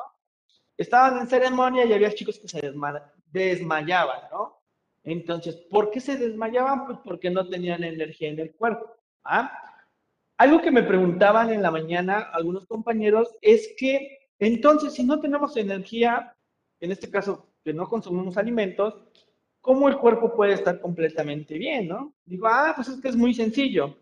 Estaban 0.77 1.19
en 1.19 1.27
ceremonia 1.27 1.85
y 1.85 1.93
había 1.93 2.13
chicos 2.13 2.39
que 2.39 2.47
se 2.47 2.61
desma 2.61 3.11
desmayaban, 3.31 4.21
¿no? 4.31 4.61
Entonces, 5.03 5.55
¿por 5.69 5.91
qué 5.91 5.99
se 5.99 6.17
desmayaban? 6.17 6.85
Pues 6.85 6.99
porque 7.03 7.29
no 7.29 7.47
tenían 7.47 7.83
energía 7.83 8.29
en 8.29 8.39
el 8.39 8.55
cuerpo. 8.55 8.95
¿ah? 9.23 9.68
Algo 10.39 10.61
que 10.61 10.71
me 10.71 10.83
preguntaban 10.83 11.51
en 11.51 11.61
la 11.61 11.69
mañana 11.69 12.29
algunos 12.31 12.65
compañeros 12.65 13.35
es 13.41 13.73
que, 13.77 14.19
entonces, 14.39 14.93
si 14.93 15.03
no 15.03 15.19
tenemos 15.19 15.57
energía, 15.57 16.33
en 16.79 16.93
este 16.93 17.11
caso, 17.11 17.51
que 17.61 17.73
no 17.73 17.89
consumimos 17.89 18.37
alimentos, 18.37 19.03
¿cómo 19.59 19.89
el 19.89 19.97
cuerpo 19.97 20.33
puede 20.33 20.53
estar 20.53 20.79
completamente 20.79 21.57
bien, 21.57 21.89
no? 21.89 22.13
Digo, 22.23 22.47
ah, 22.47 22.71
pues 22.73 22.87
es 22.87 23.01
que 23.01 23.09
es 23.09 23.17
muy 23.17 23.33
sencillo. 23.33 23.97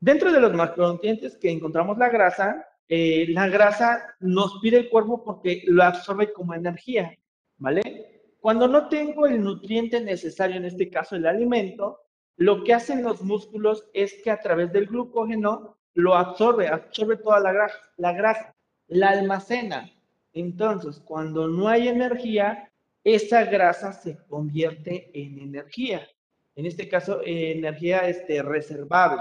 Dentro 0.00 0.32
de 0.32 0.40
los 0.40 0.52
macronutrientes 0.52 1.36
que 1.36 1.52
encontramos 1.52 1.96
la 1.98 2.08
grasa, 2.08 2.66
eh, 2.88 3.26
la 3.28 3.48
grasa 3.48 4.16
nos 4.18 4.58
pide 4.60 4.78
el 4.78 4.90
cuerpo 4.90 5.22
porque 5.22 5.62
lo 5.66 5.84
absorbe 5.84 6.32
como 6.32 6.52
energía, 6.52 7.16
¿vale? 7.58 8.32
Cuando 8.40 8.66
no 8.66 8.88
tengo 8.88 9.24
el 9.24 9.40
nutriente 9.40 10.00
necesario, 10.00 10.56
en 10.56 10.64
este 10.64 10.90
caso 10.90 11.14
el 11.14 11.26
alimento, 11.26 12.00
lo 12.40 12.64
que 12.64 12.72
hacen 12.72 13.02
los 13.02 13.20
músculos 13.20 13.86
es 13.92 14.14
que 14.24 14.30
a 14.30 14.40
través 14.40 14.72
del 14.72 14.86
glucógeno 14.86 15.76
lo 15.92 16.14
absorbe, 16.14 16.68
absorbe 16.68 17.18
toda 17.18 17.38
la 17.38 17.52
grasa, 17.52 17.76
la 17.98 18.14
grasa, 18.14 18.56
la 18.88 19.10
almacena. 19.10 19.90
Entonces, 20.32 21.02
cuando 21.04 21.48
no 21.48 21.68
hay 21.68 21.88
energía, 21.88 22.72
esa 23.04 23.44
grasa 23.44 23.92
se 23.92 24.16
convierte 24.26 25.10
en 25.12 25.38
energía. 25.38 26.08
En 26.56 26.64
este 26.64 26.88
caso, 26.88 27.20
energía 27.26 28.08
este, 28.08 28.42
reservable. 28.42 29.20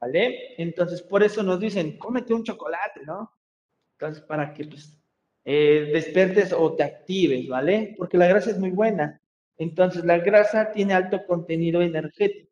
¿Vale? 0.00 0.54
Entonces, 0.56 1.02
por 1.02 1.22
eso 1.22 1.42
nos 1.42 1.60
dicen, 1.60 1.98
cómete 1.98 2.32
un 2.32 2.42
chocolate, 2.42 3.02
¿no? 3.04 3.32
Entonces, 3.98 4.24
para 4.24 4.54
que 4.54 4.64
pues, 4.64 4.98
eh, 5.44 5.90
despertes 5.92 6.54
o 6.54 6.74
te 6.74 6.84
actives, 6.84 7.48
¿vale? 7.48 7.94
Porque 7.98 8.16
la 8.16 8.28
grasa 8.28 8.50
es 8.50 8.58
muy 8.58 8.70
buena. 8.70 9.20
Entonces, 9.58 10.06
la 10.06 10.16
grasa 10.18 10.72
tiene 10.72 10.94
alto 10.94 11.26
contenido 11.26 11.82
energético. 11.82 12.45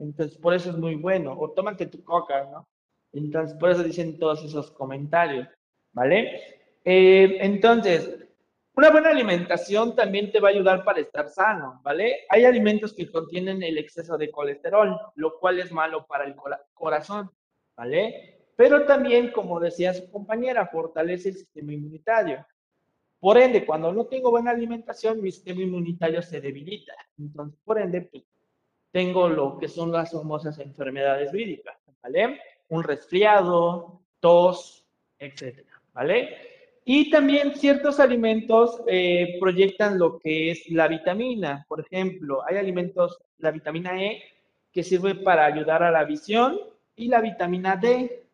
Entonces, 0.00 0.36
por 0.38 0.54
eso 0.54 0.70
es 0.70 0.76
muy 0.76 0.96
bueno. 0.96 1.36
O 1.38 1.50
tómate 1.50 1.86
tu 1.86 2.02
coca, 2.02 2.44
¿no? 2.50 2.68
Entonces, 3.12 3.56
por 3.56 3.70
eso 3.70 3.82
dicen 3.82 4.18
todos 4.18 4.44
esos 4.44 4.70
comentarios, 4.72 5.48
¿vale? 5.92 6.40
Eh, 6.84 7.38
entonces, 7.40 8.18
una 8.74 8.90
buena 8.90 9.10
alimentación 9.10 9.94
también 9.94 10.32
te 10.32 10.40
va 10.40 10.48
a 10.48 10.52
ayudar 10.52 10.84
para 10.84 11.00
estar 11.00 11.28
sano, 11.28 11.80
¿vale? 11.84 12.20
Hay 12.28 12.44
alimentos 12.44 12.94
que 12.94 13.10
contienen 13.10 13.62
el 13.62 13.78
exceso 13.78 14.16
de 14.16 14.30
colesterol, 14.30 14.96
lo 15.16 15.38
cual 15.38 15.58
es 15.58 15.70
malo 15.72 16.06
para 16.06 16.24
el 16.24 16.34
corazón, 16.72 17.30
¿vale? 17.76 18.38
Pero 18.56 18.86
también, 18.86 19.32
como 19.32 19.60
decía 19.60 19.92
su 19.92 20.10
compañera, 20.10 20.66
fortalece 20.66 21.30
el 21.30 21.36
sistema 21.36 21.72
inmunitario. 21.72 22.46
Por 23.18 23.36
ende, 23.36 23.66
cuando 23.66 23.92
no 23.92 24.06
tengo 24.06 24.30
buena 24.30 24.52
alimentación, 24.52 25.20
mi 25.20 25.30
sistema 25.30 25.62
inmunitario 25.62 26.22
se 26.22 26.40
debilita. 26.40 26.94
Entonces, 27.18 27.60
por 27.64 27.78
ende, 27.78 28.02
pues, 28.02 28.24
tengo 28.92 29.28
lo 29.28 29.58
que 29.58 29.68
son 29.68 29.92
las 29.92 30.12
famosas 30.12 30.58
enfermedades 30.58 31.32
víricas, 31.32 31.76
¿vale? 32.02 32.40
Un 32.68 32.82
resfriado, 32.82 34.00
tos, 34.20 34.86
etcétera, 35.18 35.80
¿vale? 35.92 36.36
Y 36.84 37.10
también 37.10 37.54
ciertos 37.54 38.00
alimentos 38.00 38.82
eh, 38.86 39.36
proyectan 39.38 39.98
lo 39.98 40.18
que 40.18 40.50
es 40.50 40.68
la 40.70 40.88
vitamina. 40.88 41.64
Por 41.68 41.80
ejemplo, 41.80 42.42
hay 42.46 42.56
alimentos, 42.56 43.18
la 43.38 43.50
vitamina 43.50 44.02
E, 44.02 44.22
que 44.72 44.82
sirve 44.82 45.14
para 45.14 45.44
ayudar 45.44 45.82
a 45.82 45.90
la 45.90 46.04
visión, 46.04 46.58
y 46.96 47.08
la 47.08 47.20
vitamina 47.20 47.76
D, 47.76 48.26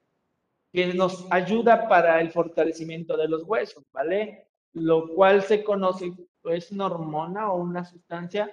que 0.72 0.92
nos 0.92 1.26
ayuda 1.30 1.88
para 1.88 2.20
el 2.20 2.30
fortalecimiento 2.30 3.16
de 3.16 3.28
los 3.28 3.44
huesos, 3.44 3.84
¿vale? 3.92 4.48
Lo 4.72 5.09
cual 5.14 5.42
se 5.42 5.62
conoce, 5.62 6.12
es 6.44 6.72
una 6.72 6.86
hormona 6.86 7.52
o 7.52 7.62
una 7.62 7.84
sustancia 7.84 8.50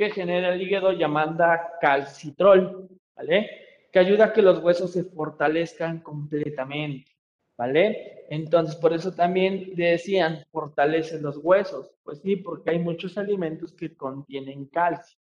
que 0.00 0.08
genera 0.08 0.54
el 0.54 0.62
hígado 0.62 0.92
llamada 0.92 1.72
calcitrol, 1.78 2.88
¿vale? 3.14 3.50
Que 3.92 3.98
ayuda 3.98 4.24
a 4.24 4.32
que 4.32 4.40
los 4.40 4.58
huesos 4.60 4.94
se 4.94 5.04
fortalezcan 5.04 6.00
completamente. 6.00 7.12
¿vale? 7.58 8.24
Entonces, 8.30 8.74
por 8.76 8.94
eso 8.94 9.12
también 9.12 9.74
decían, 9.76 10.42
fortalece 10.50 11.20
los 11.20 11.36
huesos. 11.36 11.94
Pues 12.02 12.22
sí, 12.22 12.36
porque 12.36 12.70
hay 12.70 12.78
muchos 12.78 13.18
alimentos 13.18 13.74
que 13.74 13.94
contienen 13.94 14.64
calcio, 14.68 15.18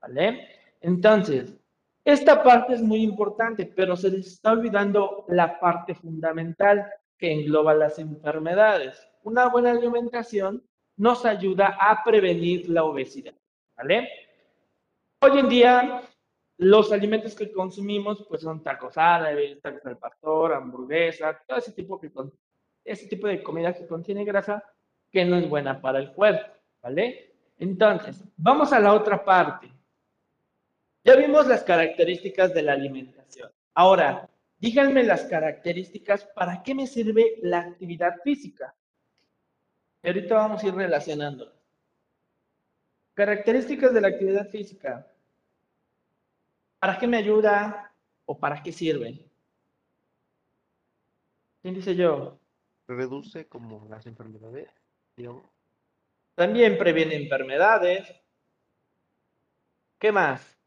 ¿vale? 0.00 0.48
Entonces, 0.80 1.54
esta 2.02 2.42
parte 2.42 2.72
es 2.72 2.80
muy 2.80 3.02
importante, 3.02 3.66
pero 3.66 3.94
se 3.94 4.10
les 4.10 4.26
está 4.26 4.52
olvidando 4.52 5.26
la 5.28 5.60
parte 5.60 5.94
fundamental 5.94 6.90
que 7.18 7.30
engloba 7.30 7.74
las 7.74 7.98
enfermedades. 7.98 9.06
Una 9.24 9.48
buena 9.50 9.72
alimentación 9.72 10.62
nos 10.96 11.26
ayuda 11.26 11.76
a 11.78 12.02
prevenir 12.02 12.70
la 12.70 12.84
obesidad, 12.84 13.34
¿vale? 13.76 14.08
Hoy 15.24 15.38
en 15.38 15.48
día, 15.48 16.02
los 16.58 16.90
alimentos 16.90 17.36
que 17.36 17.52
consumimos, 17.52 18.26
pues 18.28 18.42
son 18.42 18.60
tacos 18.60 18.98
árabes, 18.98 19.60
tacos 19.62 19.86
al 19.86 19.96
pastor, 19.96 20.52
hamburguesa, 20.52 21.40
todo 21.46 21.58
ese 21.58 21.70
tipo, 21.70 22.00
que 22.00 22.10
con- 22.12 22.32
ese 22.84 23.06
tipo 23.06 23.28
de 23.28 23.40
comida 23.40 23.72
que 23.72 23.86
contiene 23.86 24.24
grasa 24.24 24.64
que 25.12 25.24
no 25.24 25.36
es 25.36 25.48
buena 25.48 25.80
para 25.80 26.00
el 26.00 26.12
cuerpo, 26.12 26.52
¿vale? 26.82 27.36
Entonces, 27.60 28.24
vamos 28.36 28.72
a 28.72 28.80
la 28.80 28.94
otra 28.94 29.24
parte. 29.24 29.70
Ya 31.04 31.14
vimos 31.14 31.46
las 31.46 31.62
características 31.62 32.52
de 32.52 32.62
la 32.62 32.72
alimentación. 32.72 33.48
Ahora, 33.74 34.28
díganme 34.58 35.04
las 35.04 35.22
características, 35.26 36.24
¿para 36.34 36.64
qué 36.64 36.74
me 36.74 36.88
sirve 36.88 37.36
la 37.42 37.60
actividad 37.60 38.16
física? 38.24 38.74
Y 40.02 40.08
ahorita 40.08 40.34
vamos 40.34 40.64
a 40.64 40.66
ir 40.66 40.74
relacionándolas. 40.74 41.54
Características 43.14 43.94
de 43.94 44.00
la 44.00 44.08
actividad 44.08 44.48
física. 44.48 45.06
¿Para 46.82 46.98
qué 46.98 47.06
me 47.06 47.16
ayuda 47.18 47.92
o 48.26 48.36
para 48.36 48.60
qué 48.60 48.72
sirve? 48.72 49.24
¿Quién 51.62 51.74
dice 51.76 51.94
yo? 51.94 52.40
Reduce 52.88 53.46
como 53.46 53.86
las 53.88 54.04
enfermedades, 54.06 54.68
digamos. 55.16 55.44
También 56.34 56.76
previene 56.78 57.14
enfermedades. 57.14 58.02
¿Qué 60.00 60.10
más? 60.10 60.58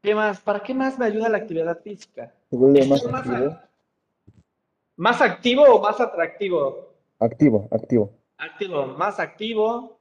¿Qué 0.00 0.14
más? 0.14 0.40
¿Para 0.40 0.60
qué 0.62 0.72
más 0.74 0.96
me 0.96 1.06
ayuda 1.06 1.28
la 1.28 1.38
actividad 1.38 1.82
física? 1.82 2.32
Se 2.50 2.56
vuelve 2.56 2.86
más 2.86 2.98
Estoy 2.98 3.12
más 3.12 3.26
activo. 3.26 3.50
a- 3.50 3.68
¿Más 4.94 5.20
activo 5.22 5.64
o 5.64 5.82
más 5.82 6.00
atractivo? 6.00 6.94
Activo, 7.18 7.66
activo. 7.72 8.12
Activo, 8.38 8.86
más 8.86 9.18
activo, 9.18 9.99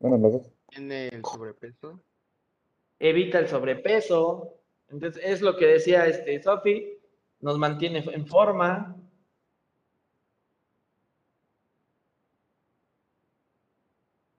Bueno, 0.00 0.16
los 0.16 0.32
dos. 0.32 0.52
Tiene 0.68 1.08
el 1.08 1.24
sobrepeso. 1.24 2.02
evita 2.98 3.38
el 3.38 3.48
sobrepeso. 3.48 4.54
Entonces, 4.88 5.22
es 5.24 5.42
lo 5.42 5.56
que 5.56 5.66
decía 5.66 6.06
este 6.06 6.42
Sofi, 6.42 6.98
nos 7.40 7.58
mantiene 7.58 7.98
en 8.12 8.26
forma. 8.26 8.96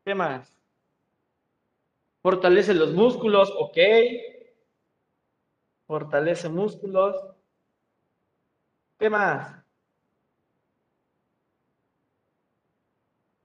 ¿Qué 0.03 0.15
más? 0.15 0.57
Fortalece 2.21 2.73
los 2.73 2.93
músculos, 2.93 3.51
ok. 3.57 3.77
Fortalece 5.87 6.49
músculos. 6.49 7.15
¿Qué 8.97 9.09
más? 9.09 9.63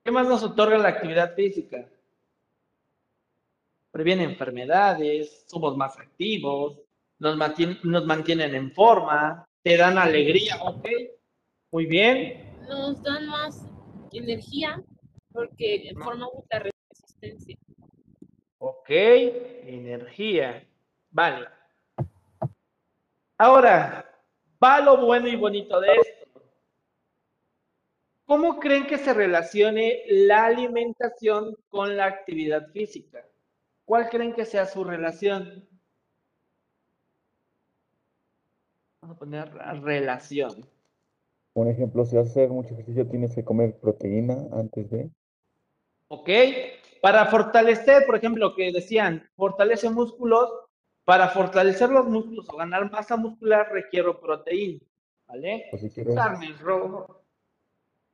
¿Qué 0.04 0.10
más 0.10 0.26
nos 0.26 0.42
otorga 0.42 0.78
la 0.78 0.88
actividad 0.88 1.34
física? 1.34 1.86
Previene 3.97 4.24
enfermedades, 4.24 5.47
somos 5.47 5.74
más 5.74 5.99
activos, 5.99 6.78
nos 7.18 7.34
mantienen, 7.34 7.78
nos 7.82 8.05
mantienen 8.05 8.55
en 8.55 8.70
forma, 8.70 9.49
te 9.62 9.74
dan 9.78 9.97
alegría, 9.97 10.62
ok. 10.62 10.86
Muy 11.72 11.86
bien. 11.86 12.55
Nos 12.68 13.03
dan 13.03 13.26
más 13.26 13.66
energía 14.12 14.82
porque 15.32 15.94
formamos 15.94 16.44
la 16.51 16.59
resistencia. 16.59 17.57
Ok, 18.59 18.90
energía. 18.90 20.62
Vale. 21.11 21.49
Ahora, 23.38 24.14
va 24.62 24.80
lo 24.82 25.07
bueno 25.07 25.26
y 25.26 25.36
bonito 25.36 25.80
de 25.80 25.94
esto. 25.94 26.42
¿Cómo 28.26 28.61
creen 28.61 28.86
que 28.86 28.99
se 28.99 29.14
relacione 29.14 30.03
la 30.07 30.44
alimentación 30.44 31.57
con 31.70 31.97
la 31.97 32.05
actividad 32.05 32.68
física? 32.72 33.24
¿Cuál 33.87 34.11
creen 34.11 34.34
que 34.34 34.45
sea 34.45 34.66
su 34.66 34.84
relación? 34.84 35.66
Vamos 39.01 39.16
a 39.16 39.18
poner 39.18 39.55
relación. 39.82 40.66
Un 41.55 41.68
ejemplo, 41.68 42.05
si 42.05 42.16
vas 42.16 42.26
a 42.26 42.30
hacer 42.30 42.51
mucho 42.51 42.74
ejercicio, 42.74 43.07
tienes 43.07 43.34
que 43.34 43.45
comer 43.45 43.78
proteína 43.78 44.37
antes 44.53 44.91
de. 44.91 45.09
¿Ok? 46.09 46.28
Para 47.01 47.26
fortalecer, 47.26 48.05
por 48.05 48.16
ejemplo, 48.16 48.55
que 48.57 48.72
decían, 48.72 49.22
fortalece 49.37 49.89
músculos. 49.89 50.51
Para 51.05 51.28
fortalecer 51.28 51.89
los 51.89 52.07
músculos 52.07 52.49
o 52.51 52.57
ganar 52.57 52.91
masa 52.91 53.16
muscular 53.16 53.68
requiero 53.70 54.20
proteína. 54.20 54.80
¿Vale? 55.28 55.66
O 55.72 55.78
si 55.78 55.89
quieres, 55.89 56.16
rojo. 56.59 57.22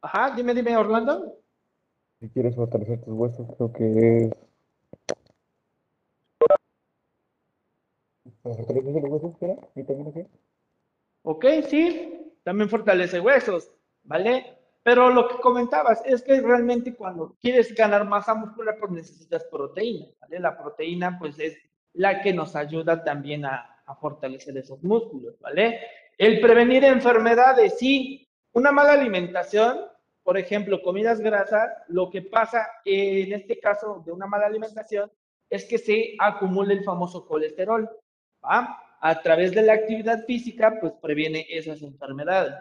Ajá, 0.02 0.34
dime, 0.36 0.52
dime, 0.52 0.76
Orlando. 0.76 1.38
si 2.20 2.28
quieres 2.28 2.54
fortalecer 2.54 3.00
tus 3.00 3.14
huesos, 3.14 3.48
creo 3.56 3.72
que 3.72 4.24
es. 4.26 4.30
¿Para 6.34 6.56
fortalecer 6.56 6.76
los 6.76 6.76
huesos, 6.76 6.80
espera? 7.24 7.40
¿Vitamina 8.24 8.24
qué? 8.24 8.31
Ok, 11.22 11.44
sí, 11.68 12.32
también 12.42 12.68
fortalece 12.68 13.20
huesos, 13.20 13.70
¿vale? 14.02 14.58
Pero 14.82 15.10
lo 15.10 15.28
que 15.28 15.36
comentabas 15.36 16.02
es 16.04 16.22
que 16.22 16.40
realmente 16.40 16.94
cuando 16.94 17.36
quieres 17.40 17.72
ganar 17.74 18.04
masa 18.04 18.34
muscular, 18.34 18.76
pues 18.80 18.90
necesitas 18.90 19.44
proteína, 19.44 20.06
¿vale? 20.20 20.40
La 20.40 20.58
proteína, 20.58 21.16
pues 21.18 21.38
es 21.38 21.56
la 21.92 22.20
que 22.20 22.32
nos 22.32 22.56
ayuda 22.56 23.04
también 23.04 23.44
a, 23.44 23.82
a 23.86 23.94
fortalecer 23.94 24.56
esos 24.56 24.82
músculos, 24.82 25.38
¿vale? 25.38 25.80
El 26.18 26.40
prevenir 26.40 26.84
enfermedades, 26.84 27.78
sí, 27.78 28.28
una 28.52 28.72
mala 28.72 28.92
alimentación, 28.92 29.78
por 30.22 30.38
ejemplo, 30.38 30.82
comidas 30.82 31.20
grasas, 31.20 31.70
lo 31.88 32.10
que 32.10 32.22
pasa 32.22 32.68
en 32.84 33.32
este 33.32 33.58
caso 33.58 34.02
de 34.04 34.12
una 34.12 34.26
mala 34.26 34.46
alimentación 34.46 35.10
es 35.50 35.64
que 35.64 35.78
se 35.78 36.14
acumula 36.18 36.72
el 36.72 36.84
famoso 36.84 37.26
colesterol, 37.26 37.88
A 38.42 39.20
través 39.22 39.52
de 39.52 39.62
la 39.62 39.74
actividad 39.74 40.24
física, 40.26 40.78
pues 40.80 40.92
previene 41.00 41.46
esas 41.48 41.82
enfermedades, 41.82 42.54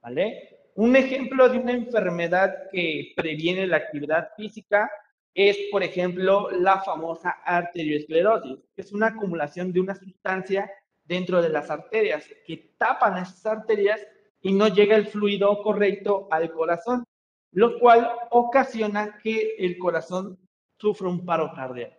¿vale? 0.00 0.70
Un 0.74 0.94
ejemplo 0.94 1.48
de 1.48 1.58
una 1.58 1.72
enfermedad 1.72 2.54
que 2.70 3.12
previene 3.16 3.66
la 3.66 3.78
actividad 3.78 4.30
física 4.36 4.90
es, 5.34 5.56
por 5.70 5.82
ejemplo, 5.82 6.50
la 6.50 6.80
famosa 6.82 7.30
arteriosclerosis, 7.44 8.58
que 8.74 8.82
es 8.82 8.92
una 8.92 9.08
acumulación 9.08 9.72
de 9.72 9.80
una 9.80 9.94
sustancia 9.94 10.70
dentro 11.04 11.40
de 11.42 11.50
las 11.50 11.70
arterias 11.70 12.26
que 12.46 12.74
tapan 12.78 13.22
esas 13.22 13.44
arterias 13.46 14.00
y 14.42 14.52
no 14.52 14.68
llega 14.68 14.96
el 14.96 15.06
fluido 15.06 15.62
correcto 15.62 16.28
al 16.30 16.50
corazón, 16.52 17.04
lo 17.52 17.78
cual 17.78 18.10
ocasiona 18.30 19.18
que 19.22 19.56
el 19.58 19.78
corazón 19.78 20.38
sufra 20.78 21.08
un 21.08 21.24
paro 21.24 21.52
cardíaco, 21.54 21.96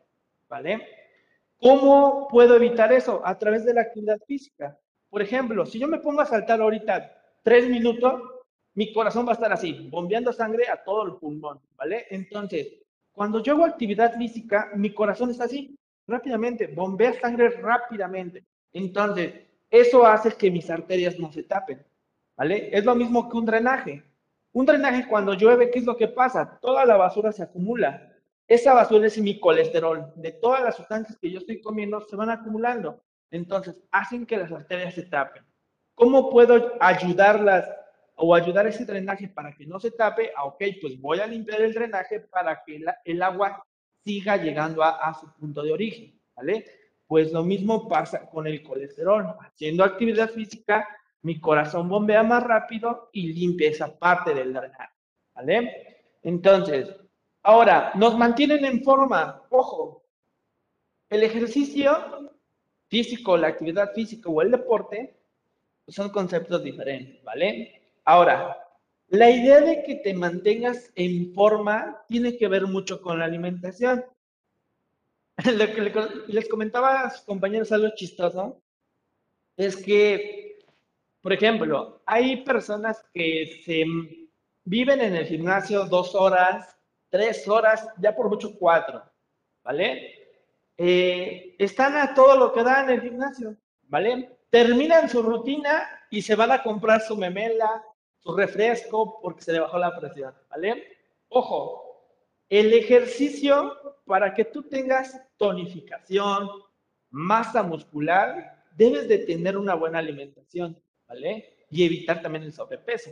¿vale? 0.47 0.96
¿Cómo 1.59 2.27
puedo 2.29 2.55
evitar 2.55 2.93
eso? 2.93 3.21
A 3.25 3.37
través 3.37 3.65
de 3.65 3.73
la 3.73 3.81
actividad 3.81 4.19
física. 4.27 4.77
Por 5.09 5.21
ejemplo, 5.21 5.65
si 5.65 5.79
yo 5.79 5.87
me 5.87 5.99
pongo 5.99 6.21
a 6.21 6.25
saltar 6.25 6.61
ahorita 6.61 7.15
tres 7.43 7.67
minutos, 7.67 8.21
mi 8.75 8.93
corazón 8.93 9.25
va 9.25 9.31
a 9.31 9.33
estar 9.33 9.51
así, 9.51 9.87
bombeando 9.89 10.31
sangre 10.31 10.67
a 10.69 10.83
todo 10.83 11.03
el 11.03 11.13
pulmón, 11.15 11.59
¿vale? 11.75 12.05
Entonces, 12.11 12.73
cuando 13.11 13.41
yo 13.41 13.53
hago 13.53 13.65
actividad 13.65 14.15
física, 14.15 14.69
mi 14.75 14.93
corazón 14.93 15.31
está 15.31 15.45
así, 15.45 15.75
rápidamente, 16.05 16.67
bombea 16.67 17.19
sangre 17.19 17.49
rápidamente. 17.49 18.43
Entonces, 18.73 19.33
eso 19.71 20.05
hace 20.05 20.33
que 20.33 20.51
mis 20.51 20.69
arterias 20.69 21.17
no 21.17 21.31
se 21.31 21.43
tapen, 21.43 21.83
¿vale? 22.35 22.69
Es 22.71 22.85
lo 22.85 22.93
mismo 22.93 23.27
que 23.27 23.37
un 23.37 23.45
drenaje. 23.45 24.03
Un 24.53 24.65
drenaje 24.65 25.07
cuando 25.07 25.33
llueve, 25.33 25.71
¿qué 25.71 25.79
es 25.79 25.85
lo 25.85 25.97
que 25.97 26.07
pasa? 26.07 26.59
Toda 26.61 26.85
la 26.85 26.97
basura 26.97 27.31
se 27.31 27.43
acumula. 27.43 28.13
Esa 28.47 28.73
basura 28.73 29.07
es 29.07 29.17
mi 29.17 29.39
colesterol. 29.39 30.13
De 30.15 30.31
todas 30.31 30.63
las 30.63 30.75
sustancias 30.77 31.17
que 31.19 31.29
yo 31.29 31.39
estoy 31.39 31.59
comiendo, 31.61 31.99
se 32.01 32.15
van 32.15 32.29
acumulando. 32.29 33.03
Entonces, 33.29 33.83
hacen 33.91 34.25
que 34.25 34.37
las 34.37 34.51
arterias 34.51 34.93
se 34.93 35.03
tapen. 35.03 35.43
¿Cómo 35.95 36.29
puedo 36.29 36.73
ayudarlas 36.79 37.69
o 38.15 38.33
ayudar 38.33 38.67
ese 38.67 38.85
drenaje 38.85 39.27
para 39.27 39.53
que 39.53 39.65
no 39.65 39.79
se 39.79 39.91
tape? 39.91 40.31
Ah, 40.35 40.45
ok, 40.45 40.63
pues 40.81 40.99
voy 41.01 41.19
a 41.19 41.27
limpiar 41.27 41.61
el 41.61 41.73
drenaje 41.73 42.21
para 42.21 42.63
que 42.63 42.81
el 43.03 43.21
agua 43.21 43.63
siga 44.05 44.37
llegando 44.37 44.81
a, 44.81 44.91
a 44.97 45.13
su 45.13 45.31
punto 45.33 45.61
de 45.61 45.73
origen, 45.73 46.17
¿vale? 46.35 46.65
Pues 47.05 47.33
lo 47.33 47.43
mismo 47.43 47.87
pasa 47.89 48.29
con 48.29 48.47
el 48.47 48.63
colesterol. 48.63 49.35
Haciendo 49.41 49.83
actividad 49.83 50.29
física, 50.29 50.87
mi 51.21 51.39
corazón 51.41 51.89
bombea 51.89 52.23
más 52.23 52.43
rápido 52.43 53.09
y 53.11 53.33
limpia 53.33 53.71
esa 53.71 53.97
parte 53.97 54.33
del 54.33 54.53
drenaje, 54.53 54.93
¿vale? 55.35 55.97
Entonces, 56.23 56.95
ahora, 57.47 57.91
nos 57.95 58.17
mantienen 58.17 58.63
en 58.65 58.83
forma. 58.83 59.41
Ojo, 59.49 60.03
el 61.09 61.23
ejercicio 61.23 61.91
físico, 62.89 63.37
la 63.37 63.47
actividad 63.49 63.93
física 63.93 64.29
o 64.29 64.41
el 64.41 64.51
deporte 64.51 65.15
son 65.87 66.09
conceptos 66.09 66.63
diferentes, 66.63 67.23
¿vale? 67.23 67.81
Ahora, 68.05 68.57
la 69.09 69.29
idea 69.31 69.61
de 69.61 69.83
que 69.83 69.95
te 69.95 70.13
mantengas 70.13 70.91
en 70.95 71.33
forma 71.33 72.03
tiene 72.07 72.37
que 72.37 72.47
ver 72.49 72.67
mucho 72.67 73.01
con 73.01 73.19
la 73.19 73.25
alimentación. 73.25 74.05
Lo 75.59 75.65
que 75.73 75.81
le- 75.81 75.93
les 76.27 76.47
comentaba 76.49 77.01
a 77.01 77.09
sus 77.11 77.21
compañeros 77.21 77.71
algo 77.71 77.89
chistoso 77.95 78.61
es 79.57 79.77
que, 79.77 80.59
Por 81.21 81.33
ejemplo, 81.33 82.01
hay 82.05 82.45
personas 82.45 83.03
que 83.13 83.61
se 83.65 83.85
viven 84.65 85.01
en 85.01 85.15
el 85.15 85.25
gimnasio 85.27 85.85
dos 85.85 86.15
horas, 86.15 86.76
tres 87.09 87.47
horas, 87.47 87.87
ya 87.97 88.15
por 88.15 88.29
mucho 88.29 88.57
cuatro, 88.57 89.03
¿vale? 89.63 90.13
Eh, 90.77 91.55
están 91.57 91.97
a 91.97 92.13
todo 92.13 92.37
lo 92.37 92.53
que 92.53 92.63
da 92.63 92.83
en 92.83 92.89
el 92.91 93.01
gimnasio, 93.01 93.55
¿vale? 93.83 94.37
Terminan 94.49 95.09
su 95.09 95.21
rutina 95.21 95.89
y 96.09 96.21
se 96.21 96.35
van 96.35 96.51
a 96.51 96.63
comprar 96.63 97.01
su 97.01 97.17
memela, 97.17 97.83
su 98.19 98.35
refresco, 98.35 99.19
porque 99.21 99.41
se 99.41 99.53
le 99.53 99.59
bajó 99.59 99.77
la 99.77 99.97
presión, 99.97 100.33
¿vale? 100.49 100.97
Ojo, 101.29 101.87
el 102.49 102.73
ejercicio 102.73 103.73
para 104.05 104.33
que 104.33 104.45
tú 104.45 104.63
tengas 104.63 105.19
tonificación, 105.37 106.49
masa 107.09 107.63
muscular, 107.63 108.63
debes 108.71 109.07
de 109.07 109.19
tener 109.19 109.57
una 109.57 109.73
buena 109.73 109.99
alimentación, 109.99 110.79
¿vale? 111.07 111.65
Y 111.69 111.85
evitar 111.85 112.21
también 112.21 112.43
el 112.43 112.53
sobrepeso. 112.53 113.11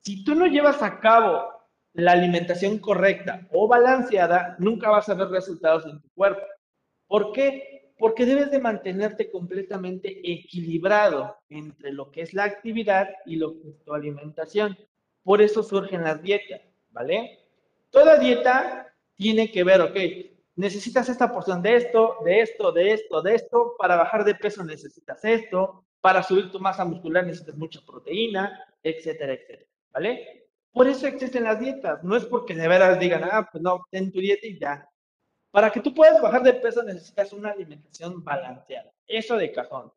Si 0.00 0.24
tú 0.24 0.34
no 0.34 0.46
llevas 0.46 0.82
a 0.82 1.00
cabo 1.00 1.55
la 1.96 2.12
alimentación 2.12 2.78
correcta 2.78 3.46
o 3.52 3.66
balanceada, 3.66 4.56
nunca 4.58 4.90
vas 4.90 5.08
a 5.08 5.14
ver 5.14 5.28
resultados 5.28 5.86
en 5.86 6.00
tu 6.00 6.08
cuerpo. 6.10 6.42
¿Por 7.06 7.32
qué? 7.32 7.92
Porque 7.98 8.26
debes 8.26 8.50
de 8.50 8.58
mantenerte 8.58 9.30
completamente 9.30 10.20
equilibrado 10.30 11.38
entre 11.48 11.92
lo 11.92 12.10
que 12.10 12.22
es 12.22 12.34
la 12.34 12.44
actividad 12.44 13.08
y 13.24 13.36
lo 13.36 13.58
que 13.58 13.70
es 13.70 13.82
tu 13.82 13.94
alimentación. 13.94 14.76
Por 15.22 15.40
eso 15.40 15.62
surgen 15.62 16.04
las 16.04 16.22
dietas, 16.22 16.60
¿vale? 16.90 17.40
Toda 17.90 18.18
dieta 18.18 18.94
tiene 19.14 19.50
que 19.50 19.64
ver, 19.64 19.80
ok, 19.80 19.96
necesitas 20.56 21.08
esta 21.08 21.32
porción 21.32 21.62
de 21.62 21.76
esto, 21.76 22.16
de 22.24 22.40
esto, 22.42 22.72
de 22.72 22.92
esto, 22.92 23.22
de 23.22 23.34
esto, 23.34 23.74
para 23.78 23.96
bajar 23.96 24.24
de 24.24 24.34
peso 24.34 24.62
necesitas 24.62 25.24
esto, 25.24 25.84
para 26.02 26.22
subir 26.22 26.52
tu 26.52 26.60
masa 26.60 26.84
muscular 26.84 27.24
necesitas 27.24 27.56
mucha 27.56 27.80
proteína, 27.80 28.62
etcétera, 28.82 29.32
etcétera, 29.32 29.70
¿vale? 29.92 30.45
Por 30.76 30.88
eso 30.88 31.06
existen 31.06 31.44
las 31.44 31.58
dietas, 31.58 32.04
no 32.04 32.16
es 32.16 32.26
porque 32.26 32.54
de 32.54 32.68
veras 32.68 33.00
digan, 33.00 33.24
ah, 33.24 33.48
pues 33.50 33.62
no, 33.62 33.86
ten 33.90 34.12
tu 34.12 34.20
dieta 34.20 34.46
y 34.46 34.58
ya. 34.58 34.86
Para 35.50 35.70
que 35.70 35.80
tú 35.80 35.94
puedas 35.94 36.20
bajar 36.20 36.42
de 36.42 36.52
peso 36.52 36.82
necesitas 36.82 37.32
una 37.32 37.52
alimentación 37.52 38.22
balanceada, 38.22 38.92
eso 39.06 39.38
de 39.38 39.52
cajón. 39.52 39.90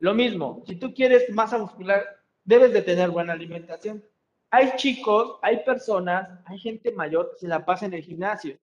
Lo 0.00 0.12
mismo, 0.12 0.64
si 0.66 0.74
tú 0.74 0.92
quieres 0.92 1.30
masa 1.30 1.56
muscular, 1.56 2.04
debes 2.42 2.72
de 2.72 2.82
tener 2.82 3.10
buena 3.10 3.32
alimentación. 3.32 4.04
Hay 4.50 4.74
chicos, 4.74 5.38
hay 5.40 5.58
personas, 5.58 6.28
hay 6.46 6.58
gente 6.58 6.90
mayor 6.90 7.30
que 7.30 7.38
se 7.38 7.46
la 7.46 7.64
pasa 7.64 7.86
en 7.86 7.94
el 7.94 8.02
gimnasio 8.02 8.58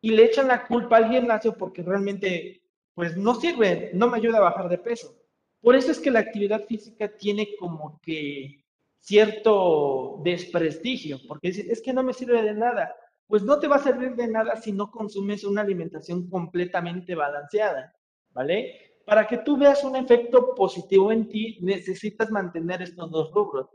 y 0.00 0.12
le 0.12 0.24
echan 0.24 0.48
la 0.48 0.66
culpa 0.66 0.96
al 0.96 1.10
gimnasio 1.10 1.52
porque 1.52 1.82
realmente, 1.82 2.62
pues 2.94 3.14
no 3.14 3.34
sirve, 3.34 3.90
no 3.92 4.08
me 4.08 4.16
ayuda 4.16 4.38
a 4.38 4.48
bajar 4.48 4.70
de 4.70 4.78
peso. 4.78 5.14
Por 5.60 5.76
eso 5.76 5.90
es 5.90 6.00
que 6.00 6.10
la 6.10 6.20
actividad 6.20 6.64
física 6.64 7.14
tiene 7.14 7.56
como 7.58 8.00
que 8.00 8.64
cierto 9.00 10.20
desprestigio, 10.22 11.18
porque 11.26 11.48
dicen, 11.48 11.70
es 11.70 11.80
que 11.80 11.92
no 11.92 12.02
me 12.02 12.12
sirve 12.12 12.42
de 12.42 12.54
nada. 12.54 12.94
Pues 13.26 13.42
no 13.42 13.58
te 13.58 13.68
va 13.68 13.76
a 13.76 13.82
servir 13.82 14.14
de 14.16 14.28
nada 14.28 14.56
si 14.56 14.72
no 14.72 14.90
consumes 14.90 15.44
una 15.44 15.60
alimentación 15.60 16.28
completamente 16.28 17.14
balanceada, 17.14 17.94
¿vale? 18.30 19.00
Para 19.04 19.26
que 19.26 19.38
tú 19.38 19.56
veas 19.56 19.84
un 19.84 19.96
efecto 19.96 20.54
positivo 20.54 21.12
en 21.12 21.28
ti, 21.28 21.58
necesitas 21.60 22.30
mantener 22.30 22.82
estos 22.82 23.10
dos 23.10 23.30
rubros. 23.32 23.68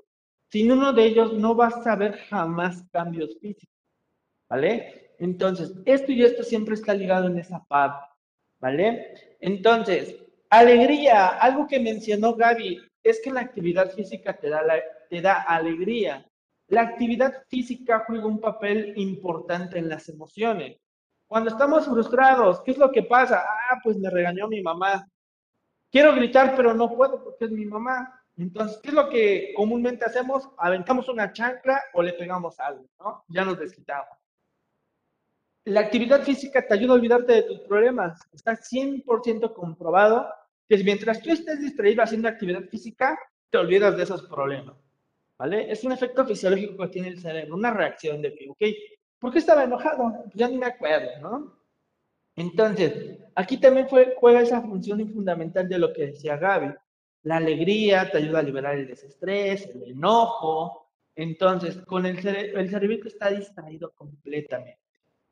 Sin 0.51 0.71
uno 0.71 0.93
de 0.93 1.05
ellos 1.05 1.33
no 1.33 1.55
vas 1.55 1.85
a 1.85 1.95
ver 1.95 2.17
jamás 2.29 2.83
cambios 2.91 3.37
físicos, 3.39 3.75
¿vale? 4.49 5.15
Entonces, 5.19 5.73
esto 5.85 6.11
y 6.11 6.23
esto 6.23 6.43
siempre 6.43 6.75
está 6.75 6.93
ligado 6.93 7.27
en 7.27 7.39
esa 7.39 7.63
parte, 7.65 8.05
¿vale? 8.59 9.37
Entonces, 9.39 10.15
alegría, 10.49 11.27
algo 11.27 11.67
que 11.67 11.79
mencionó 11.79 12.35
Gaby, 12.35 12.79
es 13.03 13.21
que 13.21 13.31
la 13.31 13.41
actividad 13.41 13.91
física 13.91 14.37
te 14.37 14.49
da, 14.49 14.61
la, 14.63 14.75
te 15.13 15.21
da 15.21 15.43
alegría. 15.43 16.25
La 16.69 16.81
actividad 16.81 17.43
física 17.47 18.03
juega 18.07 18.25
un 18.25 18.41
papel 18.41 18.93
importante 18.95 19.77
en 19.77 19.87
las 19.87 20.09
emociones. 20.09 20.79
Cuando 21.27 21.51
estamos 21.51 21.85
frustrados, 21.85 22.61
¿qué 22.61 22.71
es 22.71 22.79
lo 22.79 22.91
que 22.91 23.03
pasa? 23.03 23.43
Ah, 23.47 23.79
pues 23.83 23.95
me 23.97 24.09
regañó 24.09 24.47
mi 24.47 24.63
mamá. 24.63 25.07
Quiero 25.91 26.15
gritar, 26.15 26.55
pero 26.55 26.73
no 26.73 26.89
puedo 26.95 27.23
porque 27.23 27.45
es 27.45 27.51
mi 27.51 27.63
mamá. 27.63 28.19
Entonces, 28.37 28.79
¿qué 28.81 28.89
es 28.89 28.95
lo 28.95 29.07
que 29.07 29.53
comúnmente 29.55 30.03
hacemos? 30.03 30.49
Aventamos 30.57 31.07
una 31.09 31.31
chancla 31.31 31.79
o 31.93 32.01
le 32.01 32.13
pegamos 32.13 32.59
algo, 32.59 32.87
¿no? 32.99 33.23
Ya 33.27 33.45
nos 33.45 33.59
desquitamos. 33.59 34.17
La 35.65 35.81
actividad 35.81 36.23
física 36.23 36.65
te 36.65 36.73
ayuda 36.73 36.93
a 36.93 36.95
olvidarte 36.95 37.33
de 37.33 37.43
tus 37.43 37.59
problemas. 37.59 38.19
Está 38.31 38.53
100% 38.53 39.53
comprobado 39.53 40.27
que 40.67 40.83
mientras 40.83 41.21
tú 41.21 41.29
estés 41.29 41.59
distraído 41.59 42.01
haciendo 42.01 42.29
actividad 42.29 42.63
física, 42.63 43.15
te 43.51 43.59
olvidas 43.59 43.95
de 43.95 44.01
esos 44.01 44.23
problemas. 44.23 44.82
¿Vale? 45.43 45.69
Es 45.69 45.83
un 45.83 45.91
efecto 45.91 46.25
fisiológico 46.25 46.77
que 46.77 46.87
tiene 46.87 47.09
el 47.09 47.19
cerebro, 47.19 47.55
una 47.55 47.73
reacción 47.73 48.21
de 48.21 48.33
que, 48.33 48.49
ok, 48.49 48.61
¿por 49.19 49.33
qué 49.33 49.39
estaba 49.39 49.65
enojado? 49.65 50.23
Ya 50.33 50.47
ni 50.47 50.57
me 50.57 50.67
acuerdo, 50.67 51.19
¿no? 51.19 51.57
Entonces, 52.37 53.19
aquí 53.35 53.57
también 53.57 53.89
fue, 53.89 54.15
juega 54.17 54.39
esa 54.39 54.61
función 54.61 55.05
fundamental 55.11 55.67
de 55.67 55.79
lo 55.79 55.91
que 55.91 56.05
decía 56.05 56.37
Gaby. 56.37 56.73
La 57.23 57.35
alegría 57.35 58.09
te 58.09 58.19
ayuda 58.19 58.39
a 58.39 58.43
liberar 58.43 58.75
el 58.75 58.87
desestrés, 58.87 59.65
el 59.65 59.83
enojo. 59.83 60.89
Entonces, 61.13 61.75
con 61.79 62.05
el, 62.05 62.21
cere 62.21 62.57
el 62.57 62.69
cerebro 62.69 63.05
está 63.05 63.29
distraído 63.29 63.91
completamente. 63.91 64.79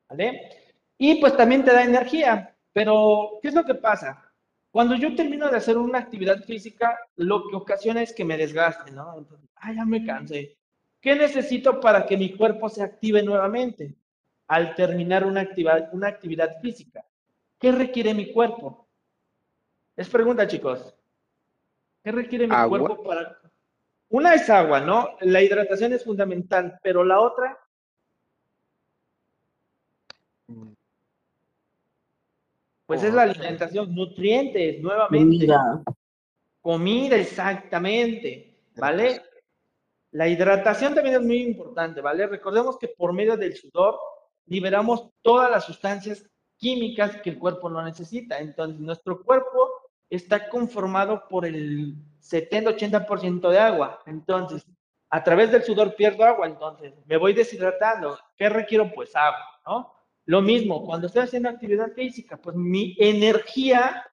¿Vale? 0.10 0.50
Y 0.98 1.22
pues 1.22 1.38
también 1.38 1.64
te 1.64 1.72
da 1.72 1.86
energía. 1.86 2.54
Pero, 2.74 3.40
¿qué 3.42 3.48
es 3.48 3.54
lo 3.54 3.64
que 3.64 3.76
pasa? 3.76 4.30
Cuando 4.72 4.96
yo 4.96 5.14
termino 5.16 5.50
de 5.50 5.58
hacer 5.58 5.78
una 5.78 6.00
actividad 6.00 6.44
física, 6.46 6.98
lo 7.18 7.48
que 7.50 7.56
ocasiona 7.58 8.02
es 8.02 8.14
que 8.14 8.24
me 8.24 8.38
desgaste, 8.38 8.92
¿no? 8.92 9.18
Entonces, 9.18 9.50
ah, 9.56 9.74
ya 9.74 9.86
me 9.86 10.06
cansé. 10.06 10.58
¿Qué 11.02 11.16
necesito 11.16 11.82
para 11.82 12.06
que 12.06 12.16
mi 12.16 12.36
cuerpo 12.36 12.70
se 12.70 12.82
active 12.82 13.22
nuevamente? 13.22 13.96
Al 14.48 14.74
terminar 14.76 15.26
una 15.26 15.42
actividad, 15.42 15.90
una 15.94 16.08
actividad 16.08 16.62
física. 16.62 17.04
¿Qué 17.60 17.72
requiere 17.72 18.14
mi 18.14 18.32
cuerpo? 18.32 18.88
Es 19.96 20.10
pregunta, 20.10 20.48
chicos. 20.48 20.96
¿Qué 22.04 22.12
requiere 22.12 22.48
mi 22.48 22.56
¿Agua? 22.56 22.80
cuerpo 22.80 23.04
para...? 23.04 23.38
Una 24.10 24.34
es 24.34 24.50
agua, 24.50 24.80
¿no? 24.82 25.10
La 25.22 25.42
hidratación 25.42 25.94
es 25.94 26.04
fundamental, 26.04 26.80
pero 26.84 27.04
la 27.04 27.20
otra, 27.20 27.58
pues 32.92 33.04
es 33.04 33.14
la 33.14 33.22
alimentación, 33.22 33.96
nutrientes, 33.96 34.82
nuevamente. 34.82 35.48
Comida. 35.48 35.84
Comida, 36.60 37.16
exactamente, 37.16 38.60
¿vale? 38.76 39.22
La 40.12 40.28
hidratación 40.28 40.94
también 40.94 41.16
es 41.16 41.22
muy 41.22 41.42
importante, 41.42 42.02
¿vale? 42.02 42.28
Recordemos 42.28 42.78
que 42.78 42.90
por 42.90 43.14
medio 43.14 43.38
del 43.38 43.56
sudor 43.56 43.98
liberamos 44.46 45.10
todas 45.22 45.50
las 45.50 45.64
sustancias 45.64 46.30
químicas 46.58 47.16
que 47.22 47.30
el 47.30 47.40
cuerpo 47.40 47.70
no 47.70 47.82
necesita. 47.82 48.40
Entonces, 48.40 48.82
nuestro 48.82 49.24
cuerpo 49.24 49.70
está 50.10 50.50
conformado 50.50 51.30
por 51.30 51.46
el 51.46 51.96
70-80% 52.20 53.50
de 53.50 53.58
agua. 53.58 54.02
Entonces, 54.06 54.66
a 55.10 55.24
través 55.24 55.50
del 55.50 55.64
sudor 55.64 55.96
pierdo 55.96 56.26
agua, 56.26 56.46
entonces 56.46 56.94
me 57.06 57.16
voy 57.16 57.32
deshidratando. 57.32 58.20
¿Qué 58.36 58.50
requiero? 58.50 58.92
Pues 58.94 59.16
agua, 59.16 59.62
¿no? 59.66 59.94
Lo 60.32 60.42
mismo, 60.42 60.86
cuando 60.86 61.08
estoy 61.08 61.24
haciendo 61.24 61.50
actividad 61.50 61.92
física, 61.92 62.38
pues 62.38 62.56
mi 62.56 62.96
energía 62.98 64.10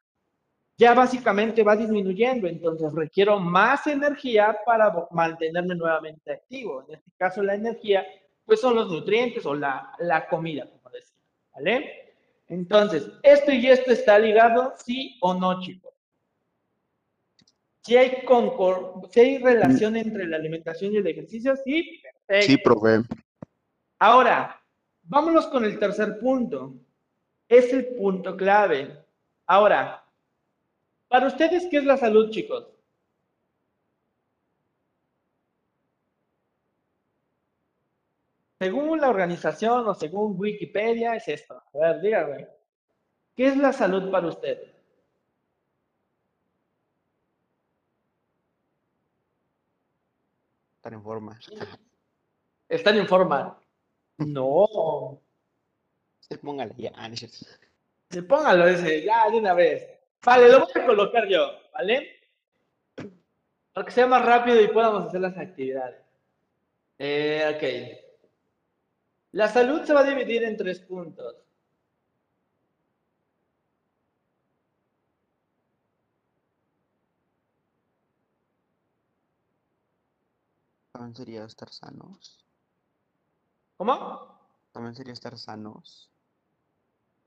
ya 0.76 0.92
básicamente 0.92 1.62
va 1.62 1.76
disminuyendo, 1.76 2.48
entonces 2.48 2.92
requiero 2.92 3.38
más 3.38 3.86
energía 3.86 4.58
para 4.66 4.92
mantenerme 5.12 5.76
nuevamente 5.76 6.32
activo. 6.32 6.84
En 6.88 6.96
este 6.96 7.12
caso, 7.16 7.40
la 7.40 7.54
energía, 7.54 8.04
pues 8.44 8.60
son 8.60 8.74
los 8.74 8.90
nutrientes 8.90 9.46
o 9.46 9.54
la, 9.54 9.92
la 10.00 10.26
comida, 10.26 10.68
como 10.68 10.90
decía, 10.90 11.22
¿vale? 11.54 12.16
Entonces, 12.48 13.08
esto 13.22 13.52
y 13.52 13.68
esto 13.68 13.92
está 13.92 14.18
ligado, 14.18 14.74
sí 14.84 15.18
o 15.20 15.34
no, 15.34 15.60
chicos. 15.60 15.94
Si 17.82 17.96
hay, 17.96 18.24
si 19.12 19.20
hay 19.20 19.38
relación 19.38 19.94
entre 19.94 20.26
la 20.26 20.38
alimentación 20.38 20.92
y 20.92 20.96
el 20.96 21.06
ejercicio, 21.06 21.54
sí, 21.64 22.02
perfecto. 22.02 22.46
Sí, 22.48 22.58
profe. 22.58 23.02
Ahora, 24.00 24.58
vámonos 25.08 25.46
con 25.48 25.64
el 25.64 25.78
tercer 25.78 26.18
punto. 26.18 26.74
Es 27.48 27.72
el 27.72 27.96
punto 27.96 28.36
clave. 28.36 29.04
Ahora, 29.46 30.04
para 31.08 31.26
ustedes, 31.26 31.66
¿qué 31.70 31.78
es 31.78 31.84
la 31.84 31.96
salud, 31.96 32.30
chicos? 32.30 32.66
Según 38.58 39.00
la 39.00 39.08
organización 39.08 39.88
o 39.88 39.94
según 39.94 40.34
Wikipedia, 40.38 41.14
es 41.14 41.28
esto. 41.28 41.62
A 41.74 41.78
ver, 41.78 42.00
dígame. 42.00 42.48
¿Qué 43.36 43.46
es 43.46 43.56
la 43.56 43.72
salud 43.72 44.10
para 44.10 44.26
ustedes? 44.26 44.74
Estar 50.76 50.92
en 50.92 51.02
forma. 51.02 51.38
¿Están 52.68 52.96
en 52.96 53.06
forma? 53.06 53.58
No. 54.18 55.20
Se 56.20 56.38
póngale 56.38 56.74
ya. 56.76 56.92
Ah, 56.94 57.08
no 57.08 57.14
es 57.14 57.20
cierto. 57.20 57.38
Se 58.10 58.22
póngalo 58.22 58.66
ese, 58.68 59.02
ya 59.04 59.30
de 59.30 59.38
una 59.38 59.54
vez. 59.54 59.86
Vale, 60.24 60.48
lo 60.48 60.60
voy 60.60 60.68
a 60.74 60.86
colocar 60.86 61.28
yo, 61.28 61.52
¿vale? 61.72 62.18
para 63.72 63.86
que 63.86 63.92
sea 63.92 64.06
más 64.08 64.24
rápido 64.24 64.60
y 64.60 64.68
podamos 64.68 65.06
hacer 65.06 65.20
las 65.20 65.36
actividades. 65.38 66.00
Eh, 66.98 67.44
ok. 67.54 68.08
La 69.32 69.48
salud 69.48 69.84
se 69.84 69.92
va 69.94 70.00
a 70.00 70.04
dividir 70.04 70.42
en 70.42 70.56
tres 70.56 70.80
puntos. 70.80 71.36
También 80.92 81.14
sería 81.14 81.44
estar 81.44 81.70
sanos. 81.70 82.37
¿Cómo? 83.78 84.26
También 84.72 84.94
sería 84.94 85.12
estar 85.12 85.38
sanos. 85.38 86.10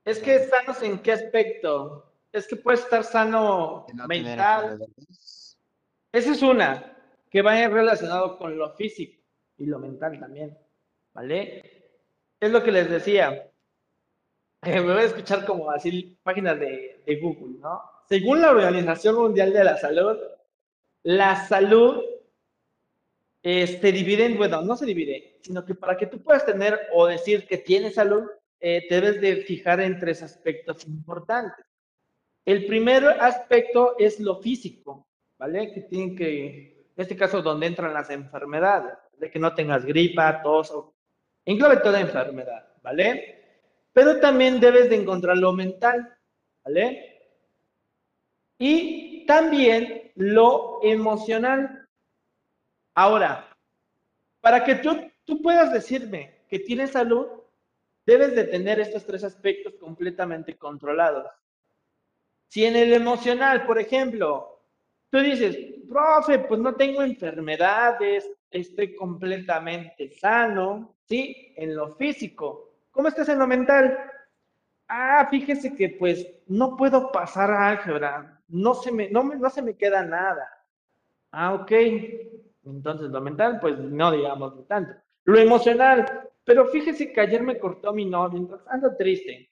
Es 0.04 0.18
que 0.18 0.38
sanos 0.40 0.82
en 0.82 0.98
qué 0.98 1.12
aspecto? 1.12 2.12
Es 2.30 2.46
que 2.46 2.56
puede 2.56 2.78
estar 2.78 3.04
sano 3.04 3.86
no 3.92 4.06
mental. 4.06 4.86
Esa 6.12 6.32
es 6.32 6.42
una, 6.42 6.94
que 7.30 7.40
va 7.40 7.66
relacionado 7.68 8.36
con 8.36 8.58
lo 8.58 8.70
físico 8.74 9.22
y 9.56 9.64
lo 9.64 9.78
mental 9.78 10.20
también, 10.20 10.58
¿vale? 11.14 11.62
Es 12.38 12.52
lo 12.52 12.62
que 12.62 12.70
les 12.70 12.90
decía. 12.90 13.50
Eh, 14.62 14.80
me 14.80 14.92
voy 14.92 15.02
a 15.02 15.06
escuchar 15.06 15.46
como 15.46 15.70
así 15.70 16.18
páginas 16.22 16.60
de, 16.60 17.02
de 17.06 17.16
Google, 17.16 17.60
¿no? 17.60 17.82
Según 18.10 18.42
la 18.42 18.50
Organización 18.50 19.14
Mundial 19.14 19.54
de 19.54 19.64
la 19.64 19.78
Salud, 19.78 20.18
la 21.02 21.46
salud 21.46 22.02
eh, 23.42 23.66
se 23.66 23.92
divide 23.92 24.26
en, 24.26 24.36
bueno, 24.36 24.62
no 24.62 24.76
se 24.76 24.86
divide, 24.86 25.38
sino 25.42 25.64
que 25.64 25.74
para 25.74 25.96
que 25.96 26.06
tú 26.06 26.22
puedas 26.22 26.46
tener 26.46 26.78
o 26.92 27.06
decir 27.06 27.46
que 27.46 27.58
tienes 27.58 27.94
salud, 27.94 28.24
eh, 28.60 28.86
te 28.88 29.00
debes 29.00 29.20
de 29.20 29.36
fijar 29.38 29.80
en 29.80 29.98
tres 29.98 30.22
aspectos 30.22 30.86
importantes. 30.86 31.64
El 32.44 32.66
primer 32.66 33.04
aspecto 33.04 33.96
es 33.98 34.20
lo 34.20 34.40
físico, 34.40 35.08
¿vale? 35.38 35.72
Que 35.72 35.80
tienen 35.82 36.14
que, 36.14 36.86
en 36.94 36.94
este 36.96 37.16
caso, 37.16 37.42
donde 37.42 37.66
entran 37.66 37.92
las 37.92 38.10
enfermedades, 38.10 38.94
de 39.18 39.30
que 39.30 39.38
no 39.38 39.54
tengas 39.54 39.84
gripa, 39.84 40.42
tos, 40.42 40.70
o, 40.70 40.94
englobe 41.44 41.78
toda 41.78 42.00
enfermedad, 42.00 42.68
¿vale? 42.82 43.40
Pero 43.92 44.20
también 44.20 44.60
debes 44.60 44.88
de 44.88 44.96
encontrar 44.96 45.36
lo 45.36 45.52
mental, 45.52 46.16
¿vale? 46.64 47.12
Y 48.58 49.26
también 49.26 50.12
lo 50.16 50.80
emocional. 50.82 51.88
Ahora, 52.94 53.54
para 54.40 54.64
que 54.64 54.76
tú, 54.76 55.42
puedas 55.42 55.72
decirme 55.72 56.42
que 56.48 56.58
tienes 56.60 56.92
salud, 56.92 57.26
debes 58.06 58.34
de 58.36 58.44
tener 58.44 58.80
estos 58.80 59.06
tres 59.06 59.24
aspectos 59.24 59.74
completamente 59.76 60.56
controlados. 60.58 61.26
Si 62.48 62.64
en 62.64 62.76
el 62.76 62.92
emocional, 62.92 63.64
por 63.66 63.78
ejemplo, 63.78 64.60
tú 65.10 65.18
dices, 65.18 65.56
profe, 65.88 66.38
pues 66.40 66.60
no 66.60 66.74
tengo 66.74 67.02
enfermedades, 67.02 68.30
estoy 68.50 68.94
completamente 68.94 70.10
sano, 70.10 70.94
¿sí? 71.08 71.52
En 71.56 71.74
lo 71.74 71.88
físico. 71.96 72.70
¿Cómo 72.90 73.08
estás 73.08 73.28
en 73.30 73.38
lo 73.38 73.46
mental? 73.46 73.98
Ah, 74.88 75.26
fíjese 75.30 75.74
que 75.76 75.90
pues 75.90 76.26
no 76.48 76.76
puedo 76.76 77.12
pasar 77.12 77.50
álgebra, 77.52 78.40
no 78.48 78.74
se 78.74 78.92
me- 78.92 79.10
no 79.10 79.50
se 79.50 79.62
me 79.62 79.76
queda 79.76 80.02
nada. 80.04 80.48
Ah, 81.32 81.54
ok. 81.54 81.72
Entonces 82.64 83.10
lo 83.10 83.20
mental, 83.20 83.58
pues 83.60 83.78
no 83.78 84.12
digamos 84.12 84.66
tanto. 84.66 84.94
Lo 85.24 85.38
emocional, 85.38 86.30
pero 86.44 86.66
fíjese 86.66 87.12
que 87.12 87.20
ayer 87.20 87.42
me 87.42 87.58
cortó 87.58 87.92
mi 87.92 88.04
novio, 88.04 88.38
entonces 88.38 88.66
ando 88.68 88.96
triste. 88.96 89.50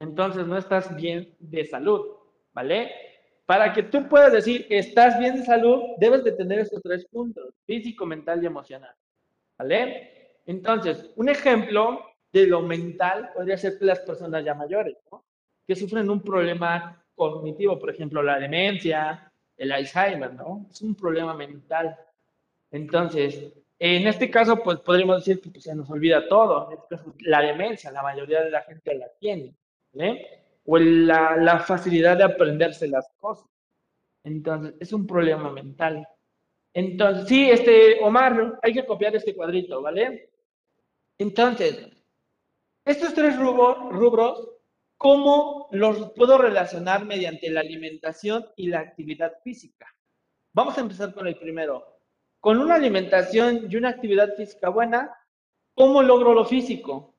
Entonces 0.00 0.46
no 0.46 0.56
estás 0.56 0.94
bien 0.94 1.34
de 1.38 1.64
salud, 1.64 2.06
¿vale? 2.52 2.92
Para 3.46 3.72
que 3.72 3.84
tú 3.84 4.08
puedas 4.08 4.32
decir 4.32 4.66
estás 4.70 5.18
bien 5.18 5.36
de 5.36 5.44
salud, 5.44 5.82
debes 5.98 6.22
de 6.22 6.32
tener 6.32 6.60
estos 6.60 6.82
tres 6.82 7.06
puntos, 7.06 7.54
físico, 7.64 8.06
mental 8.06 8.42
y 8.42 8.46
emocional, 8.46 8.94
¿vale? 9.56 10.40
Entonces, 10.46 11.10
un 11.16 11.28
ejemplo 11.28 12.00
de 12.32 12.46
lo 12.46 12.62
mental 12.62 13.30
podría 13.34 13.56
ser 13.56 13.78
que 13.78 13.84
las 13.84 14.00
personas 14.00 14.44
ya 14.44 14.54
mayores, 14.54 14.96
¿no? 15.10 15.24
Que 15.66 15.74
sufren 15.74 16.08
un 16.10 16.22
problema 16.22 17.04
cognitivo, 17.14 17.78
por 17.78 17.90
ejemplo, 17.90 18.22
la 18.22 18.38
demencia, 18.38 19.32
el 19.56 19.72
Alzheimer, 19.72 20.32
¿no? 20.34 20.66
Es 20.70 20.80
un 20.82 20.94
problema 20.94 21.34
mental. 21.34 21.98
Entonces, 22.70 23.52
en 23.78 24.06
este 24.06 24.30
caso, 24.30 24.56
pues 24.62 24.78
podríamos 24.80 25.24
decir 25.24 25.40
que 25.40 25.50
pues, 25.50 25.64
se 25.64 25.74
nos 25.74 25.88
olvida 25.90 26.28
todo. 26.28 26.70
En 26.70 26.78
este 26.78 26.96
caso, 26.96 27.14
la 27.20 27.40
demencia, 27.42 27.90
la 27.92 28.02
mayoría 28.02 28.42
de 28.42 28.50
la 28.50 28.62
gente 28.62 28.94
la 28.94 29.08
tiene, 29.18 29.54
¿eh? 29.94 30.42
O 30.66 30.76
la, 30.78 31.36
la 31.36 31.60
facilidad 31.60 32.16
de 32.16 32.24
aprenderse 32.24 32.88
las 32.88 33.08
cosas. 33.18 33.48
Entonces, 34.24 34.74
es 34.80 34.92
un 34.92 35.06
problema 35.06 35.50
mental. 35.50 36.06
Entonces, 36.74 37.26
sí, 37.28 37.50
este, 37.50 37.98
Omar, 38.02 38.58
hay 38.62 38.72
que 38.74 38.84
copiar 38.84 39.16
este 39.16 39.34
cuadrito, 39.34 39.80
¿vale? 39.80 40.30
Entonces, 41.16 41.88
estos 42.84 43.14
tres 43.14 43.36
rubro- 43.38 43.90
rubros, 43.90 44.50
¿cómo 44.96 45.68
los 45.72 46.10
puedo 46.12 46.36
relacionar 46.38 47.04
mediante 47.06 47.50
la 47.50 47.60
alimentación 47.60 48.46
y 48.56 48.68
la 48.68 48.80
actividad 48.80 49.32
física? 49.42 49.86
Vamos 50.52 50.76
a 50.76 50.82
empezar 50.82 51.14
con 51.14 51.26
el 51.26 51.36
primero. 51.38 51.97
Con 52.40 52.58
una 52.58 52.76
alimentación 52.76 53.66
y 53.70 53.76
una 53.76 53.90
actividad 53.90 54.34
física 54.36 54.68
buena, 54.68 55.12
¿cómo 55.74 56.02
logro 56.02 56.34
lo 56.34 56.44
físico? 56.44 57.14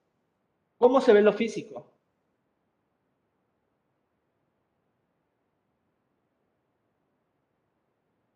¿Cómo 0.78 1.02
se 1.02 1.14
ve 1.14 1.22
lo 1.22 1.34
físico? 1.34 1.94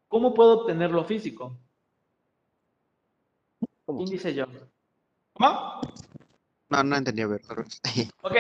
¿Cómo 0.09 0.33
puedo 0.33 0.61
obtener 0.61 0.91
lo 0.91 1.03
físico? 1.05 1.57
¿Quién 3.85 4.09
dice 4.09 4.33
yo? 4.33 4.45
¿Cómo? 5.33 5.81
No, 6.69 6.83
no 6.83 6.95
entendí, 6.95 7.21
a 7.21 7.27
ver. 7.27 7.41
Ok, 8.21 8.35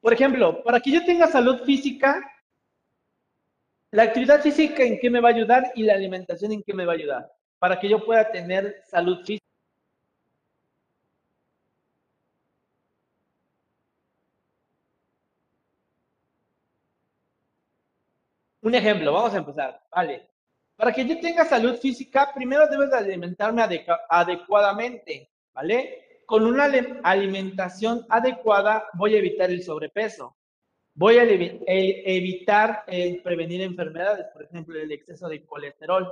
por 0.00 0.12
ejemplo, 0.12 0.62
para 0.62 0.80
que 0.80 0.92
yo 0.92 1.04
tenga 1.04 1.26
salud 1.26 1.62
física, 1.64 2.20
la 3.90 4.04
actividad 4.04 4.40
física 4.40 4.82
en 4.82 4.98
qué 5.00 5.10
me 5.10 5.20
va 5.20 5.30
a 5.30 5.32
ayudar 5.32 5.72
y 5.74 5.82
la 5.82 5.94
alimentación 5.94 6.52
en 6.52 6.62
qué 6.62 6.74
me 6.74 6.84
va 6.84 6.92
a 6.92 6.96
ayudar, 6.96 7.32
para 7.60 7.78
que 7.78 7.88
yo 7.88 8.04
pueda 8.04 8.32
tener 8.32 8.82
salud 8.86 9.18
física. 9.24 9.44
Un 18.62 18.74
ejemplo, 18.74 19.12
vamos 19.12 19.34
a 19.34 19.38
empezar, 19.38 19.80
vale. 19.90 20.28
Para 20.76 20.92
que 20.92 21.06
yo 21.06 21.18
tenga 21.20 21.44
salud 21.44 21.76
física, 21.76 22.32
primero 22.34 22.66
debo 22.68 22.86
de 22.86 22.96
alimentarme 22.96 23.62
adecuadamente, 24.08 25.30
¿vale? 25.54 26.20
Con 26.26 26.44
una 26.46 26.70
alimentación 27.02 28.06
adecuada 28.08 28.84
voy 28.94 29.14
a 29.14 29.18
evitar 29.18 29.50
el 29.50 29.62
sobrepeso. 29.62 30.36
Voy 30.94 31.18
a 31.18 31.24
evi- 31.24 31.62
evitar 31.66 32.84
prevenir 33.22 33.62
enfermedades, 33.62 34.26
por 34.32 34.44
ejemplo, 34.44 34.78
el 34.80 34.92
exceso 34.92 35.28
de 35.28 35.44
colesterol, 35.44 36.10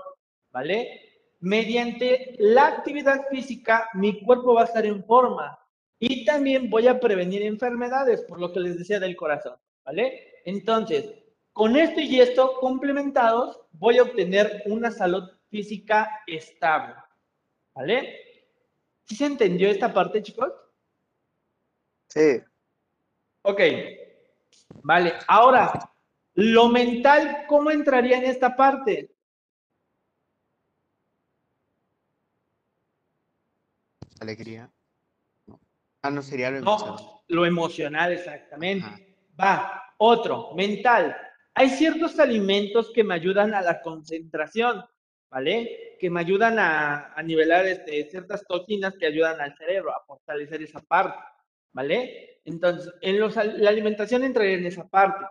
¿vale? 0.50 1.17
Mediante 1.40 2.34
la 2.38 2.66
actividad 2.66 3.28
física, 3.30 3.88
mi 3.94 4.20
cuerpo 4.20 4.54
va 4.54 4.62
a 4.62 4.64
estar 4.64 4.84
en 4.84 5.04
forma 5.04 5.58
y 5.98 6.24
también 6.24 6.68
voy 6.68 6.88
a 6.88 6.98
prevenir 6.98 7.42
enfermedades, 7.42 8.22
por 8.22 8.40
lo 8.40 8.52
que 8.52 8.60
les 8.60 8.78
decía 8.78 8.98
del 8.98 9.16
corazón, 9.16 9.56
¿vale? 9.84 10.40
Entonces, 10.44 11.14
con 11.52 11.76
esto 11.76 12.00
y 12.00 12.20
esto 12.20 12.54
complementados, 12.60 13.60
voy 13.72 13.98
a 13.98 14.02
obtener 14.02 14.62
una 14.66 14.90
salud 14.90 15.28
física 15.48 16.22
estable, 16.26 16.94
¿vale? 17.74 18.14
¿Sí 19.04 19.16
se 19.16 19.26
entendió 19.26 19.68
esta 19.68 19.92
parte, 19.92 20.22
chicos? 20.22 20.52
Sí. 22.08 22.40
Ok, 23.42 23.60
vale. 24.82 25.14
Ahora, 25.26 25.90
lo 26.34 26.68
mental, 26.68 27.44
¿cómo 27.48 27.70
entraría 27.70 28.18
en 28.18 28.24
esta 28.24 28.54
parte? 28.54 29.10
Alegría. 34.20 34.70
No. 35.46 35.60
Ah, 36.02 36.10
no 36.10 36.22
sería 36.22 36.50
lo 36.50 36.58
emocional. 36.58 36.96
No, 36.96 37.22
lo 37.28 37.46
emocional, 37.46 38.12
exactamente. 38.12 38.86
Ajá. 38.86 38.98
Va, 39.40 39.82
otro, 39.98 40.54
mental. 40.54 41.16
Hay 41.54 41.70
ciertos 41.70 42.18
alimentos 42.18 42.90
que 42.92 43.04
me 43.04 43.14
ayudan 43.14 43.54
a 43.54 43.62
la 43.62 43.80
concentración, 43.80 44.84
¿vale? 45.30 45.96
Que 45.98 46.10
me 46.10 46.20
ayudan 46.20 46.58
a, 46.58 47.12
a 47.14 47.22
nivelar 47.22 47.66
este, 47.66 48.08
ciertas 48.10 48.44
toxinas 48.46 48.96
que 48.96 49.06
ayudan 49.06 49.40
al 49.40 49.56
cerebro, 49.56 49.90
a 49.90 50.04
fortalecer 50.04 50.62
esa 50.62 50.80
parte, 50.80 51.18
¿vale? 51.72 52.40
Entonces, 52.44 52.92
en 53.00 53.20
los, 53.20 53.36
la 53.36 53.70
alimentación 53.70 54.24
entraría 54.24 54.56
en 54.56 54.66
esa 54.66 54.88
parte. 54.88 55.24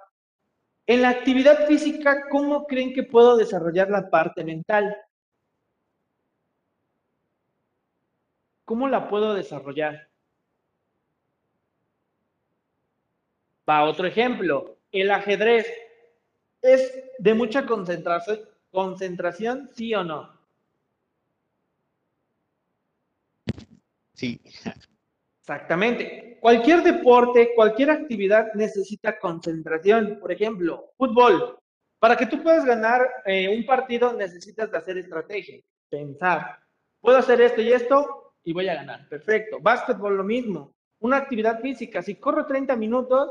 En 0.85 1.01
la 1.01 1.09
actividad 1.09 1.67
física, 1.67 2.27
¿cómo 2.29 2.65
creen 2.65 2.93
que 2.93 3.03
puedo 3.03 3.35
desarrollar 3.35 3.89
la 3.89 4.09
parte 4.09 4.43
mental? 4.43 4.95
¿Cómo 8.67 8.89
la 8.89 9.07
puedo 9.07 9.33
desarrollar? 9.33 10.09
Va, 13.67 13.85
otro 13.85 14.07
ejemplo. 14.07 14.75
El 14.91 15.09
ajedrez 15.09 15.65
es 16.61 17.01
de 17.17 17.33
mucha 17.33 17.65
concentración, 17.65 18.41
concentración, 18.69 19.69
sí 19.73 19.95
o 19.95 20.03
no. 20.03 20.37
Sí. 24.15 24.41
Exactamente. 25.39 26.37
Cualquier 26.41 26.83
deporte, 26.83 27.53
cualquier 27.55 27.91
actividad 27.91 28.53
necesita 28.53 29.17
concentración. 29.17 30.19
Por 30.19 30.33
ejemplo, 30.33 30.91
fútbol. 30.97 31.57
Para 31.99 32.17
que 32.17 32.25
tú 32.25 32.43
puedas 32.43 32.65
ganar 32.65 33.01
eh, 33.25 33.47
un 33.47 33.65
partido 33.65 34.11
necesitas 34.11 34.69
de 34.69 34.77
hacer 34.77 34.97
estrategia, 34.97 35.63
pensar. 35.87 36.59
Puedo 36.99 37.17
hacer 37.17 37.39
esto 37.39 37.61
y 37.61 37.71
esto 37.71 38.26
y 38.47 38.53
voy 38.53 38.69
a 38.69 38.75
ganar. 38.75 39.09
Perfecto. 39.09 39.59
Básquetbol 39.59 40.15
lo 40.15 40.23
mismo. 40.23 40.73
Una 40.99 41.17
actividad 41.17 41.59
física. 41.59 42.01
Si 42.01 42.15
corro 42.15 42.45
30 42.45 42.77
minutos 42.77 43.29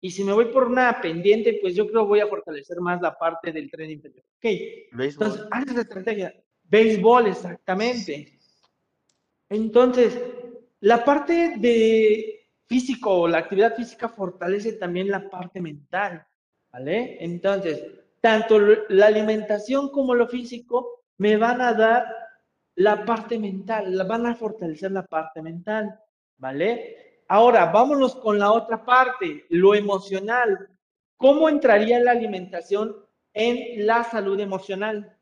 y 0.00 0.10
si 0.10 0.24
me 0.24 0.32
voy 0.32 0.46
por 0.46 0.64
una 0.64 1.00
pendiente, 1.00 1.60
pues 1.62 1.76
yo 1.76 1.86
creo 1.86 2.04
voy 2.04 2.18
a 2.18 2.26
fortalecer 2.26 2.80
más 2.80 3.00
la 3.00 3.16
parte 3.16 3.52
del 3.52 3.70
tren 3.70 3.92
inferior. 3.92 4.24
Ok. 4.38 4.42
Béisbol. 4.90 5.26
Entonces, 5.28 5.46
haces 5.52 5.74
la 5.74 5.82
estrategia. 5.82 6.34
Béisbol, 6.64 7.28
exactamente. 7.28 8.40
Entonces, 9.48 10.20
la 10.80 11.04
parte 11.04 11.54
de 11.58 12.50
físico, 12.66 13.28
la 13.28 13.38
actividad 13.38 13.76
física 13.76 14.08
fortalece 14.08 14.72
también 14.72 15.12
la 15.12 15.30
parte 15.30 15.60
mental, 15.60 16.26
¿vale? 16.72 17.18
Entonces, 17.24 17.84
tanto 18.20 18.58
la 18.88 19.06
alimentación 19.06 19.90
como 19.90 20.12
lo 20.16 20.26
físico 20.26 21.04
me 21.18 21.36
van 21.36 21.60
a 21.60 21.72
dar 21.72 22.25
la 22.76 23.04
parte 23.04 23.38
mental, 23.38 23.96
la 23.96 24.04
van 24.04 24.26
a 24.26 24.34
fortalecer 24.34 24.92
la 24.92 25.06
parte 25.06 25.42
mental, 25.42 25.98
¿vale? 26.36 27.22
Ahora, 27.28 27.66
vámonos 27.66 28.16
con 28.16 28.38
la 28.38 28.52
otra 28.52 28.84
parte, 28.84 29.46
lo 29.48 29.74
emocional. 29.74 30.68
¿Cómo 31.16 31.48
entraría 31.48 31.98
la 31.98 32.12
alimentación 32.12 32.94
en 33.32 33.86
la 33.86 34.04
salud 34.04 34.38
emocional? 34.38 35.16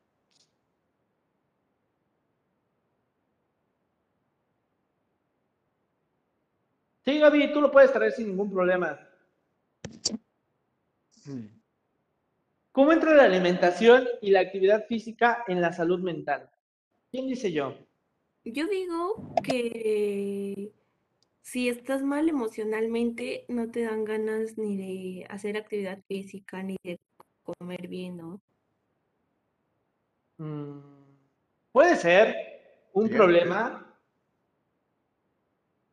Sí, 7.05 7.18
Gaby, 7.18 7.52
tú 7.52 7.60
lo 7.60 7.70
puedes 7.70 7.93
traer 7.93 8.12
sin 8.12 8.28
ningún 8.28 8.51
problema. 8.51 8.98
¿Cómo 12.72 12.93
entra 12.93 13.14
la 13.14 13.24
alimentación 13.24 14.09
y 14.20 14.31
la 14.31 14.40
actividad 14.40 14.86
física 14.86 15.44
en 15.47 15.60
la 15.60 15.72
salud 15.72 16.01
mental? 16.01 16.51
¿Quién 17.15 17.28
dice 17.28 17.53
yo? 17.53 17.77
Yo 18.45 18.66
digo 18.66 19.36
que 19.45 20.73
si 21.43 21.69
estás 21.69 22.03
mal 22.03 22.28
emocionalmente, 22.28 23.45
no 23.47 23.70
te 23.70 23.82
dan 23.82 24.05
ganas 24.05 24.59
ni 24.59 24.77
de 24.77 25.27
hacer 25.31 25.57
actividad 25.57 26.03
física 26.09 26.65
ni 26.65 26.77
de 26.82 26.99
comer 27.45 27.86
bien, 27.86 28.16
¿no? 28.16 28.41
Mm, 30.39 30.81
puede 31.70 31.95
ser 31.95 32.35
un 32.95 33.09
problema. 33.09 33.97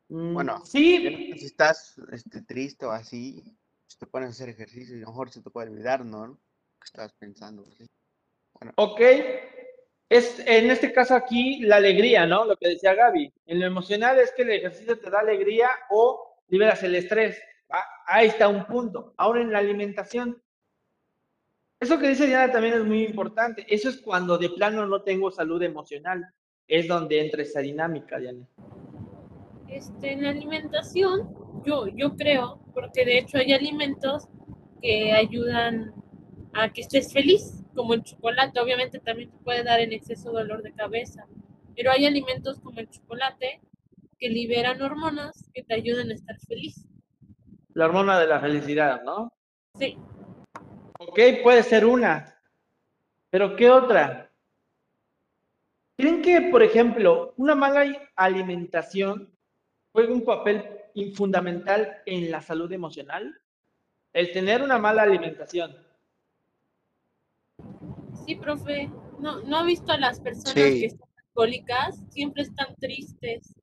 Mm, 0.08 0.34
Bueno, 0.34 0.66
sí, 0.66 1.36
Si 1.38 1.46
estás 1.46 2.00
este, 2.10 2.42
triste 2.42 2.84
o 2.84 2.90
así, 2.90 3.44
te 3.96 4.06
pones 4.06 4.30
a 4.30 4.32
hacer 4.32 4.48
ejercicio 4.48 4.96
y 4.96 5.02
a 5.02 5.02
lo 5.02 5.10
mejor 5.10 5.30
se 5.30 5.40
te 5.40 5.50
puede 5.50 5.70
olvidar, 5.70 6.04
¿no? 6.04 6.36
¿Qué 6.80 6.86
estás 6.86 7.12
pensando? 7.12 7.62
así. 7.62 7.86
ok. 8.74 9.00
Es 10.12 10.42
en 10.46 10.70
este 10.70 10.92
caso 10.92 11.14
aquí 11.14 11.60
la 11.60 11.76
alegría, 11.76 12.26
¿no? 12.26 12.44
Lo 12.44 12.54
que 12.58 12.68
decía 12.68 12.92
Gaby. 12.92 13.32
En 13.46 13.60
lo 13.60 13.64
emocional 13.64 14.18
es 14.18 14.30
que 14.32 14.42
el 14.42 14.50
ejercicio 14.50 14.98
te 14.98 15.08
da 15.08 15.20
alegría 15.20 15.70
o 15.88 16.36
liberas 16.48 16.82
el 16.82 16.96
estrés. 16.96 17.40
¿va? 17.72 17.82
Ahí 18.06 18.26
está 18.26 18.46
un 18.46 18.66
punto. 18.66 19.14
Ahora 19.16 19.40
en 19.40 19.50
la 19.50 19.60
alimentación. 19.60 20.38
Eso 21.80 21.98
que 21.98 22.10
dice 22.10 22.26
Diana 22.26 22.52
también 22.52 22.74
es 22.74 22.84
muy 22.84 23.04
importante. 23.04 23.64
Eso 23.66 23.88
es 23.88 24.02
cuando 24.02 24.36
de 24.36 24.50
plano 24.50 24.84
no 24.84 25.00
tengo 25.00 25.30
salud 25.30 25.62
emocional. 25.62 26.22
Es 26.68 26.86
donde 26.86 27.24
entra 27.24 27.40
esa 27.40 27.60
dinámica, 27.60 28.18
Diana. 28.18 28.46
Este, 29.66 30.12
en 30.12 30.24
la 30.24 30.28
alimentación, 30.28 31.34
yo, 31.64 31.86
yo 31.86 32.14
creo, 32.16 32.60
porque 32.74 33.06
de 33.06 33.16
hecho 33.16 33.38
hay 33.38 33.54
alimentos 33.54 34.28
que 34.82 35.12
ayudan 35.12 35.94
a 36.52 36.70
que 36.70 36.82
estés 36.82 37.10
feliz, 37.14 37.61
como 37.72 37.94
el 37.94 38.02
chocolate, 38.02 38.60
obviamente 38.60 38.98
también 39.00 39.30
te 39.30 39.38
puede 39.38 39.64
dar 39.64 39.80
en 39.80 39.92
exceso 39.92 40.30
dolor 40.32 40.62
de 40.62 40.72
cabeza, 40.72 41.26
pero 41.74 41.90
hay 41.90 42.06
alimentos 42.06 42.60
como 42.60 42.80
el 42.80 42.88
chocolate 42.88 43.60
que 44.18 44.28
liberan 44.28 44.80
hormonas 44.80 45.50
que 45.52 45.62
te 45.62 45.74
ayudan 45.74 46.10
a 46.10 46.14
estar 46.14 46.38
feliz. 46.46 46.86
La 47.74 47.86
hormona 47.86 48.18
de 48.18 48.26
la 48.26 48.40
felicidad, 48.40 49.02
¿no? 49.02 49.32
Sí, 49.78 49.96
Ok, 51.08 51.18
puede 51.42 51.64
ser 51.64 51.84
una. 51.84 52.38
Pero 53.30 53.56
¿qué 53.56 53.68
otra? 53.70 54.30
¿Creen 55.96 56.22
que, 56.22 56.42
por 56.42 56.62
ejemplo, 56.62 57.34
una 57.36 57.54
mala 57.54 57.84
alimentación 58.14 59.36
juega 59.92 60.12
un 60.12 60.24
papel 60.24 60.64
fundamental 61.14 62.02
en 62.06 62.30
la 62.30 62.40
salud 62.40 62.70
emocional? 62.70 63.36
El 64.12 64.30
tener 64.32 64.62
una 64.62 64.78
mala 64.78 65.02
alimentación. 65.02 65.76
Sí, 68.24 68.34
profe. 68.36 68.90
No, 69.18 69.40
no 69.42 69.58
ha 69.58 69.64
visto 69.64 69.92
a 69.92 69.98
las 69.98 70.20
personas 70.20 70.54
Sí. 70.54 70.80
que 70.80 70.86
están 70.86 71.08
alcohólicas, 71.28 72.00
siempre 72.10 72.42
están 72.42 72.74
tristes. 72.76 73.54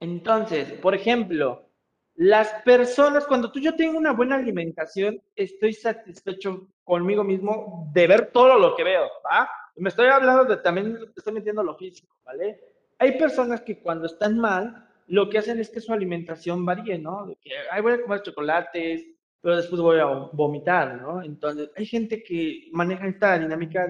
Entonces, 0.00 0.72
por 0.74 0.94
ejemplo, 0.94 1.66
las 2.14 2.52
personas, 2.64 3.26
cuando 3.26 3.50
tú 3.50 3.60
yo 3.60 3.74
tengo 3.76 3.98
una 3.98 4.12
buena 4.12 4.36
alimentación, 4.36 5.20
estoy 5.36 5.72
satisfecho 5.72 6.68
conmigo 6.84 7.24
mismo 7.24 7.88
de 7.92 8.06
ver 8.06 8.30
todo 8.32 8.58
lo 8.58 8.76
que 8.76 8.84
veo, 8.84 9.04
¿va? 9.30 9.48
Me 9.76 9.88
estoy 9.88 10.08
hablando 10.08 10.44
de 10.44 10.56
también, 10.58 10.98
estoy 11.16 11.32
metiendo 11.32 11.62
lo 11.62 11.76
físico, 11.76 12.14
¿vale? 12.24 12.60
Hay 12.98 13.18
personas 13.18 13.62
que 13.62 13.78
cuando 13.78 14.06
están 14.06 14.38
mal, 14.38 14.86
lo 15.06 15.30
que 15.30 15.38
hacen 15.38 15.58
es 15.60 15.70
que 15.70 15.80
su 15.80 15.92
alimentación 15.92 16.64
varíe, 16.64 16.98
¿no? 16.98 17.26
De 17.26 17.36
que, 17.36 17.52
ay, 17.70 17.80
voy 17.80 17.92
a 17.94 18.02
comer 18.02 18.22
chocolates, 18.22 19.06
pero 19.40 19.56
después 19.56 19.80
voy 19.80 19.98
a 19.98 20.06
vomitar, 20.32 21.00
¿no? 21.00 21.22
Entonces, 21.22 21.70
hay 21.76 21.86
gente 21.86 22.22
que 22.22 22.68
maneja 22.72 23.06
esta 23.06 23.38
dinámica 23.38 23.86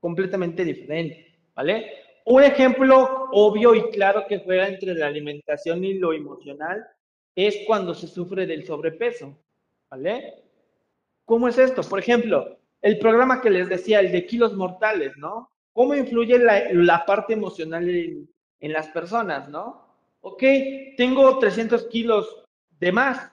completamente 0.00 0.64
diferente, 0.64 1.38
¿vale? 1.54 1.92
Un 2.24 2.42
ejemplo 2.42 3.28
obvio 3.32 3.74
y 3.74 3.90
claro 3.90 4.24
que 4.28 4.40
juega 4.40 4.68
entre 4.68 4.94
la 4.94 5.06
alimentación 5.06 5.84
y 5.84 5.94
lo 5.94 6.12
emocional 6.12 6.86
es 7.34 7.58
cuando 7.66 7.94
se 7.94 8.08
sufre 8.08 8.46
del 8.46 8.64
sobrepeso, 8.64 9.38
¿vale? 9.90 10.42
¿Cómo 11.24 11.48
es 11.48 11.58
esto? 11.58 11.82
Por 11.82 11.98
ejemplo, 11.98 12.58
el 12.82 12.98
programa 12.98 13.40
que 13.40 13.50
les 13.50 13.68
decía, 13.68 14.00
el 14.00 14.10
de 14.10 14.26
kilos 14.26 14.54
mortales, 14.54 15.16
¿no? 15.16 15.50
¿Cómo 15.72 15.94
influye 15.94 16.38
la, 16.38 16.72
la 16.72 17.04
parte 17.04 17.34
emocional 17.34 17.88
en, 17.88 18.28
en 18.60 18.72
las 18.72 18.88
personas, 18.88 19.48
¿no? 19.48 19.86
Ok, 20.20 20.42
tengo 20.96 21.38
300 21.38 21.86
kilos 21.86 22.44
de 22.80 22.92
más. 22.92 23.30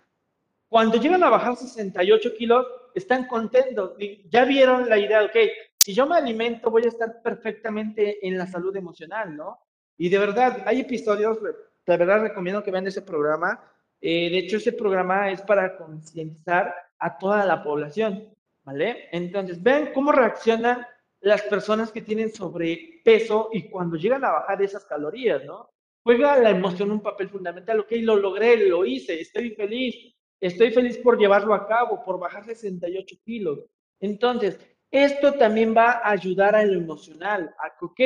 Cuando 0.74 0.98
llegan 0.98 1.24
a 1.24 1.30
bajar 1.30 1.56
68 1.56 2.34
kilos, 2.36 2.66
están 2.96 3.28
contentos. 3.28 3.92
Ya 4.32 4.44
vieron 4.44 4.90
la 4.90 4.98
idea, 4.98 5.24
ok, 5.24 5.36
si 5.78 5.94
yo 5.94 6.08
me 6.08 6.16
alimento 6.16 6.72
voy 6.72 6.86
a 6.86 6.88
estar 6.88 7.22
perfectamente 7.22 8.28
en 8.28 8.40
la 8.40 8.48
salud 8.48 8.76
emocional, 8.76 9.38
¿no? 9.38 9.60
Y 10.00 10.10
de 10.10 10.18
verdad, 10.18 10.64
hay 10.66 10.80
episodios, 10.80 11.38
de 11.44 11.54
verdad 11.86 12.22
recomiendo 12.22 12.64
que 12.64 12.72
vean 12.72 12.88
ese 12.88 13.04
programa. 13.04 13.64
Eh, 14.02 14.32
de 14.32 14.38
hecho, 14.40 14.58
ese 14.58 14.74
programa 14.74 15.30
es 15.30 15.44
para 15.44 15.78
concientizar 15.78 16.74
a 16.98 17.20
toda 17.20 17.46
la 17.46 17.64
población, 17.64 18.34
¿vale? 18.64 19.10
Entonces, 19.12 19.62
vean 19.62 19.92
cómo 19.94 20.12
reaccionan 20.12 20.88
las 21.20 21.44
personas 21.44 21.92
que 21.92 22.02
tienen 22.02 22.34
sobrepeso 22.34 23.50
y 23.54 23.70
cuando 23.70 23.96
llegan 23.96 24.26
a 24.26 24.32
bajar 24.32 24.60
esas 24.64 24.86
calorías, 24.86 25.46
¿no? 25.46 25.70
Juega 26.02 26.36
la 26.40 26.50
emoción 26.50 26.90
un 26.90 27.04
papel 27.04 27.30
fundamental, 27.30 27.82
ok, 27.82 27.92
lo 27.98 28.16
logré, 28.16 28.68
lo 28.68 28.84
hice, 28.84 29.22
estoy 29.22 29.52
feliz, 29.52 30.14
estoy 30.40 30.72
feliz 30.72 30.98
por 30.98 31.18
llevarlo 31.18 31.54
a 31.54 31.68
cabo, 31.68 32.04
por 32.04 32.20
bajar 32.20 32.46
68 32.46 33.16
kilos. 33.24 33.60
Entonces, 34.00 34.60
esto 34.92 35.34
también 35.34 35.76
va 35.76 35.92
a 35.92 36.12
ayudar 36.12 36.56
a 36.56 36.64
lo 36.64 36.74
emocional, 36.74 37.54
a 37.58 37.76
que, 37.78 37.86
ok, 37.86 38.00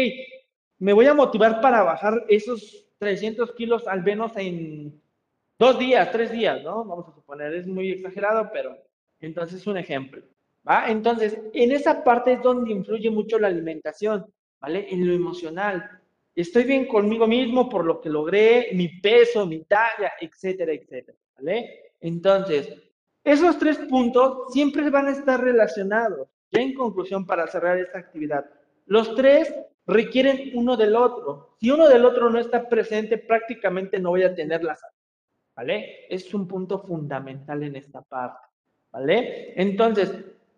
me 0.79 0.93
voy 0.93 1.05
a 1.07 1.13
motivar 1.13 1.59
para 1.59 1.83
bajar 1.83 2.23
esos 2.29 2.87
300 2.99 3.51
kilos 3.53 3.87
al 3.87 4.03
menos 4.03 4.31
en 4.37 5.01
dos 5.59 5.77
días, 5.79 6.11
tres 6.11 6.31
días, 6.31 6.63
¿no? 6.63 6.85
Vamos 6.85 7.07
a 7.09 7.13
suponer, 7.13 7.53
es 7.53 7.67
muy 7.67 7.91
exagerado, 7.91 8.49
pero 8.53 8.77
entonces 9.19 9.65
un 9.67 9.77
ejemplo, 9.77 10.23
¿va? 10.67 10.89
Entonces, 10.89 11.39
en 11.53 11.71
esa 11.71 12.03
parte 12.03 12.33
es 12.33 12.41
donde 12.41 12.71
influye 12.71 13.09
mucho 13.09 13.39
la 13.39 13.47
alimentación, 13.47 14.25
¿vale? 14.59 14.87
En 14.89 15.07
lo 15.07 15.13
emocional. 15.13 15.89
Estoy 16.35 16.63
bien 16.63 16.87
conmigo 16.87 17.25
mismo 17.27 17.67
por 17.67 17.83
lo 17.83 17.99
que 17.99 18.09
logré, 18.09 18.69
mi 18.73 18.87
peso, 18.99 19.45
mi 19.45 19.63
talla, 19.63 20.13
etcétera, 20.21 20.71
etcétera, 20.71 21.17
¿vale? 21.35 21.86
Entonces, 21.99 22.73
esos 23.23 23.57
tres 23.59 23.77
puntos 23.89 24.53
siempre 24.53 24.89
van 24.89 25.07
a 25.07 25.11
estar 25.11 25.41
relacionados. 25.41 26.27
Ya 26.51 26.61
en 26.61 26.73
conclusión, 26.73 27.25
para 27.25 27.47
cerrar 27.47 27.77
esta 27.77 27.99
actividad, 27.99 28.45
los 28.85 29.15
tres 29.15 29.53
requieren 29.85 30.51
uno 30.53 30.77
del 30.77 30.95
otro. 30.95 31.55
Si 31.59 31.69
uno 31.71 31.87
del 31.87 32.05
otro 32.05 32.29
no 32.29 32.39
está 32.39 32.69
presente, 32.69 33.17
prácticamente 33.17 33.99
no 33.99 34.11
voy 34.11 34.23
a 34.23 34.35
tener 34.35 34.63
la 34.63 34.75
salud. 34.75 34.95
¿Vale? 35.55 36.05
Es 36.09 36.33
un 36.33 36.47
punto 36.47 36.79
fundamental 36.79 37.63
en 37.63 37.75
esta 37.75 38.01
parte. 38.01 38.47
¿Vale? 38.91 39.53
Entonces, 39.59 40.13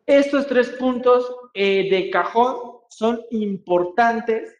estos 0.05 0.47
tres 0.47 0.69
puntos 0.71 1.35
eh, 1.53 1.89
de 1.89 2.09
cajón 2.09 2.79
son 2.89 3.21
importantes 3.31 4.55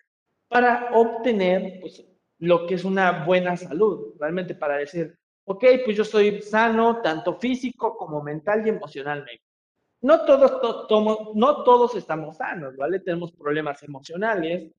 para 0.47 0.91
obtener 0.93 1.79
pues, 1.81 2.03
lo 2.39 2.65
que 2.65 2.75
es 2.75 2.83
una 2.83 3.25
buena 3.25 3.57
salud, 3.57 4.15
realmente 4.19 4.55
para 4.55 4.77
decir, 4.77 5.17
ok, 5.49 5.65
pues 5.83 5.97
yo 5.97 6.05
soy 6.05 6.43
sano 6.43 7.01
tanto 7.01 7.33
físico 7.33 7.97
como 7.97 8.21
mental 8.21 8.65
y 8.65 8.69
emocionalmente. 8.69 9.43
No 10.01 10.23
todos, 10.23 10.87
no 11.33 11.63
todos 11.63 11.95
estamos 11.95 12.37
sanos, 12.37 12.77
¿vale? 12.77 12.99
Tenemos 12.99 13.31
problemas 13.31 13.81
emocionales 13.81 14.71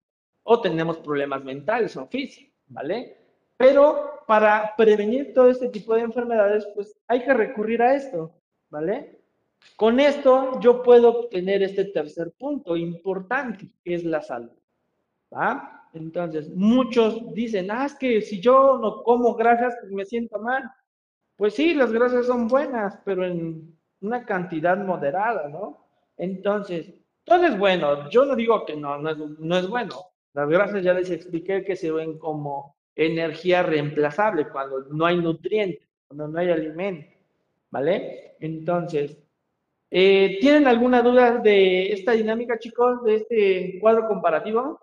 o 0.45 0.61
tenemos 0.61 0.99
problemas 0.99 1.43
mentales 1.43 1.97
o 1.97 2.07
físicos, 2.07 2.55
¿vale? 2.69 3.17
Pero 3.57 4.23
para 4.29 4.77
prevenir 4.77 5.35
todo 5.35 5.51
este 5.51 5.71
tipo 5.71 5.95
de 5.95 6.03
enfermedades, 6.03 6.65
pues 6.77 6.97
hay 7.09 7.25
que 7.25 7.35
recurrir 7.35 7.83
a 7.83 7.97
esto, 7.97 8.33
¿vale? 8.71 9.19
Con 9.75 9.99
esto 9.99 10.61
yo 10.61 10.85
puedo 10.85 11.09
obtener 11.09 11.65
este 11.65 11.87
tercer 11.87 12.31
punto 12.39 12.77
importante, 12.77 13.69
que 13.83 13.95
es 13.95 14.05
la 14.05 14.23
salud. 14.23 14.60
¿Va? 15.33 15.89
Entonces, 15.93 16.49
muchos 16.55 17.33
dicen, 17.35 17.71
ah, 17.71 17.87
es 17.87 17.95
que 17.95 18.23
si 18.23 18.41
yo 18.41 18.79
no 18.79 19.03
como 19.03 19.35
grasas, 19.35 19.75
pues 19.81 19.93
me 19.93 20.05
siento 20.05 20.39
mal. 20.39 20.71
Pues 21.37 21.55
sí, 21.55 21.75
las 21.75 21.93
grasas 21.93 22.27
son 22.27 22.49
buenas, 22.49 22.99
pero 23.05 23.25
en 23.25 23.77
una 24.01 24.25
cantidad 24.25 24.77
moderada, 24.79 25.49
¿no? 25.49 25.87
Entonces, 26.17 26.95
todo 27.25 27.45
es 27.47 27.59
bueno. 27.59 28.09
Yo 28.11 28.25
no 28.25 28.37
digo 28.37 28.65
que 28.65 28.77
no, 28.77 28.99
no 28.99 29.11
es, 29.11 29.17
no 29.19 29.57
es 29.57 29.69
bueno. 29.69 29.95
Las 30.35 30.49
grasas 30.49 30.83
ya 30.83 30.95
les 30.95 31.11
expliqué 31.11 31.65
que 31.65 31.77
se 31.77 31.91
ven 31.91 32.19
como 32.19 32.77
energía 32.95 33.63
reemplazable 33.63 34.49
cuando 34.49 34.81
no 34.91 35.07
hay 35.07 35.17
nutrientes, 35.19 35.89
cuando 36.07 36.29
no 36.29 36.39
hay 36.39 36.51
alimento, 36.51 37.09
¿vale? 37.71 38.37
Entonces, 38.41 39.17
eh, 39.91 40.39
¿tienen 40.41 40.67
alguna 40.67 41.03
duda 41.03 41.39
de 41.39 41.93
esta 41.93 42.13
dinámica, 42.13 42.59
chicos, 42.59 43.03
de 43.05 43.15
este 43.17 43.79
cuadro 43.81 44.07
comparativo? 44.07 44.81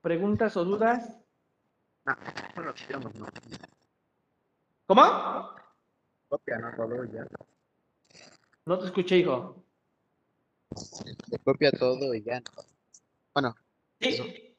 ¿Preguntas 0.00 0.56
o 0.56 0.64
dudas? 0.64 1.18
¿Cómo? 4.86 5.02
Copia, 6.28 6.58
no 6.58 6.74
todo 6.76 7.04
ya. 7.04 7.26
No 8.66 8.78
te 8.78 8.86
escuché, 8.86 9.18
hijo. 9.18 9.64
Se 10.74 11.38
copia 11.38 11.72
todo 11.72 12.14
y 12.14 12.22
ya. 12.22 12.40
Bueno, 13.34 13.54
Sí, 14.00 14.54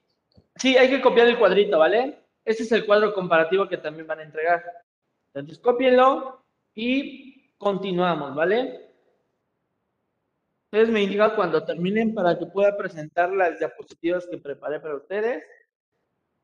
sí, 0.55 0.77
hay 0.77 0.89
que 0.89 1.01
copiar 1.01 1.27
el 1.27 1.39
cuadrito, 1.39 1.80
¿vale? 1.80 2.26
Este 2.45 2.63
es 2.63 2.72
el 2.72 2.85
cuadro 2.85 3.13
comparativo 3.13 3.68
que 3.68 3.77
también 3.77 4.05
van 4.05 4.19
a 4.19 4.23
entregar. 4.23 4.63
Entonces, 5.34 5.59
cópienlo 5.59 6.43
y 6.76 7.51
continuamos, 7.57 8.35
¿vale? 8.35 8.90
Ustedes 10.72 10.89
me 10.89 11.03
indican 11.03 11.35
cuando 11.35 11.65
terminen 11.65 12.14
para 12.14 12.39
que 12.39 12.45
pueda 12.45 12.77
presentar 12.77 13.30
las 13.34 13.60
diapositivas 13.60 14.26
que 14.26 14.38
preparé 14.38 14.80
para 14.80 14.95
ustedes 14.95 15.43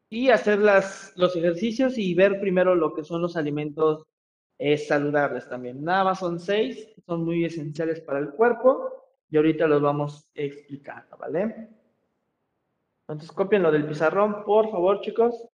y 0.09 0.31
hacer 0.31 0.59
las, 0.59 1.13
los 1.15 1.33
ejercicios 1.37 1.97
y 1.97 2.13
ver 2.13 2.41
primero 2.41 2.75
lo 2.75 2.93
que 2.93 3.05
son 3.05 3.21
los 3.21 3.37
alimentos 3.37 4.05
eh, 4.57 4.77
saludables 4.77 5.47
también. 5.47 5.81
Nada 5.81 6.03
más 6.03 6.19
son 6.19 6.41
seis, 6.41 6.89
son 7.05 7.23
muy 7.23 7.45
esenciales 7.45 8.01
para 8.01 8.19
el 8.19 8.31
cuerpo 8.31 9.05
y 9.29 9.37
ahorita 9.37 9.65
los 9.65 9.81
vamos 9.81 10.29
explicando, 10.35 11.15
¿vale? 11.15 11.69
Entonces 13.07 13.31
copien 13.31 13.63
lo 13.63 13.71
del 13.71 13.87
pizarrón, 13.87 14.43
por 14.43 14.69
favor, 14.69 14.99
chicos. 14.99 15.47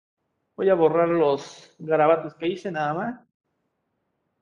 Voy 0.57 0.71
a 0.71 0.75
borrar 0.75 1.11
los 1.11 1.77
garabatos 1.79 2.35
que 2.37 2.49
hice 2.49 2.73
nada 2.73 2.95
más, 2.95 3.21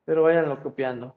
pero 0.05 0.23
váyanlo 0.23 0.63
copiando. 0.63 1.17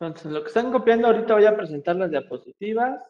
Entonces, 0.00 0.32
lo 0.32 0.40
que 0.40 0.48
están 0.48 0.72
copiando, 0.72 1.08
ahorita 1.08 1.34
voy 1.34 1.44
a 1.44 1.54
presentar 1.54 1.94
las 1.96 2.10
diapositivas. 2.10 3.02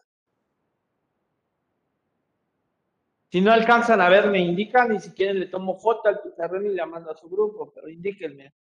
Si 3.29 3.39
no 3.39 3.53
alcanzan 3.53 4.01
a 4.01 4.09
ver, 4.09 4.29
me 4.29 4.39
indican 4.39 4.93
y 4.93 4.99
si 4.99 5.11
quieren 5.11 5.39
le 5.39 5.47
tomo 5.47 5.79
foto 5.79 6.09
al 6.09 6.21
pizarrón 6.21 6.65
y 6.65 6.73
la 6.73 6.85
mando 6.85 7.11
a 7.11 7.15
su 7.15 7.29
grupo, 7.29 7.71
pero 7.73 7.87
indíquenme. 7.87 8.53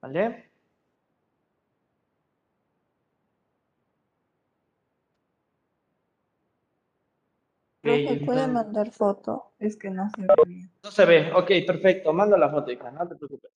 ¿Vale? 0.00 0.52
Profe, 7.80 8.12
Eh, 8.12 8.22
¿puede 8.24 8.46
mandar 8.46 8.92
foto? 8.92 9.54
Es 9.58 9.76
que 9.76 9.90
no 9.90 10.08
se 10.10 10.22
ve 10.22 10.34
bien. 10.46 10.70
No 10.84 10.90
se 10.92 11.04
ve. 11.04 11.32
Ok, 11.32 11.50
perfecto. 11.66 12.12
Mando 12.12 12.36
la 12.36 12.48
foto, 12.50 12.70
hija. 12.70 12.92
No 12.92 13.08
te 13.08 13.16
preocupes. 13.16 13.50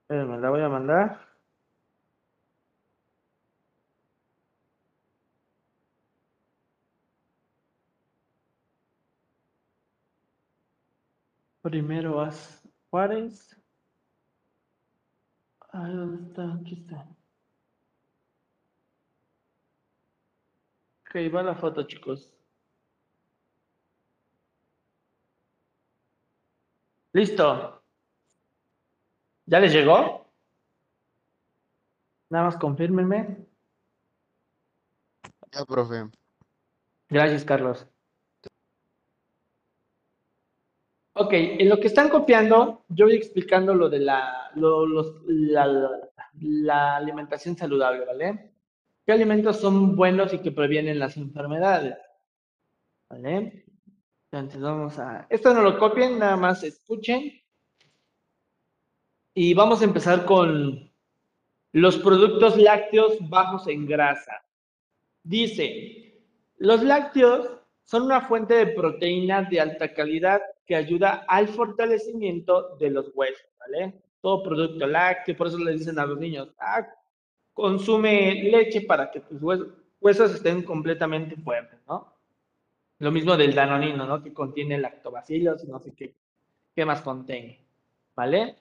Espérenme, 0.00 0.38
la 0.38 0.48
voy 0.48 0.62
a 0.62 0.68
mandar. 0.70 1.33
Primero 11.64 12.16
vas 12.16 12.62
Juárez. 12.90 13.58
Ay, 15.72 15.94
¿dónde 15.94 16.28
está? 16.28 16.52
Aquí 16.52 16.74
está. 16.74 17.08
Ok, 21.00 21.34
va 21.34 21.42
la 21.42 21.54
foto, 21.54 21.82
chicos. 21.84 22.36
Listo. 27.14 27.82
¿Ya 29.46 29.58
les 29.58 29.72
llegó? 29.72 30.30
Nada 32.28 32.44
más 32.44 32.58
confírmenme. 32.58 33.46
ya, 35.50 35.64
profe. 35.64 36.10
Gracias, 37.08 37.42
Carlos. 37.42 37.86
Ok, 41.16 41.32
en 41.32 41.68
lo 41.68 41.78
que 41.78 41.86
están 41.86 42.08
copiando, 42.08 42.84
yo 42.88 43.06
voy 43.06 43.14
explicando 43.14 43.72
lo 43.74 43.88
de 43.88 44.00
la, 44.00 44.50
lo- 44.56 44.84
la 46.40 46.96
alimentación 46.96 47.56
saludable, 47.56 48.04
¿vale? 48.04 48.50
¿Qué 49.06 49.12
alimentos 49.12 49.60
son 49.60 49.94
buenos 49.94 50.32
y 50.32 50.38
que 50.40 50.50
previenen 50.50 50.98
las 50.98 51.16
enfermedades? 51.16 51.96
¿Vale? 53.08 53.64
Entonces 54.32 54.60
vamos 54.60 54.98
a... 54.98 55.26
Esto 55.30 55.54
no 55.54 55.62
lo 55.62 55.78
copien, 55.78 56.18
nada 56.18 56.36
más 56.36 56.64
escuchen. 56.64 57.32
Y 59.34 59.54
vamos 59.54 59.82
a 59.82 59.84
empezar 59.84 60.24
con 60.24 60.90
los 61.72 61.96
productos 61.98 62.56
lácteos 62.56 63.18
bajos 63.28 63.68
en 63.68 63.86
grasa. 63.86 64.42
Dice, 65.22 66.20
los 66.58 66.82
lácteos 66.82 67.48
son 67.84 68.02
una 68.04 68.22
fuente 68.22 68.54
de 68.54 68.66
proteína 68.68 69.42
de 69.42 69.60
alta 69.60 69.92
calidad 69.92 70.40
que 70.66 70.76
ayuda 70.76 71.24
al 71.28 71.48
fortalecimiento 71.48 72.76
de 72.76 72.90
los 72.90 73.10
huesos, 73.14 73.46
¿vale? 73.58 73.94
Todo 74.20 74.42
producto 74.42 74.86
lácteo, 74.86 75.36
por 75.36 75.48
eso 75.48 75.58
le 75.58 75.72
dicen 75.72 75.98
a 75.98 76.06
los 76.06 76.18
niños, 76.18 76.48
ah, 76.58 76.86
consume 77.52 78.42
leche 78.44 78.82
para 78.82 79.10
que 79.10 79.20
tus 79.20 79.42
huesos, 79.42 80.34
estén 80.34 80.62
completamente 80.62 81.36
fuertes, 81.36 81.78
¿no? 81.86 82.12
Lo 82.98 83.10
mismo 83.10 83.36
del 83.36 83.54
danonino, 83.54 84.06
¿no? 84.06 84.22
Que 84.22 84.32
contiene 84.32 84.78
lactobacilos 84.78 85.64
no 85.64 85.78
sé 85.80 85.92
qué, 85.94 86.14
qué 86.74 86.84
más 86.84 87.02
contiene, 87.02 87.60
¿vale? 88.14 88.56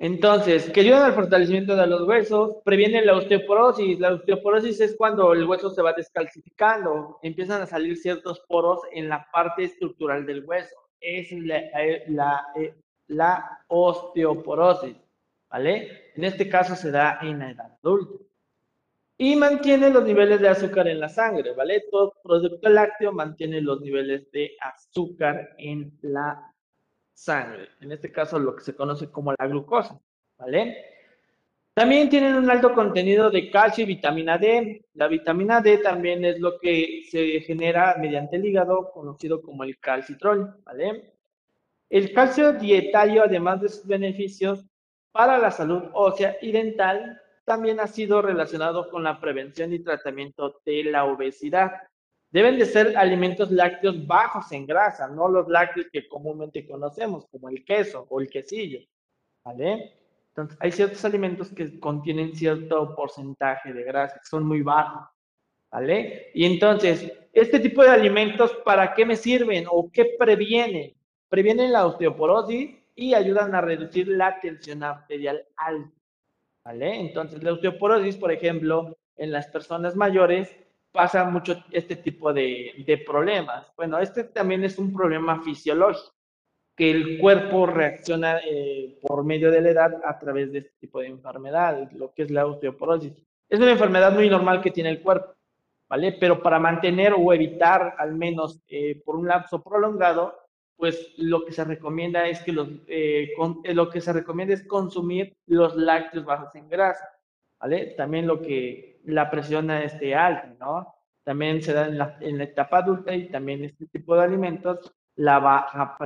Entonces, 0.00 0.70
que 0.70 0.80
ayudan 0.80 1.02
al 1.02 1.12
fortalecimiento 1.12 1.74
de 1.74 1.86
los 1.88 2.02
huesos, 2.02 2.56
previene 2.64 3.04
la 3.04 3.16
osteoporosis. 3.16 3.98
La 3.98 4.14
osteoporosis 4.14 4.80
es 4.80 4.96
cuando 4.96 5.32
el 5.32 5.44
hueso 5.44 5.70
se 5.70 5.82
va 5.82 5.92
descalcificando, 5.92 7.18
empiezan 7.22 7.62
a 7.62 7.66
salir 7.66 7.96
ciertos 7.96 8.40
poros 8.48 8.80
en 8.92 9.08
la 9.08 9.26
parte 9.32 9.64
estructural 9.64 10.24
del 10.24 10.44
hueso. 10.44 10.76
Es 11.00 11.32
la, 11.32 11.56
eh, 11.56 12.04
la, 12.08 12.46
eh, 12.56 12.74
la 13.08 13.64
osteoporosis, 13.68 14.96
¿vale? 15.48 16.12
En 16.14 16.24
este 16.24 16.48
caso 16.48 16.74
se 16.76 16.90
da 16.90 17.18
en 17.22 17.38
la 17.38 17.50
edad 17.50 17.78
adulta. 17.82 18.24
Y 19.20 19.34
mantiene 19.34 19.90
los 19.90 20.04
niveles 20.04 20.40
de 20.40 20.48
azúcar 20.48 20.86
en 20.86 21.00
la 21.00 21.08
sangre, 21.08 21.52
¿vale? 21.52 21.84
Todo 21.90 22.14
producto 22.22 22.68
lácteo 22.68 23.12
mantiene 23.12 23.60
los 23.60 23.80
niveles 23.80 24.30
de 24.30 24.56
azúcar 24.60 25.54
en 25.58 25.98
la 26.02 26.54
sangre. 27.12 27.68
En 27.80 27.90
este 27.90 28.12
caso, 28.12 28.38
lo 28.38 28.54
que 28.54 28.62
se 28.62 28.76
conoce 28.76 29.10
como 29.10 29.32
la 29.32 29.46
glucosa, 29.48 30.00
¿vale? 30.38 30.97
También 31.78 32.08
tienen 32.08 32.34
un 32.34 32.50
alto 32.50 32.74
contenido 32.74 33.30
de 33.30 33.52
calcio 33.52 33.84
y 33.84 33.86
vitamina 33.86 34.36
D. 34.36 34.84
La 34.94 35.06
vitamina 35.06 35.60
D 35.60 35.78
también 35.78 36.24
es 36.24 36.40
lo 36.40 36.58
que 36.58 37.04
se 37.08 37.38
genera 37.42 37.94
mediante 38.00 38.34
el 38.34 38.46
hígado, 38.46 38.90
conocido 38.90 39.40
como 39.40 39.62
el 39.62 39.78
calcitrol. 39.78 40.56
El 41.88 42.12
calcio 42.12 42.54
dietario, 42.54 43.22
además 43.22 43.60
de 43.60 43.68
sus 43.68 43.86
beneficios 43.86 44.66
para 45.12 45.38
la 45.38 45.52
salud 45.52 45.84
ósea 45.92 46.36
y 46.42 46.50
dental, 46.50 47.22
también 47.44 47.78
ha 47.78 47.86
sido 47.86 48.22
relacionado 48.22 48.90
con 48.90 49.04
la 49.04 49.20
prevención 49.20 49.72
y 49.72 49.78
tratamiento 49.78 50.60
de 50.66 50.82
la 50.82 51.04
obesidad. 51.04 51.70
Deben 52.32 52.58
de 52.58 52.66
ser 52.66 52.96
alimentos 52.96 53.52
lácteos 53.52 54.04
bajos 54.04 54.50
en 54.50 54.66
grasa, 54.66 55.06
no 55.06 55.28
los 55.28 55.46
lácteos 55.46 55.86
que 55.92 56.08
comúnmente 56.08 56.66
conocemos, 56.66 57.28
como 57.30 57.48
el 57.48 57.64
queso 57.64 58.04
o 58.10 58.20
el 58.20 58.28
quesillo. 58.28 58.80
Entonces, 60.38 60.58
hay 60.60 60.70
ciertos 60.70 61.04
alimentos 61.04 61.48
que 61.50 61.80
contienen 61.80 62.32
cierto 62.32 62.94
porcentaje 62.94 63.72
de 63.72 63.82
grasa, 63.82 64.20
que 64.20 64.28
son 64.28 64.46
muy 64.46 64.62
bajos, 64.62 65.08
¿vale? 65.68 66.30
Y 66.32 66.44
entonces, 66.44 67.12
este 67.32 67.58
tipo 67.58 67.82
de 67.82 67.90
alimentos, 67.90 68.52
¿para 68.64 68.94
qué 68.94 69.04
me 69.04 69.16
sirven 69.16 69.64
o 69.68 69.90
qué 69.92 70.14
previenen? 70.16 70.94
Previenen 71.28 71.72
la 71.72 71.86
osteoporosis 71.86 72.70
y 72.94 73.14
ayudan 73.14 73.52
a 73.56 73.60
reducir 73.62 74.06
la 74.06 74.38
tensión 74.38 74.84
arterial 74.84 75.44
alta, 75.56 75.90
¿vale? 76.64 77.00
Entonces, 77.00 77.42
la 77.42 77.54
osteoporosis, 77.54 78.16
por 78.16 78.30
ejemplo, 78.30 78.96
en 79.16 79.32
las 79.32 79.48
personas 79.48 79.96
mayores, 79.96 80.54
pasa 80.92 81.24
mucho 81.24 81.64
este 81.72 81.96
tipo 81.96 82.32
de, 82.32 82.84
de 82.86 82.98
problemas. 82.98 83.72
Bueno, 83.76 83.98
este 83.98 84.22
también 84.22 84.62
es 84.62 84.78
un 84.78 84.94
problema 84.94 85.42
fisiológico 85.42 86.17
que 86.78 86.92
el 86.92 87.18
cuerpo 87.18 87.66
reacciona 87.66 88.38
eh, 88.38 89.00
por 89.02 89.24
medio 89.24 89.50
de 89.50 89.60
la 89.60 89.70
edad 89.70 90.00
a 90.04 90.16
través 90.16 90.52
de 90.52 90.60
este 90.60 90.72
tipo 90.78 91.00
de 91.00 91.08
enfermedades, 91.08 91.92
lo 91.92 92.14
que 92.14 92.22
es 92.22 92.30
la 92.30 92.46
osteoporosis. 92.46 93.12
Es 93.48 93.58
una 93.58 93.72
enfermedad 93.72 94.12
muy 94.12 94.30
normal 94.30 94.62
que 94.62 94.70
tiene 94.70 94.90
el 94.90 95.02
cuerpo, 95.02 95.34
¿vale? 95.88 96.12
Pero 96.20 96.40
para 96.40 96.60
mantener 96.60 97.14
o 97.18 97.32
evitar 97.32 97.96
al 97.98 98.14
menos 98.14 98.62
eh, 98.68 99.02
por 99.04 99.16
un 99.16 99.26
lapso 99.26 99.60
prolongado, 99.60 100.38
pues 100.76 101.14
lo 101.16 101.44
que 101.44 101.50
se 101.50 101.64
recomienda 101.64 102.28
es 102.28 102.40
que 102.42 102.52
los, 102.52 102.68
eh, 102.86 103.32
con, 103.36 103.60
lo 103.64 103.90
que 103.90 104.00
se 104.00 104.12
recomienda 104.12 104.54
es 104.54 104.64
consumir 104.64 105.36
los 105.46 105.74
lácteos 105.74 106.24
bajos 106.24 106.54
en 106.54 106.68
grasa, 106.68 107.10
¿vale? 107.58 107.86
También 107.96 108.28
lo 108.28 108.40
que 108.40 109.00
la 109.04 109.28
presión 109.28 109.68
esté 109.72 110.14
alta, 110.14 110.54
¿no? 110.60 110.94
También 111.24 111.60
se 111.60 111.72
da 111.72 111.88
en 111.88 111.98
la, 111.98 112.16
en 112.20 112.38
la 112.38 112.44
etapa 112.44 112.78
adulta 112.78 113.12
y 113.12 113.28
también 113.30 113.64
este 113.64 113.86
tipo 113.86 114.14
de 114.14 114.22
alimentos 114.22 114.94
la 115.16 115.40
va 115.40 115.58
a 115.58 115.96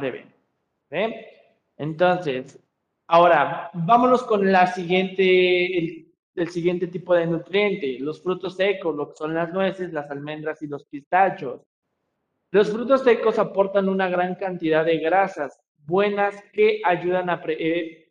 Entonces, 1.76 2.58
ahora, 3.06 3.70
vámonos 3.72 4.22
con 4.24 4.50
la 4.52 4.66
siguiente, 4.66 6.12
el, 6.34 6.48
siguiente 6.48 6.86
tipo 6.86 7.14
de 7.14 7.26
nutriente, 7.26 7.98
los 7.98 8.22
frutos 8.22 8.56
secos, 8.56 8.94
lo 8.94 9.08
que 9.08 9.16
son 9.16 9.34
las 9.34 9.52
nueces, 9.52 9.92
las 9.92 10.10
almendras 10.10 10.62
y 10.62 10.66
los 10.66 10.84
pistachos. 10.84 11.62
Los 12.50 12.70
frutos 12.70 13.02
secos 13.02 13.38
aportan 13.38 13.88
una 13.88 14.08
gran 14.08 14.34
cantidad 14.34 14.84
de 14.84 14.98
grasas 14.98 15.58
buenas 15.86 16.36
que 16.52 16.82
ayudan 16.84 17.30
a, 17.30 17.42
eh, 17.48 18.10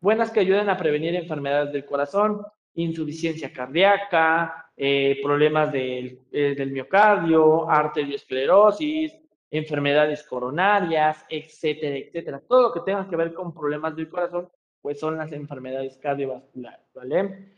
buenas 0.00 0.30
que 0.30 0.40
ayudan 0.40 0.68
a 0.68 0.76
prevenir 0.76 1.14
enfermedades 1.14 1.72
del 1.72 1.84
corazón, 1.84 2.42
insuficiencia 2.74 3.52
cardíaca, 3.52 4.70
eh, 4.76 5.18
problemas 5.22 5.72
del, 5.72 6.20
eh, 6.32 6.54
del 6.56 6.72
miocardio, 6.72 7.70
arteriosclerosis, 7.70 9.14
enfermedades 9.50 10.22
coronarias, 10.24 11.24
etcétera, 11.28 11.96
etcétera. 11.96 12.42
Todo 12.46 12.62
lo 12.62 12.72
que 12.72 12.80
tenga 12.80 13.08
que 13.08 13.16
ver 13.16 13.32
con 13.32 13.54
problemas 13.54 13.94
del 13.96 14.08
corazón, 14.08 14.48
pues 14.80 14.98
son 14.98 15.16
las 15.16 15.32
enfermedades 15.32 15.96
cardiovasculares, 15.98 16.86
¿vale? 16.94 17.56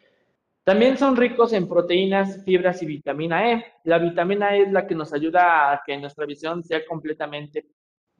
También 0.65 0.99
son 0.99 1.17
ricos 1.17 1.55
en 1.55 1.67
proteínas, 1.67 2.45
fibras 2.45 2.83
y 2.83 2.87
vitamina 2.87 3.53
E. 3.53 3.65
La 3.85 3.99
vitamina 3.99 4.55
E 4.55 4.65
es 4.65 4.73
la 4.73 4.87
que 4.87 4.95
nos 4.95 5.15
ayuda 5.15 5.73
a 5.73 5.83
que 5.85 5.97
nuestra 5.97 6.27
visión 6.27 6.63
sea 6.63 6.85
completamente 6.85 7.67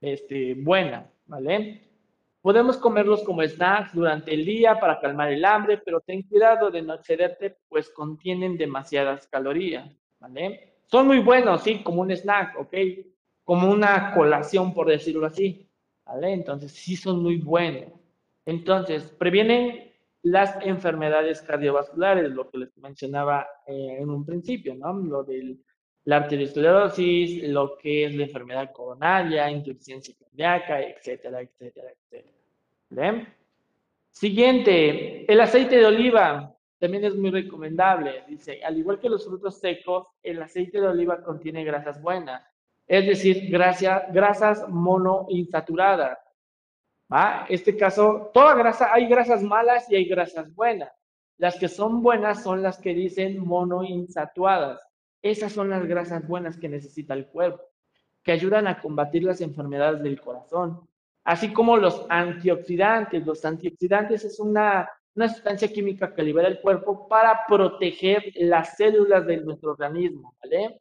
este, 0.01 0.55
buena, 0.55 1.11
¿vale? 1.27 1.83
Podemos 2.41 2.79
comerlos 2.79 3.23
como 3.23 3.43
snacks 3.43 3.93
durante 3.93 4.33
el 4.33 4.47
día 4.47 4.81
para 4.81 4.99
calmar 5.01 5.31
el 5.31 5.45
hambre, 5.45 5.77
pero 5.77 6.01
ten 6.01 6.23
cuidado 6.23 6.71
de 6.71 6.81
no 6.81 6.95
excederte, 6.95 7.59
pues 7.69 7.91
contienen 7.91 8.57
demasiadas 8.57 9.27
calorías, 9.27 9.95
¿vale? 10.19 10.77
Son 10.87 11.07
muy 11.07 11.19
buenos, 11.19 11.63
sí, 11.63 11.83
como 11.83 12.01
un 12.01 12.11
snack, 12.11 12.59
¿ok? 12.59 12.75
Como 13.49 13.71
una 13.71 14.13
colación, 14.13 14.75
por 14.75 14.89
decirlo 14.89 15.25
así. 15.25 15.67
Entonces, 16.21 16.71
sí 16.71 16.97
son 16.97 17.23
muy 17.23 17.39
buenos. 17.39 17.91
Entonces, 18.45 19.05
previenen 19.19 19.91
las 20.21 20.55
enfermedades 20.67 21.41
cardiovasculares, 21.41 22.31
lo 22.31 22.51
que 22.51 22.59
les 22.59 22.77
mencionaba 22.77 23.49
eh, 23.67 24.01
en 24.01 24.11
un 24.11 24.27
principio, 24.27 24.75
¿no? 24.75 24.93
Lo 24.93 25.25
de 25.25 25.57
la 26.05 26.17
arteriosclerosis, 26.17 27.45
lo 27.45 27.79
que 27.79 28.05
es 28.05 28.15
la 28.15 28.25
enfermedad 28.25 28.71
coronaria, 28.71 29.51
insuficiencia 29.51 30.15
cardíaca, 30.21 30.83
etcétera, 30.83 31.41
etcétera, 31.41 31.89
etcétera. 31.91 32.37
¿Vale? 32.91 33.29
Siguiente, 34.11 35.33
el 35.33 35.41
aceite 35.41 35.77
de 35.77 35.87
oliva 35.87 36.55
también 36.79 37.03
es 37.03 37.17
muy 37.17 37.31
recomendable. 37.31 38.25
Dice, 38.29 38.63
al 38.63 38.77
igual 38.77 39.01
que 39.01 39.09
los 39.09 39.25
frutos 39.25 39.59
secos, 39.59 40.07
el 40.23 40.43
aceite 40.43 40.83
de 40.83 40.89
oliva 40.89 41.23
contiene 41.23 41.65
grasas 41.65 42.03
buenas 42.03 42.43
es 42.89 43.07
decir, 43.07 43.51
grasa, 43.51 44.07
grasas 44.11 44.67
monoinsaturadas. 44.69 46.19
¿va? 47.13 47.45
Este 47.49 47.77
caso, 47.77 48.31
toda 48.33 48.55
grasa, 48.55 48.93
hay 48.93 49.07
grasas 49.07 49.43
malas 49.43 49.91
y 49.91 49.97
hay 49.97 50.07
grasas 50.07 50.53
buenas. 50.55 50.91
Las 51.37 51.57
que 51.59 51.69
son 51.69 52.03
buenas 52.03 52.43
son 52.43 52.63
las 52.63 52.79
que 52.79 52.95
dicen 52.95 53.39
monoinsaturadas. 53.47 54.81
Esas 55.23 55.53
son 55.53 55.69
las 55.69 55.87
grasas 55.87 56.27
buenas 56.27 56.57
que 56.57 56.69
necesita 56.69 57.13
el 57.13 57.27
cuerpo, 57.27 57.63
que 58.25 58.33
ayudan 58.33 58.67
a 58.67 58.81
combatir 58.81 59.23
las 59.23 59.43
enfermedades 59.43 60.03
del 60.03 60.21
corazón, 60.21 60.89
así 61.25 61.53
como 61.53 61.77
los 61.77 62.07
antioxidantes. 62.09 63.27
Los 63.27 63.45
antioxidantes 63.45 64.25
es 64.25 64.41
una, 64.41 64.89
una 65.15 65.29
sustancia 65.29 65.69
química 65.69 66.15
que 66.15 66.23
libera 66.23 66.49
el 66.49 66.61
cuerpo 66.61 67.07
para 67.07 67.41
proteger 67.47 68.33
las 68.37 68.77
células 68.77 69.27
de 69.27 69.37
nuestro 69.39 69.73
organismo, 69.73 70.35
¿vale? 70.43 70.81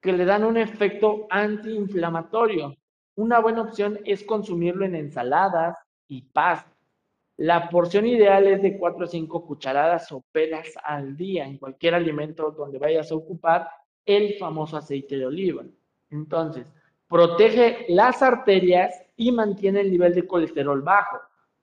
Que 0.00 0.12
le 0.12 0.24
dan 0.24 0.44
un 0.44 0.56
efecto 0.56 1.26
antiinflamatorio. 1.30 2.76
Una 3.16 3.40
buena 3.40 3.62
opción 3.62 3.98
es 4.04 4.24
consumirlo 4.24 4.84
en 4.84 4.94
ensaladas 4.94 5.76
y 6.08 6.22
pasta. 6.22 6.70
La 7.36 7.68
porción 7.70 8.06
ideal 8.06 8.46
es 8.46 8.60
de 8.62 8.76
4 8.76 9.04
o 9.04 9.08
5 9.08 9.46
cucharadas 9.46 10.12
o 10.12 10.22
pelas 10.32 10.68
al 10.84 11.16
día 11.16 11.46
en 11.46 11.58
cualquier 11.58 11.94
alimento 11.94 12.50
donde 12.50 12.78
vayas 12.78 13.10
a 13.10 13.14
ocupar 13.14 13.68
el 14.04 14.34
famoso 14.38 14.76
aceite 14.76 15.16
de 15.16 15.26
oliva. 15.26 15.64
Entonces, 16.10 16.72
protege 17.08 17.86
las 17.88 18.22
arterias 18.22 18.94
y 19.16 19.32
mantiene 19.32 19.80
el 19.80 19.90
nivel 19.90 20.14
de 20.14 20.26
colesterol 20.26 20.82
bajo. 20.82 21.18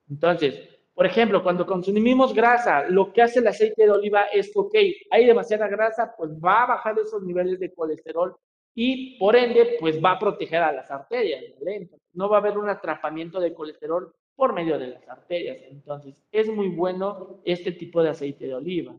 Entonces, 0.09 0.76
por 0.97 1.05
ejemplo, 1.05 1.43
cuando 1.43 1.63
consumimos 1.63 2.33
grasa, 2.33 2.89
lo 2.89 3.13
que 3.13 3.21
hace 3.21 3.37
el 3.37 3.45
aceite 3.45 3.83
de 3.83 3.91
oliva 3.91 4.23
es 4.33 4.51
que, 4.51 4.59
ok, 4.59 4.75
hay 5.11 5.27
demasiada 5.27 5.67
grasa, 5.67 6.15
pues 6.17 6.31
va 6.43 6.63
a 6.63 6.65
bajar 6.65 6.97
esos 6.97 7.21
niveles 7.21 7.59
de 7.59 7.71
colesterol 7.71 8.35
y 8.73 9.15
por 9.19 9.35
ende, 9.35 9.77
pues 9.79 10.03
va 10.03 10.13
a 10.13 10.19
proteger 10.19 10.63
a 10.63 10.71
las 10.71 10.89
arterias, 10.89 11.43
¿vale? 11.59 11.87
No 12.13 12.27
va 12.27 12.37
a 12.37 12.39
haber 12.39 12.57
un 12.57 12.67
atrapamiento 12.67 13.39
de 13.39 13.53
colesterol 13.53 14.11
por 14.35 14.53
medio 14.53 14.79
de 14.79 14.87
las 14.87 15.07
arterias. 15.07 15.59
Entonces, 15.69 16.15
es 16.31 16.47
muy 16.47 16.69
bueno 16.69 17.41
este 17.45 17.73
tipo 17.73 18.01
de 18.01 18.09
aceite 18.09 18.47
de 18.47 18.55
oliva. 18.55 18.95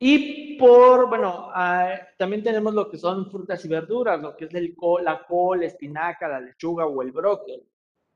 Y 0.00 0.58
por, 0.58 1.08
bueno, 1.08 1.50
uh, 1.50 2.16
también 2.16 2.42
tenemos 2.42 2.74
lo 2.74 2.90
que 2.90 2.98
son 2.98 3.30
frutas 3.30 3.64
y 3.64 3.68
verduras, 3.68 4.20
lo 4.20 4.36
que 4.36 4.46
es 4.46 4.52
la 4.52 5.24
col, 5.24 5.60
la 5.60 5.66
espinaca, 5.66 6.26
la 6.26 6.40
lechuga 6.40 6.84
o 6.84 7.00
el 7.00 7.12
brócoli. 7.12 7.62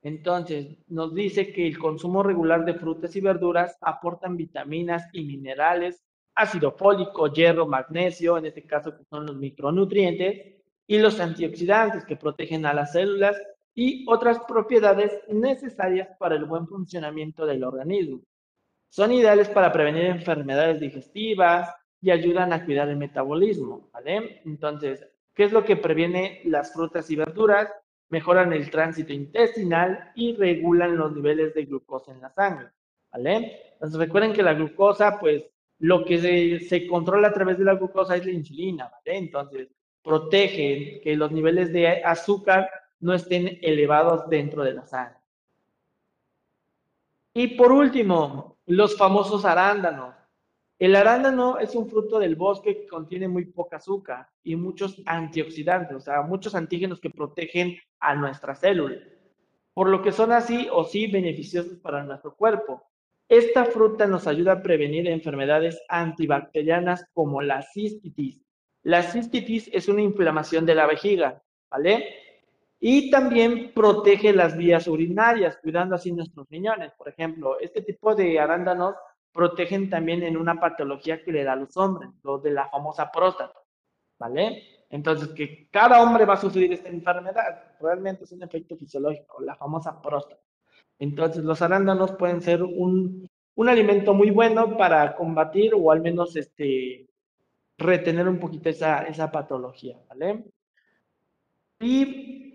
Entonces, 0.02 0.78
nos 0.88 1.14
dice 1.14 1.52
que 1.52 1.66
el 1.66 1.78
consumo 1.78 2.22
regular 2.22 2.64
de 2.64 2.74
frutas 2.74 3.14
y 3.14 3.20
verduras 3.20 3.78
aportan 3.80 4.36
vitaminas 4.36 5.08
y 5.12 5.24
minerales, 5.24 6.02
ácido 6.34 6.72
fólico, 6.72 7.32
hierro, 7.32 7.66
magnesio, 7.66 8.36
en 8.36 8.46
este 8.46 8.66
caso 8.66 8.96
que 8.96 9.04
son 9.04 9.26
los 9.26 9.36
micronutrientes, 9.36 10.62
y 10.86 10.98
los 10.98 11.20
antioxidantes 11.20 12.04
que 12.04 12.16
protegen 12.16 12.66
a 12.66 12.74
las 12.74 12.92
células 12.92 13.40
y 13.74 14.04
otras 14.08 14.40
propiedades 14.40 15.20
necesarias 15.28 16.08
para 16.18 16.34
el 16.34 16.44
buen 16.44 16.66
funcionamiento 16.66 17.46
del 17.46 17.64
organismo. 17.64 18.20
Son 18.90 19.12
ideales 19.12 19.48
para 19.48 19.72
prevenir 19.72 20.04
enfermedades 20.04 20.80
digestivas 20.80 21.70
y 22.00 22.10
ayudan 22.10 22.52
a 22.52 22.64
cuidar 22.64 22.88
el 22.88 22.96
metabolismo, 22.96 23.88
¿vale? 23.92 24.42
Entonces, 24.44 25.06
¿qué 25.32 25.44
es 25.44 25.52
lo 25.52 25.64
que 25.64 25.76
previene 25.76 26.42
las 26.44 26.74
frutas 26.74 27.10
y 27.10 27.16
verduras? 27.16 27.68
Mejoran 28.12 28.52
el 28.52 28.70
tránsito 28.70 29.14
intestinal 29.14 30.12
y 30.14 30.36
regulan 30.36 30.98
los 30.98 31.14
niveles 31.14 31.54
de 31.54 31.64
glucosa 31.64 32.12
en 32.12 32.20
la 32.20 32.30
sangre, 32.30 32.68
¿vale? 33.10 33.72
Entonces 33.72 33.98
recuerden 33.98 34.34
que 34.34 34.42
la 34.42 34.52
glucosa, 34.52 35.18
pues 35.18 35.42
lo 35.78 36.04
que 36.04 36.18
se, 36.18 36.60
se 36.60 36.86
controla 36.86 37.28
a 37.28 37.32
través 37.32 37.56
de 37.56 37.64
la 37.64 37.74
glucosa 37.74 38.14
es 38.14 38.26
la 38.26 38.32
insulina, 38.32 38.90
¿vale? 38.92 39.16
Entonces 39.16 39.68
protege 40.02 41.00
que 41.02 41.16
los 41.16 41.32
niveles 41.32 41.72
de 41.72 42.04
azúcar 42.04 42.68
no 43.00 43.14
estén 43.14 43.58
elevados 43.62 44.28
dentro 44.28 44.62
de 44.62 44.74
la 44.74 44.84
sangre. 44.84 45.16
Y 47.32 47.48
por 47.56 47.72
último, 47.72 48.58
los 48.66 48.94
famosos 48.98 49.46
arándanos. 49.46 50.14
El 50.82 50.96
arándano 50.96 51.60
es 51.60 51.76
un 51.76 51.88
fruto 51.88 52.18
del 52.18 52.34
bosque 52.34 52.80
que 52.80 52.88
contiene 52.88 53.28
muy 53.28 53.44
poca 53.44 53.76
azúcar 53.76 54.26
y 54.42 54.56
muchos 54.56 55.00
antioxidantes, 55.06 55.96
o 55.96 56.00
sea, 56.00 56.22
muchos 56.22 56.56
antígenos 56.56 56.98
que 56.98 57.08
protegen 57.08 57.76
a 58.00 58.16
nuestras 58.16 58.58
células, 58.58 58.98
por 59.74 59.88
lo 59.88 60.02
que 60.02 60.10
son 60.10 60.32
así 60.32 60.66
o 60.72 60.82
sí 60.82 61.06
beneficiosos 61.06 61.78
para 61.78 62.02
nuestro 62.02 62.34
cuerpo. 62.34 62.82
Esta 63.28 63.64
fruta 63.64 64.08
nos 64.08 64.26
ayuda 64.26 64.54
a 64.54 64.62
prevenir 64.62 65.06
enfermedades 65.06 65.80
antibacterianas 65.88 67.06
como 67.12 67.42
la 67.42 67.62
cistitis. 67.62 68.42
La 68.82 69.04
cistitis 69.04 69.70
es 69.72 69.86
una 69.86 70.02
inflamación 70.02 70.66
de 70.66 70.74
la 70.74 70.88
vejiga, 70.88 71.40
¿vale? 71.70 72.06
Y 72.80 73.08
también 73.08 73.72
protege 73.72 74.32
las 74.32 74.56
vías 74.56 74.88
urinarias, 74.88 75.56
cuidando 75.62 75.94
así 75.94 76.10
nuestros 76.10 76.48
riñones. 76.50 76.92
Por 76.94 77.08
ejemplo, 77.08 77.60
este 77.60 77.82
tipo 77.82 78.16
de 78.16 78.40
arándanos 78.40 78.96
protegen 79.32 79.90
también 79.90 80.22
en 80.22 80.36
una 80.36 80.60
patología 80.60 81.22
que 81.22 81.32
le 81.32 81.44
da 81.44 81.52
a 81.52 81.56
los 81.56 81.76
hombres, 81.76 82.10
lo 82.22 82.38
de 82.38 82.50
la 82.50 82.68
famosa 82.68 83.10
próstata, 83.10 83.58
¿vale? 84.18 84.62
Entonces, 84.90 85.28
que 85.28 85.68
cada 85.70 86.02
hombre 86.02 86.26
va 86.26 86.34
a 86.34 86.40
sufrir 86.40 86.72
esta 86.72 86.90
enfermedad, 86.90 87.76
realmente 87.80 88.24
es 88.24 88.32
un 88.32 88.42
efecto 88.42 88.76
fisiológico, 88.76 89.40
la 89.42 89.56
famosa 89.56 90.00
próstata. 90.00 90.42
Entonces, 90.98 91.42
los 91.42 91.62
arándanos 91.62 92.12
pueden 92.12 92.42
ser 92.42 92.62
un, 92.62 93.28
un 93.54 93.68
alimento 93.68 94.12
muy 94.14 94.30
bueno 94.30 94.76
para 94.76 95.16
combatir 95.16 95.72
o 95.74 95.90
al 95.90 96.02
menos 96.02 96.36
este, 96.36 97.06
retener 97.78 98.28
un 98.28 98.38
poquito 98.38 98.68
esa, 98.68 99.04
esa 99.04 99.30
patología, 99.30 99.98
¿vale? 100.08 100.44
Y 101.80 102.51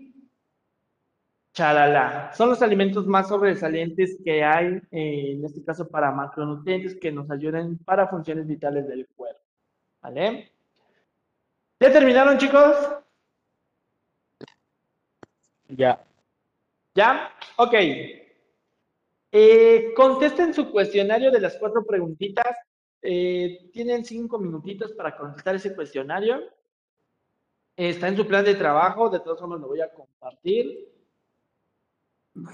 Chalala. 1.58 2.32
Son 2.36 2.50
los 2.50 2.62
alimentos 2.62 3.08
más 3.08 3.30
sobresalientes 3.30 4.20
que 4.24 4.44
hay, 4.44 4.76
eh, 4.92 5.32
en 5.32 5.44
este 5.44 5.64
caso 5.64 5.90
para 5.90 6.12
macronutrientes 6.12 6.96
que 7.00 7.12
nos 7.12 7.32
ayuden 7.32 7.80
para 7.80 8.08
funciones 8.08 8.46
vitales 8.46 8.88
del 8.88 9.08
cuerpo. 9.08 9.42
¿Vale? 10.00 10.52
¿Ya 11.80 11.92
terminaron, 11.92 12.38
chicos? 12.38 12.76
Ya. 15.70 16.00
¿Ya? 16.94 17.32
Ok. 17.56 17.74
Eh, 19.32 19.94
contesten 19.96 20.54
su 20.54 20.70
cuestionario 20.70 21.32
de 21.32 21.42
las 21.42 21.58
cuatro 21.58 21.84
preguntitas. 21.84 22.56
Eh, 23.02 23.68
tienen 23.74 24.06
cinco 24.06 24.38
minutitos 24.38 24.92
para 24.92 25.18
contestar 25.18 25.56
ese 25.56 25.76
cuestionario. 25.76 26.40
Está 27.76 28.10
en 28.10 28.18
su 28.18 28.28
plan 28.28 28.46
de 28.46 28.54
trabajo, 28.54 29.10
de 29.10 29.22
todos 29.22 29.42
modos 29.42 29.62
lo 29.62 29.68
voy 29.70 29.82
a 29.82 29.92
compartir 29.92 30.97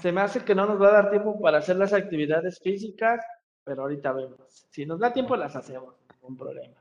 se 0.00 0.12
me 0.12 0.20
hace 0.20 0.44
que 0.44 0.54
no 0.54 0.66
nos 0.66 0.80
va 0.80 0.88
a 0.88 1.02
dar 1.02 1.10
tiempo 1.10 1.40
para 1.40 1.58
hacer 1.58 1.76
las 1.76 1.92
actividades 1.92 2.60
físicas, 2.60 3.24
pero 3.62 3.82
ahorita 3.82 4.12
vemos. 4.12 4.66
Si 4.70 4.86
nos 4.86 4.98
da 5.00 5.12
tiempo, 5.12 5.36
las 5.36 5.56
hacemos, 5.56 5.94
ningún 6.12 6.36
problema. 6.36 6.76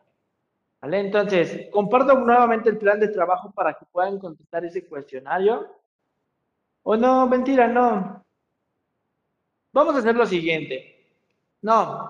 ¿Vale? 0.81 0.99
Entonces, 0.99 1.69
comparto 1.71 2.13
nuevamente 2.15 2.69
el 2.69 2.77
plan 2.77 2.99
de 2.99 3.07
trabajo 3.07 3.51
para 3.51 3.73
que 3.73 3.85
puedan 3.85 4.19
contestar 4.19 4.65
ese 4.65 4.85
cuestionario. 4.85 5.67
O 6.83 6.97
no, 6.97 7.27
mentira, 7.27 7.67
no. 7.67 8.25
Vamos 9.71 9.95
a 9.95 9.99
hacer 9.99 10.15
lo 10.15 10.25
siguiente. 10.25 11.07
No, 11.61 12.09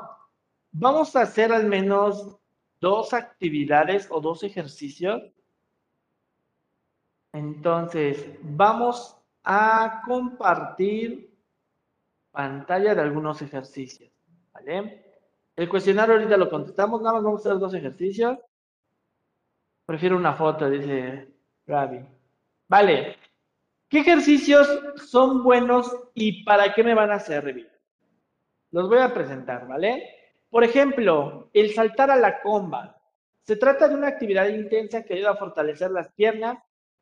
vamos 0.71 1.15
a 1.15 1.21
hacer 1.21 1.53
al 1.53 1.67
menos 1.67 2.37
dos 2.81 3.13
actividades 3.13 4.07
o 4.09 4.19
dos 4.19 4.43
ejercicios. 4.43 5.21
Entonces, 7.31 8.37
vamos 8.41 9.22
a 9.43 10.01
compartir 10.05 11.33
pantalla 12.31 12.95
de 12.95 13.01
algunos 13.01 13.41
ejercicios. 13.41 14.11
¿Vale? 14.53 15.03
El 15.55 15.69
cuestionario 15.69 16.15
ahorita 16.15 16.37
lo 16.37 16.49
contestamos, 16.49 17.01
nada 17.01 17.15
más 17.15 17.23
vamos 17.23 17.45
a 17.45 17.49
hacer 17.49 17.59
dos 17.59 17.73
ejercicios. 17.73 18.39
Prefiero 19.85 20.17
una 20.17 20.33
foto, 20.33 20.69
dice 20.69 21.27
Ravi. 21.67 21.99
Vale. 22.67 23.17
¿Qué 23.89 23.99
ejercicios 23.99 24.67
son 24.95 25.43
buenos 25.43 25.95
y 26.15 26.43
para 26.43 26.73
qué 26.73 26.83
me 26.83 26.95
van 26.95 27.11
a 27.11 27.19
servir? 27.19 27.69
Los 28.71 28.89
voy 28.89 28.97
a 28.97 29.13
presentar, 29.13 29.67
¿vale? 29.67 30.09
Por 30.49 30.63
ejemplo, 30.63 31.49
el 31.53 31.73
saltar 31.73 32.09
a 32.09 32.15
la 32.15 32.41
comba. 32.41 32.99
Se 33.43 33.55
trata 33.55 33.87
de 33.87 33.95
una 33.95 34.07
actividad 34.07 34.47
intensa 34.47 35.03
que 35.03 35.13
ayuda 35.13 35.31
a 35.31 35.35
fortalecer 35.35 35.91
las 35.91 36.11
piernas 36.13 36.57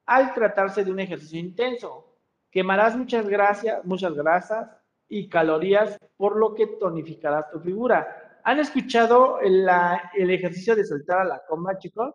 al 0.05 0.33
tratarse 0.33 0.83
de 0.83 0.91
un 0.91 0.99
ejercicio 0.99 1.39
intenso. 1.39 2.10
Quemarás 2.51 2.95
muchas, 2.95 3.27
grasas, 3.27 3.83
muchas 3.85 4.13
grasas 4.13 4.69
y 5.07 5.29
calorías, 5.29 5.97
por 6.17 6.35
lo 6.37 6.53
que 6.53 6.67
tonificarás 6.67 7.49
tu 7.51 7.59
figura. 7.59 8.39
¿Han 8.43 8.59
escuchado 8.59 9.39
el, 9.39 9.67
el 10.15 10.29
ejercicio 10.31 10.75
de 10.75 10.85
saltar 10.85 11.19
a 11.19 11.25
la 11.25 11.45
comba, 11.47 11.77
chicos? 11.77 12.13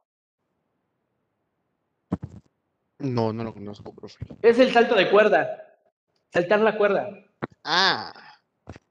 No, 2.98 3.32
no 3.32 3.44
lo 3.44 3.52
conozco, 3.52 3.94
profe. 3.94 4.24
Es 4.42 4.58
el 4.58 4.72
salto 4.72 4.94
de 4.94 5.10
cuerda. 5.10 5.62
Saltar 6.32 6.60
la 6.60 6.76
cuerda. 6.76 7.08
Ah, 7.64 8.12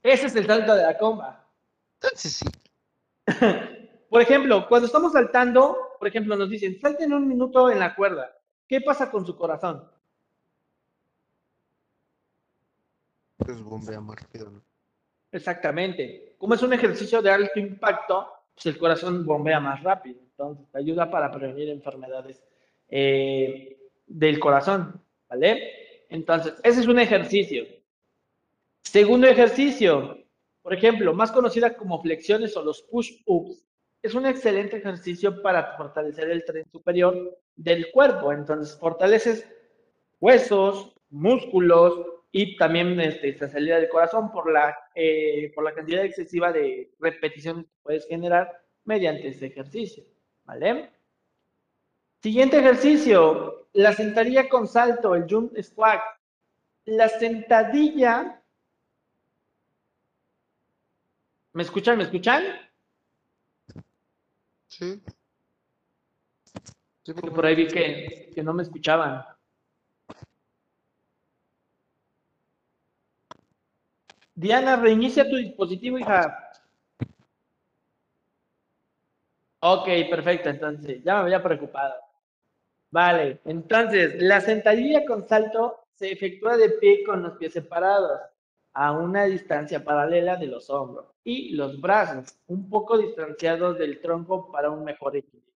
Ese 0.03 0.27
es 0.27 0.35
el 0.35 0.45
salto 0.45 0.75
de 0.75 0.83
la 0.83 0.97
comba. 0.97 1.47
entonces 2.01 2.33
sí. 2.33 2.45
Por 4.09 4.21
ejemplo, 4.21 4.67
cuando 4.69 4.85
estamos 4.85 5.11
saltando, 5.11 5.77
por 5.99 6.07
ejemplo, 6.07 6.37
nos 6.37 6.49
dicen, 6.49 6.79
salten 6.79 7.11
un 7.11 7.27
minuto 7.27 7.69
en 7.69 7.79
la 7.79 7.95
cuerda. 7.95 8.31
¿Qué 8.67 8.79
pasa 8.79 9.11
con 9.11 9.25
su 9.25 9.35
corazón? 9.35 9.89
Pues 13.45 13.61
bombea 13.61 14.01
más 14.01 14.19
rápido. 14.19 14.51
Exactamente. 15.31 16.35
Como 16.37 16.55
es 16.55 16.63
un 16.63 16.73
ejercicio 16.73 17.21
de 17.21 17.29
alto 17.29 17.59
impacto, 17.59 18.27
pues 18.55 18.65
el 18.65 18.77
corazón 18.77 19.23
bombea 19.23 19.59
más 19.59 19.83
rápido. 19.83 20.19
Entonces, 20.19 20.65
te 20.71 20.79
ayuda 20.79 21.11
para 21.11 21.31
prevenir 21.31 21.69
enfermedades 21.69 22.43
eh, 22.89 23.77
del 24.07 24.39
corazón, 24.39 24.99
¿vale? 25.29 26.05
Entonces, 26.09 26.55
ese 26.63 26.79
es 26.81 26.87
un 26.87 26.99
ejercicio. 26.99 27.65
Segundo 28.81 29.27
ejercicio, 29.27 30.17
por 30.61 30.73
ejemplo, 30.73 31.13
más 31.13 31.31
conocida 31.31 31.75
como 31.75 32.01
flexiones 32.01 32.57
o 32.57 32.63
los 32.63 32.81
push-ups, 32.83 33.63
es 34.01 34.13
un 34.13 34.25
excelente 34.25 34.77
ejercicio 34.77 35.41
para 35.41 35.75
fortalecer 35.77 36.29
el 36.29 36.45
tren 36.45 36.65
superior 36.71 37.37
del 37.55 37.91
cuerpo. 37.91 38.31
Entonces, 38.31 38.77
fortaleces 38.77 39.47
huesos, 40.19 40.95
músculos, 41.09 42.14
y 42.37 42.57
también 42.57 42.99
este, 42.99 43.29
esta 43.29 43.47
salida 43.47 43.77
del 43.77 43.87
corazón 43.87 44.29
por 44.29 44.51
la, 44.51 44.77
eh, 44.93 45.53
por 45.55 45.63
la 45.63 45.73
cantidad 45.73 46.03
excesiva 46.03 46.51
de 46.51 46.91
repeticiones 46.99 47.63
que 47.63 47.71
puedes 47.81 48.05
generar 48.09 48.61
mediante 48.83 49.29
este 49.29 49.45
ejercicio, 49.45 50.03
¿vale? 50.43 50.91
Siguiente 52.21 52.59
ejercicio, 52.59 53.69
la 53.71 53.93
sentadilla 53.93 54.49
con 54.49 54.67
salto, 54.67 55.15
el 55.15 55.25
jump 55.29 55.57
squat. 55.61 56.01
La 56.83 57.07
sentadilla... 57.07 58.43
¿Me 61.53 61.63
escuchan? 61.63 61.97
¿Me 61.97 62.03
escuchan? 62.03 62.43
Sí. 64.67 65.01
Sí, 67.01 67.13
Que 67.13 67.31
por 67.31 67.45
ahí 67.45 67.55
vi 67.55 67.67
que, 67.67 68.29
que 68.35 68.43
no 68.43 68.53
me 68.53 68.63
escuchaban. 68.63 69.23
Diana, 74.35 74.75
reinicia 74.75 75.29
tu 75.29 75.37
dispositivo, 75.37 75.97
hija. 75.97 76.51
Ok, 79.61 79.87
perfecto, 80.09 80.49
entonces, 80.49 81.03
ya 81.03 81.15
me 81.15 81.21
había 81.21 81.41
preocupado. 81.41 81.95
Vale, 82.91 83.39
entonces, 83.45 84.21
la 84.21 84.41
sentadilla 84.41 85.05
con 85.05 85.27
salto 85.27 85.87
se 85.93 86.11
efectúa 86.11 86.57
de 86.57 86.69
pie 86.71 87.03
con 87.03 87.23
los 87.23 87.37
pies 87.37 87.53
separados 87.53 88.19
a 88.73 88.91
una 88.91 89.23
distancia 89.23 89.83
paralela 89.83 90.35
de 90.35 90.47
los 90.47 90.69
hombros 90.69 91.07
y 91.23 91.55
los 91.55 91.79
brazos, 91.79 92.37
un 92.47 92.69
poco 92.69 92.97
distanciados 92.97 93.77
del 93.79 94.01
tronco 94.01 94.51
para 94.51 94.69
un 94.69 94.83
mejor 94.83 95.15
equilibrio. 95.15 95.53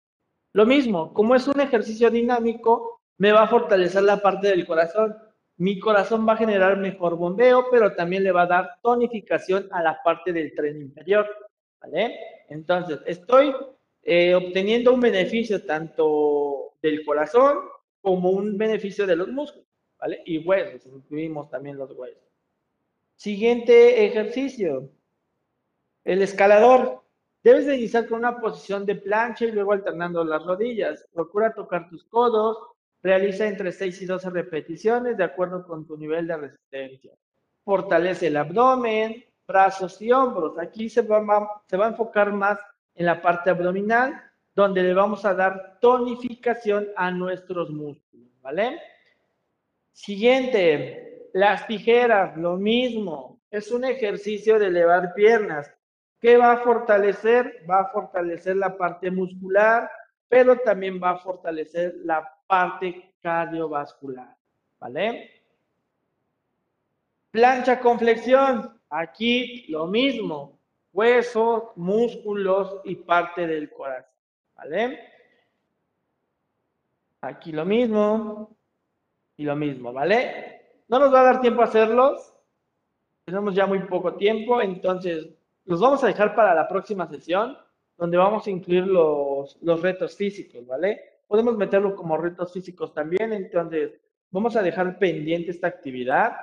Lo 0.53 0.65
mismo, 0.65 1.13
como 1.13 1.35
es 1.35 1.47
un 1.47 1.59
ejercicio 1.59 2.09
dinámico, 2.09 3.01
me 3.17 3.31
va 3.31 3.43
a 3.43 3.47
fortalecer 3.47 4.03
la 4.03 4.21
parte 4.21 4.47
del 4.47 4.65
corazón 4.65 5.15
mi 5.59 5.77
corazón 5.77 6.25
va 6.25 6.33
a 6.33 6.37
generar 6.37 6.77
mejor 6.77 7.17
bombeo, 7.17 7.65
pero 7.69 7.93
también 7.93 8.23
le 8.23 8.31
va 8.31 8.43
a 8.43 8.47
dar 8.47 8.79
tonificación 8.81 9.67
a 9.71 9.83
la 9.83 10.01
parte 10.01 10.31
del 10.31 10.53
tren 10.55 10.81
inferior, 10.81 11.27
¿vale? 11.81 12.17
Entonces, 12.47 13.01
estoy 13.05 13.53
eh, 14.01 14.35
obteniendo 14.35 14.93
un 14.93 15.01
beneficio 15.01 15.65
tanto 15.65 16.75
del 16.81 17.05
corazón 17.05 17.57
como 18.01 18.29
un 18.29 18.57
beneficio 18.57 19.05
de 19.05 19.17
los 19.17 19.27
músculos, 19.27 19.67
¿vale? 19.99 20.21
Y 20.25 20.37
huesos, 20.37 20.85
incluimos 20.85 21.49
también 21.49 21.77
los 21.77 21.91
huesos. 21.91 22.23
Siguiente 23.17 24.05
ejercicio, 24.05 24.89
el 26.05 26.21
escalador. 26.21 27.03
Debes 27.43 27.65
de 27.65 27.75
iniciar 27.75 28.07
con 28.07 28.19
una 28.19 28.39
posición 28.39 28.85
de 28.85 28.95
plancha 28.95 29.43
y 29.43 29.51
luego 29.51 29.73
alternando 29.73 30.23
las 30.23 30.41
rodillas. 30.45 31.05
Procura 31.11 31.53
tocar 31.53 31.89
tus 31.89 32.05
codos 32.05 32.57
Realiza 33.01 33.47
entre 33.47 33.71
6 33.71 34.01
y 34.01 34.05
12 34.05 34.29
repeticiones 34.29 35.17
de 35.17 35.23
acuerdo 35.23 35.65
con 35.65 35.85
tu 35.85 35.97
nivel 35.97 36.27
de 36.27 36.37
resistencia. 36.37 37.13
Fortalece 37.63 38.27
el 38.27 38.37
abdomen, 38.37 39.23
brazos 39.47 40.01
y 40.01 40.11
hombros. 40.11 40.57
Aquí 40.59 40.89
se 40.89 41.01
va, 41.01 41.17
a 41.17 41.87
enfocar 41.87 42.31
más 42.31 42.59
en 42.95 43.05
la 43.05 43.21
parte 43.21 43.49
abdominal, 43.49 44.21
donde 44.53 44.83
le 44.83 44.93
vamos 44.93 45.25
a 45.25 45.33
dar 45.33 45.79
tonificación 45.79 46.87
a 46.95 47.09
nuestros 47.11 47.69
músculos, 47.69 48.29
¿vale? 48.41 48.79
Siguiente, 49.91 51.29
las 51.33 51.65
tijeras, 51.67 52.35
lo 52.37 52.57
mismo. 52.57 53.39
Es 53.49 53.71
un 53.71 53.85
ejercicio 53.85 54.59
de 54.59 54.67
elevar 54.67 55.13
piernas. 55.13 55.73
¿Qué 56.19 56.37
va 56.37 56.53
a 56.53 56.57
fortalecer? 56.57 57.65
Va 57.69 57.81
a 57.81 57.91
fortalecer 57.91 58.57
la 58.57 58.77
parte 58.77 59.09
muscular, 59.09 59.89
pero 60.27 60.57
también 60.57 61.01
va 61.01 61.11
a 61.11 61.17
fortalecer 61.17 61.95
la 62.03 62.29
parte 62.49 63.13
cardiovascular, 63.21 64.35
¿vale? 64.79 65.29
Plancha 67.29 67.79
con 67.79 67.99
flexión. 67.99 68.81
Aquí 68.89 69.67
lo 69.69 69.85
mismo. 69.85 70.57
Huesos, 70.91 71.65
músculos 71.75 72.81
y 72.85 72.95
parte 72.95 73.45
del 73.45 73.69
corazón, 73.69 74.09
¿vale? 74.55 74.99
Aquí 77.21 77.51
lo 77.51 77.65
mismo 77.65 78.57
y 79.37 79.43
lo 79.43 79.55
mismo, 79.55 79.93
¿vale? 79.93 80.71
No 80.87 80.97
nos 80.97 81.13
va 81.13 81.19
a 81.19 81.25
dar 81.25 81.41
tiempo 81.41 81.61
a 81.61 81.65
hacerlos. 81.65 82.33
Tenemos 83.25 83.53
ya 83.53 83.67
muy 83.67 83.79
poco 83.81 84.15
tiempo, 84.15 84.59
entonces 84.59 85.29
los 85.65 85.79
vamos 85.79 86.03
a 86.03 86.07
dejar 86.07 86.33
para 86.33 86.55
la 86.55 86.67
próxima 86.67 87.07
sesión, 87.07 87.55
donde 87.95 88.17
vamos 88.17 88.47
a 88.47 88.49
incluir 88.49 88.87
los, 88.87 89.55
los 89.61 89.81
retos 89.83 90.15
físicos, 90.15 90.65
¿vale? 90.65 91.18
Podemos 91.29 91.55
meterlo 91.57 91.95
como 91.95 92.17
retos 92.17 92.51
físicos 92.51 92.91
también, 92.91 93.33
entonces 93.33 93.91
vamos 94.31 94.55
a 94.55 94.63
dejar 94.63 94.97
pendiente 94.97 95.51
esta 95.51 95.67
actividad. 95.67 96.35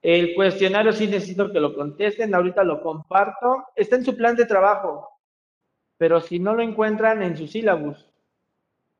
El 0.00 0.34
cuestionario 0.34 0.90
sí 0.94 1.06
necesito 1.06 1.52
que 1.52 1.60
lo 1.60 1.74
contesten, 1.74 2.34
ahorita 2.34 2.64
lo 2.64 2.80
comparto. 2.80 3.66
Está 3.76 3.96
en 3.96 4.06
su 4.06 4.16
plan 4.16 4.34
de 4.34 4.46
trabajo, 4.46 5.20
pero 5.98 6.18
si 6.22 6.38
no 6.38 6.54
lo 6.54 6.62
encuentran 6.62 7.22
en 7.22 7.36
su 7.36 7.46
sílabus, 7.46 8.10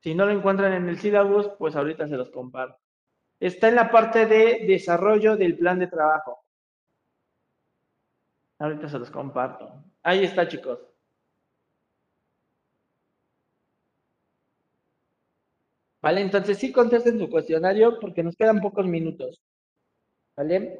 si 0.01 0.13
no 0.13 0.27
lo 0.27 0.33
encuentran 0.33 0.71
en 0.73 0.87
el 0.87 0.99
sílabus, 0.99 1.49
pues 1.57 1.75
ahorita 1.75 2.07
se 2.07 2.15
los 2.15 2.29
comparto. 2.29 2.77
Está 3.39 3.69
en 3.69 3.75
la 3.75 3.89
parte 3.89 4.27
de 4.27 4.65
desarrollo 4.67 5.35
del 5.35 5.57
plan 5.57 5.79
de 5.79 5.87
trabajo. 5.87 6.43
Ahorita 8.59 8.87
se 8.87 8.99
los 8.99 9.09
comparto. 9.09 9.83
Ahí 10.03 10.23
está, 10.25 10.47
chicos. 10.47 10.92
Vale, 16.03 16.19
entonces 16.19 16.57
sí 16.57 16.73
contesten 16.73 17.17
su 17.17 17.29
cuestionario 17.29 17.97
porque 17.97 18.23
nos 18.23 18.35
quedan 18.35 18.59
pocos 18.59 18.85
minutos. 18.85 19.41
¿Vale? 20.35 20.77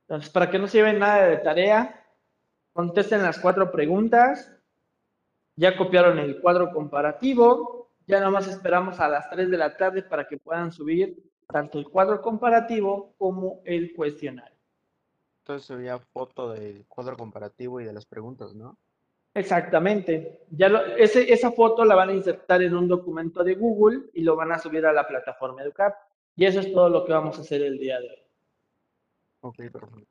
Entonces, 0.00 0.30
para 0.30 0.50
que 0.50 0.58
no 0.58 0.66
se 0.66 0.78
lleven 0.78 0.98
nada 0.98 1.28
de 1.28 1.36
tarea, 1.36 2.04
contesten 2.72 3.22
las 3.22 3.38
cuatro 3.38 3.70
preguntas. 3.70 4.52
Ya 5.54 5.76
copiaron 5.76 6.18
el 6.18 6.40
cuadro 6.40 6.72
comparativo. 6.72 7.92
Ya 8.08 8.18
nomás 8.18 8.48
esperamos 8.48 8.98
a 8.98 9.08
las 9.08 9.30
3 9.30 9.48
de 9.48 9.58
la 9.58 9.76
tarde 9.76 10.02
para 10.02 10.26
que 10.26 10.38
puedan 10.38 10.72
subir 10.72 11.22
tanto 11.46 11.78
el 11.78 11.88
cuadro 11.88 12.20
comparativo 12.20 13.14
como 13.16 13.60
el 13.64 13.94
cuestionario. 13.94 14.58
Entonces 15.42 15.68
se 15.68 15.76
veía 15.76 16.00
foto 16.00 16.50
del 16.50 16.84
cuadro 16.88 17.16
comparativo 17.16 17.80
y 17.80 17.84
de 17.84 17.92
las 17.92 18.06
preguntas, 18.06 18.56
¿no? 18.56 18.76
Exactamente. 19.34 20.40
Ya 20.50 20.68
lo- 20.68 20.84
ese- 20.96 21.32
esa 21.32 21.50
foto 21.52 21.84
la 21.84 21.94
van 21.94 22.10
a 22.10 22.14
insertar 22.14 22.62
en 22.62 22.74
un 22.74 22.88
documento 22.88 23.42
de 23.44 23.54
Google 23.54 24.10
y 24.12 24.22
lo 24.22 24.36
van 24.36 24.52
a 24.52 24.58
subir 24.58 24.84
a 24.86 24.92
la 24.92 25.06
plataforma 25.06 25.62
Educap. 25.62 25.94
Y 26.36 26.44
eso 26.44 26.60
es 26.60 26.72
todo 26.72 26.88
lo 26.90 27.04
que 27.04 27.12
vamos 27.12 27.38
a 27.38 27.40
hacer 27.42 27.62
el 27.62 27.78
día 27.78 27.98
de 28.00 28.08
hoy. 28.10 28.22
Ok, 29.40 29.56
perfecto. 29.72 30.06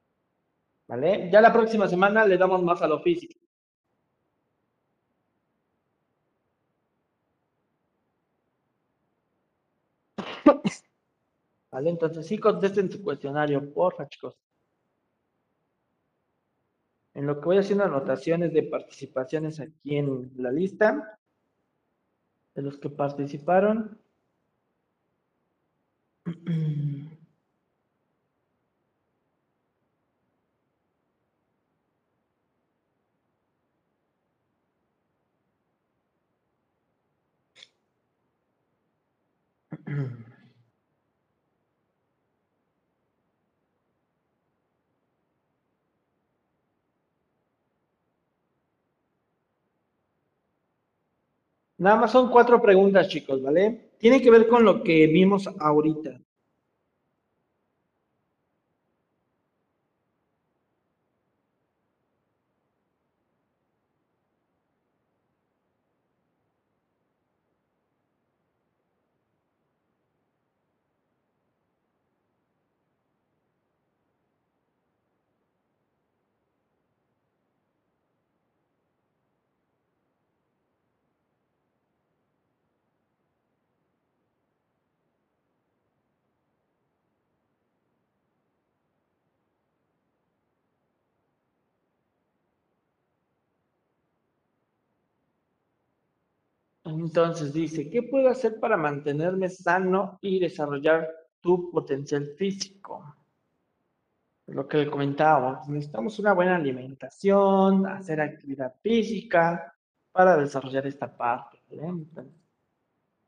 ¿Vale? 0.87 1.29
Ya 1.31 1.41
la 1.41 1.53
próxima 1.53 1.87
semana 1.87 2.25
le 2.25 2.37
damos 2.37 2.63
más 2.63 2.81
a 2.81 2.87
lo 2.87 2.99
físico. 3.01 3.39
¿Vale? 11.71 11.89
Entonces 11.91 12.27
sí 12.27 12.37
contesten 12.39 12.91
su 12.91 13.01
cuestionario, 13.01 13.73
porfa, 13.73 14.09
chicos. 14.09 14.35
En 17.17 17.25
lo 17.25 17.39
que 17.39 17.45
voy 17.45 17.57
haciendo 17.57 17.83
anotaciones 17.83 18.53
de 18.53 18.61
participaciones 18.61 19.59
aquí 19.59 19.97
en 19.97 20.31
la 20.35 20.51
lista 20.51 21.17
de 22.53 22.61
los 22.61 22.77
que 22.77 22.91
participaron. 22.91 23.99
Nada 51.77 51.95
más 51.97 52.11
son 52.11 52.29
cuatro 52.29 52.61
preguntas, 52.61 53.07
chicos, 53.07 53.41
¿vale? 53.41 53.91
Tiene 53.99 54.21
que 54.21 54.31
ver 54.31 54.47
con 54.47 54.63
lo 54.63 54.83
que 54.83 55.07
vimos 55.07 55.47
ahorita. 55.59 56.19
Entonces 96.89 97.53
dice, 97.53 97.89
¿qué 97.89 98.03
puedo 98.03 98.29
hacer 98.29 98.59
para 98.59 98.77
mantenerme 98.77 99.49
sano 99.49 100.17
y 100.21 100.39
desarrollar 100.39 101.07
tu 101.41 101.69
potencial 101.71 102.33
físico? 102.37 103.15
Lo 104.47 104.67
que 104.67 104.77
le 104.77 104.89
comentábamos, 104.89 105.67
necesitamos 105.67 106.19
una 106.19 106.33
buena 106.33 106.55
alimentación, 106.55 107.85
hacer 107.85 108.21
actividad 108.21 108.73
física 108.81 109.73
para 110.11 110.37
desarrollar 110.37 110.87
esta 110.87 111.15
parte. 111.15 111.59
Entonces, 111.69 112.33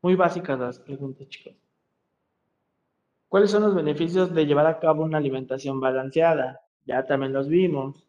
muy 0.01 0.15
básicas 0.15 0.57
las 0.57 0.79
preguntas, 0.79 1.27
chicos. 1.27 1.53
¿Cuáles 3.27 3.51
son 3.51 3.63
los 3.63 3.75
beneficios 3.75 4.33
de 4.33 4.45
llevar 4.45 4.65
a 4.65 4.79
cabo 4.79 5.03
una 5.03 5.17
alimentación 5.17 5.79
balanceada? 5.79 6.61
Ya 6.85 7.05
también 7.05 7.33
los 7.33 7.47
vimos. 7.47 8.07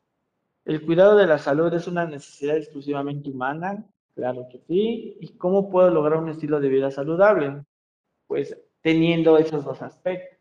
¿El 0.65 0.87
cuidado 0.87 1.17
de 1.17 1.27
la 1.27 1.39
salud 1.39 1.73
es 1.75 1.89
una 1.89 2.07
necesidad 2.07 2.57
exclusivamente 2.57 3.29
humana? 3.29 3.85
Claro 4.15 4.47
que 4.51 4.61
sí. 4.69 5.17
¿Y 5.21 5.37
cómo 5.37 5.69
puedo 5.71 5.91
lograr 5.91 6.19
un 6.21 6.29
estilo 6.29 6.61
de 6.61 6.69
vida 6.69 6.91
saludable? 6.93 7.65
Pues 8.29 8.57
teniendo 8.83 9.39
esos 9.39 9.65
dos 9.65 9.83
aspectos. 9.83 10.39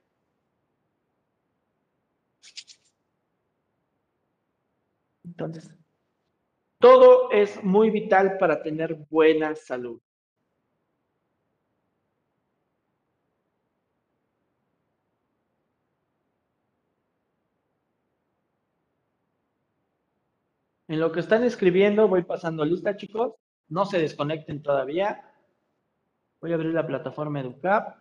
Entonces, 5.23 5.71
todo 6.81 7.31
es 7.31 7.63
muy 7.63 7.89
vital 7.89 8.37
para 8.37 8.61
tener 8.61 8.95
buena 9.09 9.55
salud. 9.55 10.01
En 20.89 20.99
lo 20.99 21.13
que 21.13 21.21
están 21.21 21.45
escribiendo, 21.45 22.09
voy 22.09 22.23
pasando 22.23 22.65
lista, 22.65 22.97
chicos. 22.97 23.31
No 23.69 23.85
se 23.85 23.99
desconecten 23.99 24.61
todavía. 24.63 25.31
Voy 26.41 26.51
a 26.51 26.55
abrir 26.55 26.73
la 26.73 26.87
plataforma 26.87 27.39
EduCap. 27.41 27.97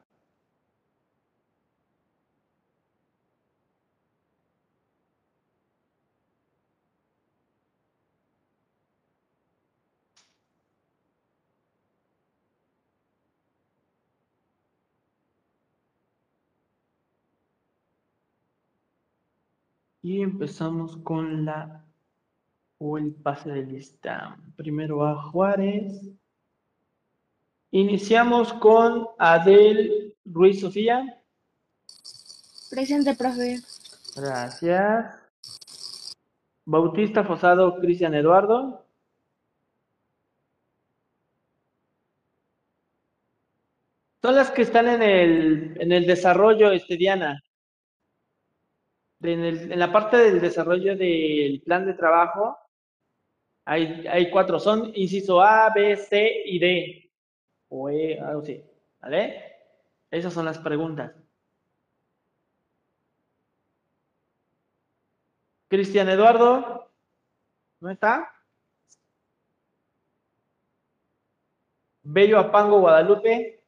Y 20.03 20.23
empezamos 20.23 20.97
con 20.99 21.45
la 21.45 21.88
o 22.79 22.97
el 22.99 23.15
pase 23.15 23.51
de 23.51 23.63
lista. 23.67 24.37
Primero 24.57 25.05
a 25.07 25.21
Juárez. 25.31 26.01
Iniciamos 27.71 28.53
con 28.55 29.07
Adel 29.19 30.17
Ruiz 30.25 30.61
Sofía. 30.61 31.21
Presente, 32.71 33.15
profe. 33.15 33.59
Gracias. 34.17 35.15
Bautista 36.65 37.25
Fosado 37.25 37.79
Cristian 37.81 38.15
Eduardo. 38.15 38.85
Son 44.23 44.35
las 44.35 44.51
que 44.51 44.63
están 44.63 44.89
en 44.89 45.03
el, 45.03 45.81
en 45.81 45.93
el 45.93 46.07
desarrollo, 46.07 46.71
este, 46.73 46.97
Diana. 46.97 47.41
En, 49.21 49.41
el- 49.41 49.73
en 49.73 49.79
la 49.79 49.93
parte 49.93 50.17
del 50.17 50.41
desarrollo 50.41 50.97
del 50.97 51.63
plan 51.65 51.87
de 51.87 51.95
trabajo, 51.95 52.57
hay, 53.69 54.07
hay 54.07 54.31
cuatro. 54.31 54.59
Son 54.59 54.91
inciso 54.95 55.43
A, 55.43 55.71
B, 55.75 55.95
C 55.97 56.43
y 56.47 56.59
D. 56.59 57.11
O 57.69 57.91
E, 57.91 58.19
algo 58.19 58.41
así. 58.41 58.65
¿Vale? 59.01 59.45
Esas 60.11 60.33
son 60.33 60.47
las 60.47 60.59
preguntas. 60.59 61.13
Cristian 65.69 66.09
Eduardo, 66.09 66.91
¿no 67.81 67.91
está? 67.91 68.33
Bello 72.03 72.39
Apango 72.39 72.81
Guadalupe, 72.81 73.63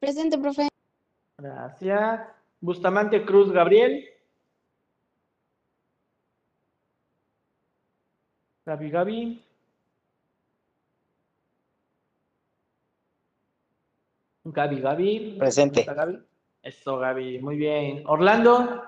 Presente, 0.00 0.36
profe. 0.36 0.68
gracias. 1.38 2.20
Bustamante 2.60 3.24
Cruz 3.24 3.52
Gabriel. 3.52 4.04
Gaby 8.66 8.90
Gaby. 8.90 9.44
Gaby 14.44 14.80
Gaby. 14.80 15.36
Presente. 15.38 15.80
¿Está 15.80 15.94
Gaby? 15.94 16.18
Eso, 16.62 16.98
Gaby, 16.98 17.38
muy 17.40 17.56
bien. 17.56 18.02
Orlando. 18.06 18.82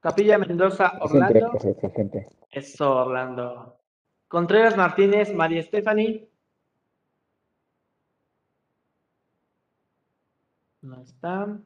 Capilla 0.00 0.38
Mendoza, 0.38 0.90
Presente, 0.92 1.04
Orlando. 1.04 1.50
profe, 1.50 1.74
presente. 1.74 2.26
Eso, 2.50 2.96
Orlando. 2.96 3.76
Contreras 4.28 4.76
Martínez, 4.76 5.34
María 5.34 5.62
Stephanie. 5.62 6.28
No 10.82 11.02
está. 11.02 11.58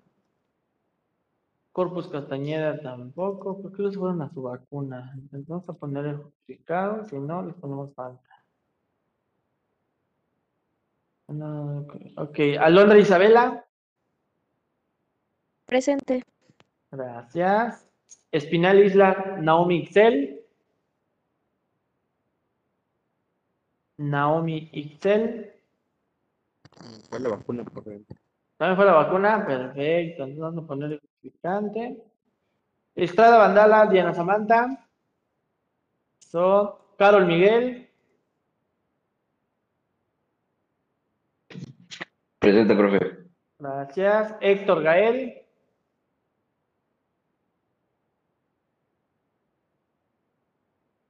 Corpus 1.74 2.06
Castañeda 2.06 2.80
tampoco. 2.80 3.60
¿Por 3.60 3.72
qué 3.72 3.82
los 3.82 3.96
fueron 3.96 4.22
a 4.22 4.32
su 4.32 4.42
vacuna? 4.42 5.10
Entonces 5.16 5.48
vamos 5.48 5.68
a 5.68 5.72
poner 5.72 6.06
el 6.06 6.18
justificado, 6.18 7.04
si 7.04 7.18
no, 7.18 7.42
les 7.42 7.56
ponemos 7.56 7.92
falta. 7.96 8.22
No, 11.26 11.84
ok. 12.16 12.38
Alondra 12.60 12.96
Isabela. 12.96 13.66
Presente. 15.66 16.22
Gracias. 16.92 17.90
Espinal 18.30 18.78
Isla, 18.78 19.38
Naomi 19.42 19.78
Ixel. 19.78 20.46
Naomi 23.96 24.70
Ixel. 24.72 25.52
Fue 27.10 27.18
la 27.18 27.30
vacuna, 27.30 27.64
por 27.64 27.88
ejemplo. 27.88 28.16
¿También 28.58 28.76
fue 28.76 28.86
la 28.86 28.92
vacuna? 28.92 29.44
Perfecto. 29.44 30.22
Entonces 30.22 30.38
vamos 30.38 30.64
a 30.64 30.66
poner 30.68 31.00
justificante. 31.24 32.04
Estrada 32.94 33.38
Vandala, 33.38 33.86
Diana 33.86 34.14
Samantha. 34.14 34.88
So, 36.18 36.94
Carol 36.98 37.26
Miguel. 37.26 37.88
Presente, 42.38 42.74
profe. 42.74 42.98
Gracias. 43.58 44.34
Héctor 44.40 44.82
Gael. 44.82 45.42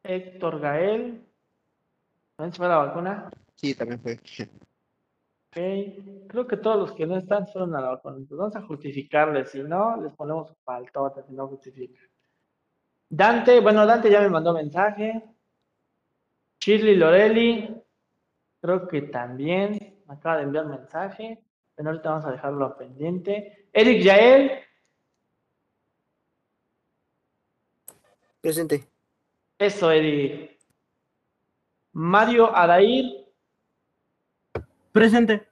Héctor 0.05 0.61
Gael. 0.61 1.27
¿También 2.37 2.53
se 2.53 2.59
fue 2.59 2.69
la 2.69 2.77
vacuna? 2.77 3.31
Sí, 3.57 3.75
también 3.75 4.01
fue. 4.01 4.19
Ok, 5.55 6.29
creo 6.29 6.49
que 6.49 6.57
todos 6.57 6.77
los 6.79 6.93
que 6.93 7.07
no 7.07 7.17
están 7.17 7.47
fueron 7.47 7.77
a 7.77 7.81
la 7.81 7.91
vacuna. 7.91 8.17
Entonces 8.17 8.39
vamos 8.39 8.57
a 8.57 8.67
justificarles. 8.67 9.51
Si 9.51 9.63
no, 9.63 10.01
les 10.03 10.13
ponemos 10.15 10.53
faltote 10.65 11.23
si 11.23 11.33
no 11.33 11.47
justifica. 11.47 12.01
Dante, 13.09 13.61
bueno, 13.61 13.87
Dante 13.87 14.11
ya 14.11 14.21
me 14.21 14.31
mandó 14.31 14.53
mensaje. 14.53 15.23
Shirley 16.59 16.97
Lorelli, 16.97 17.83
creo 18.61 18.89
que 18.89 19.03
también 19.03 20.03
me 20.09 20.15
acaba 20.15 20.39
de 20.39 20.43
enviar 20.43 20.67
mensaje. 20.67 21.45
Pero 21.77 21.91
ahorita 21.91 22.11
vamos 22.11 22.27
a 22.27 22.33
dejarlo 22.33 22.77
pendiente. 22.77 23.69
Eric 23.73 24.03
Yael, 24.03 24.51
Presente. 28.41 28.89
eso, 29.59 29.91
Eric. 29.91 30.59
Mario 31.93 32.55
Adair, 32.55 33.24
Presente. 34.95 35.45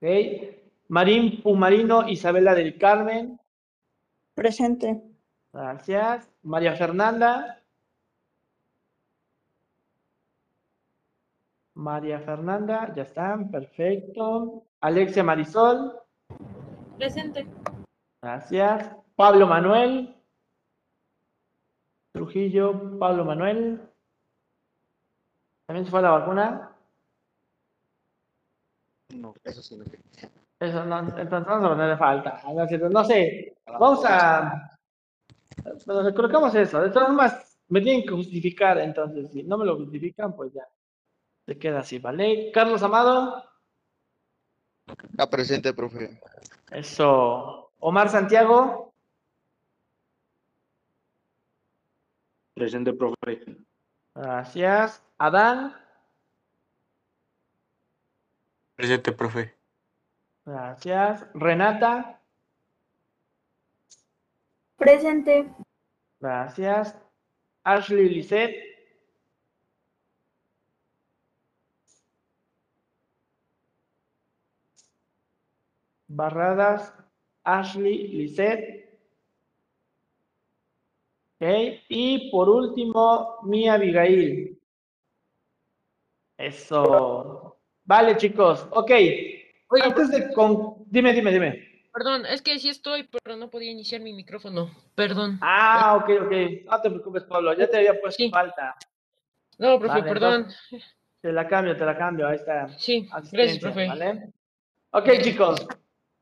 ok. 0.00 0.56
Marín 0.88 1.42
Pumarino, 1.42 2.08
Isabela 2.08 2.54
del 2.54 2.78
Carmen, 2.78 3.40
Presente. 4.34 5.02
gracias. 5.52 6.30
María 6.44 6.76
Fernanda. 6.76 7.60
María 11.74 12.20
Fernanda, 12.20 12.94
ya 12.94 13.02
están, 13.02 13.50
perfecto. 13.50 14.62
Alexia 14.80 15.24
Marisol, 15.24 15.98
Presente. 16.96 17.48
gracias. 18.22 18.94
Pablo 19.16 19.48
Manuel. 19.48 20.14
Trujillo, 22.12 22.96
Pablo 23.00 23.24
Manuel. 23.24 23.80
¿También 25.66 25.84
se 25.84 25.90
fue 25.90 26.00
la 26.00 26.10
vacuna? 26.12 26.75
No, 29.20 29.34
eso 29.44 29.62
sí 29.62 29.76
no 29.76 29.84
sé. 29.84 29.98
Eso 30.58 30.84
no, 30.84 30.98
entonces 31.00 31.46
vamos 31.46 31.64
a 31.64 31.68
ponerle 31.68 31.96
falta. 31.96 32.42
No, 32.46 32.88
no 32.90 33.04
sé, 33.04 33.56
vamos 33.66 34.04
a... 34.06 34.70
Bueno, 35.86 36.14
colocamos 36.14 36.54
eso. 36.54 36.80
De 36.80 36.90
todas 36.90 37.08
formas, 37.08 37.58
me 37.68 37.80
tienen 37.80 38.02
que 38.04 38.10
justificar, 38.14 38.78
entonces 38.78 39.30
si 39.32 39.42
no 39.42 39.58
me 39.58 39.64
lo 39.66 39.76
justifican, 39.76 40.34
pues 40.34 40.52
ya. 40.52 40.66
Se 41.46 41.58
queda 41.58 41.80
así, 41.80 41.98
¿vale? 41.98 42.50
Carlos 42.52 42.82
Amado, 42.82 43.44
Ah, 45.18 45.28
presente, 45.28 45.72
profe. 45.74 46.20
eso. 46.70 47.70
Omar 47.80 48.08
Santiago, 48.08 48.92
Presente, 52.54 52.92
profe. 52.92 53.44
gracias. 54.14 55.02
Adán, 55.18 55.74
Presente, 58.76 59.10
profe. 59.12 59.54
gracias. 60.44 61.26
Renata, 61.34 62.20
Presente. 64.76 65.50
gracias. 66.20 66.94
Ashley 67.64 68.08
Lisette, 68.08 68.54
Barradas, 76.08 76.92
Ashley 77.44 78.08
Lisette. 78.08 78.86
Ok, 81.38 81.42
y 81.88 82.30
por 82.30 82.48
último, 82.48 83.38
mi 83.42 83.68
Abigail. 83.68 84.58
Eso. 86.38 87.45
Vale, 87.86 88.16
chicos. 88.16 88.66
Ok. 88.70 88.90
Oye, 89.68 89.82
Antes 89.82 90.10
de 90.10 90.32
con... 90.32 90.84
Dime, 90.86 91.12
dime, 91.12 91.32
dime. 91.32 91.82
perdón, 91.92 92.26
es 92.26 92.42
que 92.42 92.58
sí 92.58 92.68
estoy, 92.68 93.08
pero 93.22 93.36
no 93.36 93.48
podía 93.48 93.70
iniciar 93.70 94.00
mi 94.00 94.12
micrófono. 94.12 94.70
Perdón. 94.94 95.38
Ah, 95.40 95.96
ok, 95.96 96.10
ok. 96.26 96.32
No 96.66 96.80
te 96.82 96.90
preocupes, 96.90 97.24
Pablo. 97.24 97.54
Ya 97.54 97.68
te 97.68 97.78
había 97.78 97.98
puesto 98.00 98.22
Sí. 98.22 98.30
falta. 98.30 98.76
No, 99.58 99.78
profe, 99.78 100.00
Vale, 100.00 100.08
perdón. 100.12 100.46
Te 101.20 101.32
la 101.32 101.48
cambio, 101.48 101.76
te 101.76 101.84
la 101.84 101.96
cambio. 101.96 102.28
Ahí 102.28 102.36
está. 102.36 102.68
Sí, 102.78 103.08
gracias, 103.32 103.58
profe. 103.58 103.88
¿vale? 103.88 104.30
Ok, 104.90 105.08
chicos. 105.22 105.66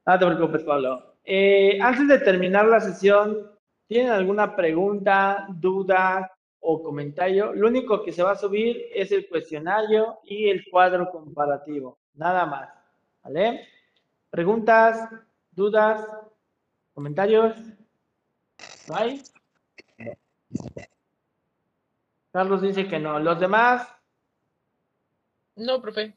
No 0.07 0.19
te 0.19 0.27
preocupes, 0.27 0.63
Pablo. 0.63 1.17
Eh, 1.25 1.79
antes 1.81 2.07
de 2.09 2.19
terminar 2.21 2.67
la 2.67 2.81
sesión, 2.81 3.51
¿tienen 3.87 4.13
alguna 4.13 4.55
pregunta, 4.55 5.47
duda 5.51 6.31
o 6.67 6.83
comentario? 6.83 7.53
Lo 7.53 7.69
único 7.69 8.03
que 8.03 8.13
se 8.13 8.23
va 8.23 8.33
a 8.33 8.37
subir 8.37 8.87
es 8.95 9.13
el 9.13 9.29
cuestionario 9.29 10.19
y 10.25 10.49
el 10.49 10.65
cuadro 10.71 11.11
comparativo. 11.11 11.99
Nada 12.15 12.47
más. 12.47 12.71
¿Vale? 13.23 13.69
¿Preguntas, 14.31 15.09
¿Dudas? 15.53 16.07
¿Comentarios? 16.95 17.55
¿No 18.89 18.97
hay? 18.97 19.23
Carlos 22.33 22.63
dice 22.63 22.89
que 22.89 22.99
no. 22.99 23.19
¿Los 23.21 23.39
demás? 23.39 23.89
No, 25.57 25.81
profe. 25.81 26.17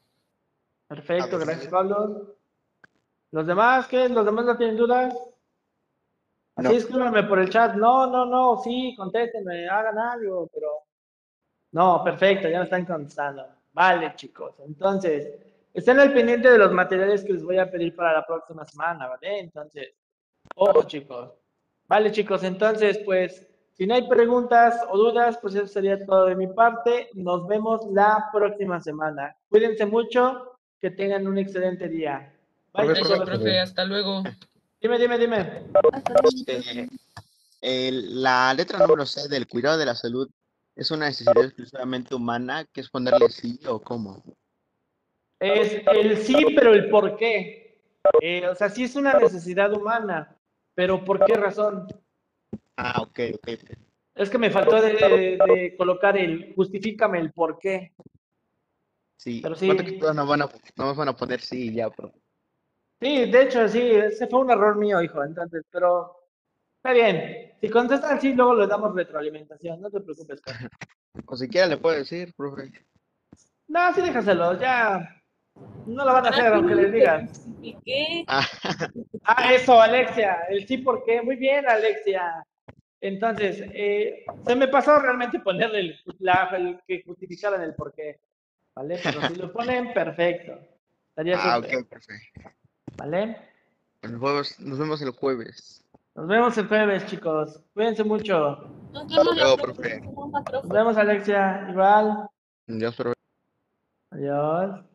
Perfecto, 0.88 1.38
gracias, 1.38 1.68
Carlos. 1.68 2.30
¿Los 3.32 3.45
demás 3.45 3.88
qué? 3.88 4.10
¿Los 4.10 4.26
demás 4.26 4.45
no 4.45 4.57
tienen 4.57 4.78
dudas? 4.78 5.14
No. 6.58 6.70
Así 6.70 6.78
escríbanme 6.78 7.24
por 7.24 7.40
el 7.40 7.50
chat. 7.50 7.76
No, 7.76 8.08
no, 8.08 8.26
no, 8.26 8.58
sí, 8.58 8.96
contéstenme, 8.98 9.68
hagan 9.68 9.98
algo, 9.98 10.50
pero. 10.54 10.70
No, 11.72 12.04
perfecto, 12.04 12.50
ya 12.50 12.60
me 12.60 12.64
están 12.64 12.86
contestando. 12.86 13.46
Vale, 13.74 14.14
chicos. 14.16 14.56
Entonces, 14.66 15.34
estén 15.74 16.00
al 16.00 16.14
pendiente 16.14 16.50
de 16.50 16.58
los 16.58 16.72
materiales 16.72 17.24
que 17.24 17.34
les 17.34 17.44
voy 17.44 17.60
a 17.60 17.70
pedir 17.70 17.96
para 17.96 18.14
la 18.14 18.26
próxima 18.26 18.66
semana, 18.66 19.08
¿vale? 19.08 19.40
Entonces, 19.40 19.94
ojo, 20.56 20.84
chicos. 20.84 21.32
Vale, 21.88 22.12
chicos, 22.12 22.44
entonces, 22.44 23.00
pues, 23.06 23.48
si 23.74 23.86
no 23.86 23.94
hay 23.94 24.08
preguntas 24.10 24.82
o 24.90 24.98
dudas, 24.98 25.38
pues 25.40 25.54
eso 25.54 25.68
sería 25.68 26.04
todo 26.04 26.26
de 26.26 26.36
mi 26.36 26.48
parte. 26.48 27.10
Nos 27.14 27.48
vemos 27.48 27.86
la 27.92 28.30
próxima 28.34 28.80
semana. 28.82 29.36
Cuídense 29.50 29.86
mucho, 29.86 30.58
que 30.82 30.90
tengan 30.90 31.28
un 31.28 31.38
excelente 31.38 31.88
día. 31.88 32.34
Bye, 32.74 32.96
profe. 32.96 33.60
Hasta 33.60 33.86
luego. 33.86 34.24
Dime, 34.88 35.00
dime, 35.00 35.18
dime. 35.18 35.64
Este, 36.24 36.88
la 37.62 38.54
letra 38.54 38.80
número 38.80 39.06
C 39.06 39.28
del 39.28 39.46
cuidado 39.46 39.78
de 39.78 39.86
la 39.86 39.96
salud 39.96 40.30
es 40.78 40.90
una 40.92 41.08
necesidad 41.08 41.44
exclusivamente 41.44 42.16
humana, 42.16 42.66
que 42.72 42.80
es 42.80 42.90
ponerle 42.90 43.28
sí 43.30 43.60
o 43.68 43.82
cómo. 43.82 44.24
Es 45.42 45.82
el 45.92 46.18
sí, 46.20 46.38
pero 46.56 46.74
el 46.74 46.90
por 46.90 47.18
qué. 47.18 47.82
Eh, 48.22 48.48
o 48.48 48.56
sea, 48.56 48.70
sí 48.70 48.86
es 48.86 48.96
una 48.96 49.14
necesidad 49.16 49.74
humana, 49.74 50.38
pero 50.74 51.04
¿por 51.04 51.26
qué 51.26 51.34
razón? 51.34 51.86
Ah, 52.78 53.02
ok, 53.02 53.20
ok. 53.36 53.50
Es 54.16 54.30
que 54.30 54.38
me 54.38 54.50
faltó 54.52 54.82
de, 54.82 54.94
de- 54.94 55.38
de 55.46 55.76
colocar 55.78 56.16
el 56.16 56.54
justifícame 56.56 57.20
el 57.20 57.34
por 57.34 57.60
qué. 57.60 57.94
Sí, 59.18 59.42
Pero 59.44 59.54
sí. 59.56 59.66
¿cuánto 59.66 59.84
que 59.84 59.92
todos 59.94 60.16
nos 60.16 60.30
van 60.30 60.44
a, 60.44 60.50
nos 60.78 60.96
van 60.96 61.10
a 61.10 61.14
poner 61.18 61.42
sí 61.42 61.72
y 61.72 61.74
ya, 61.74 61.90
profe? 61.90 62.18
Sí, 62.99 63.30
de 63.30 63.41
hecho, 63.44 63.68
sí, 63.68 63.80
ese 63.91 64.28
fue 64.28 64.40
un 64.40 64.49
error 64.52 64.76
mío, 64.76 65.02
hijo, 65.02 65.24
entonces, 65.24 65.64
pero 65.72 66.15
está 66.78 66.94
bien. 66.94 67.53
Si 67.61 67.69
contestan 67.69 68.19
sí, 68.19 68.34
luego 68.34 68.56
les 68.56 68.69
damos 68.69 68.95
retroalimentación, 68.95 69.82
no 69.82 69.90
te 69.90 70.02
preocupes. 70.02 70.41
Carlos. 70.41 70.72
O 71.26 71.36
siquiera 71.36 71.68
le 71.68 71.78
puedo 71.78 71.95
decir, 71.98 72.34
profe. 72.36 72.72
No, 73.68 73.94
sí, 73.94 74.02
déjaselo, 74.02 74.60
ya. 74.60 75.22
No 75.88 76.06
lo 76.06 76.14
van 76.14 76.28
a 76.28 76.30
hacer, 76.30 76.45
Ah, 76.53 76.56
aunque 76.57 76.76
les 76.76 76.91
digan. 76.94 77.30
¿Y 77.61 77.76
qué? 77.84 78.24
Ah, 78.28 78.45
Ah, 79.24 79.53
eso, 79.53 79.80
Alexia, 79.82 80.44
el 80.49 80.68
sí, 80.68 80.78
¿por 80.78 81.03
qué? 81.03 81.22
Muy 81.22 81.36
bien, 81.36 81.68
Alexia. 81.68 82.45
Entonces, 83.02 83.61
eh, 83.74 84.26
se 84.45 84.56
me 84.56 84.68
pasó 84.68 84.99
realmente 84.99 85.40
ponerle 85.40 85.80
el, 85.80 85.99
la- 86.19 86.49
el 86.56 86.80
que 86.88 87.03
justificaran 87.03 87.61
el 87.61 87.76
por 87.76 87.94
qué, 87.94 88.19
¿vale? 88.76 88.99
Pero 89.03 89.22
si 89.28 89.36
lo 89.36 89.52
ponen, 89.53 89.94
perfecto. 89.94 90.60
Estaría 91.10 91.36
ah, 91.41 91.57
ok, 91.60 91.88
profe. 91.90 92.14
¿Vale? 92.98 93.38
Nos 94.03 94.19
vemos, 94.19 94.60
nos 94.60 94.80
vemos 94.80 95.02
el 95.02 95.11
jueves. 95.11 95.84
Nos 96.15 96.28
vemos 96.28 96.57
el 96.57 96.68
jueves, 96.68 97.06
chicos. 97.06 97.61
Cuídense 97.74 98.03
mucho. 98.03 98.57
Nos 98.91 99.07
vemos 99.07 99.36
luego, 99.36 99.57
profe. 99.57 100.02
Nos 100.02 100.68
vemos, 100.68 100.98
Alexia. 100.98 101.68
Igual. 101.69 102.28
Adiós, 102.68 102.95
profe. 102.95 103.14
Adiós. 104.11 104.86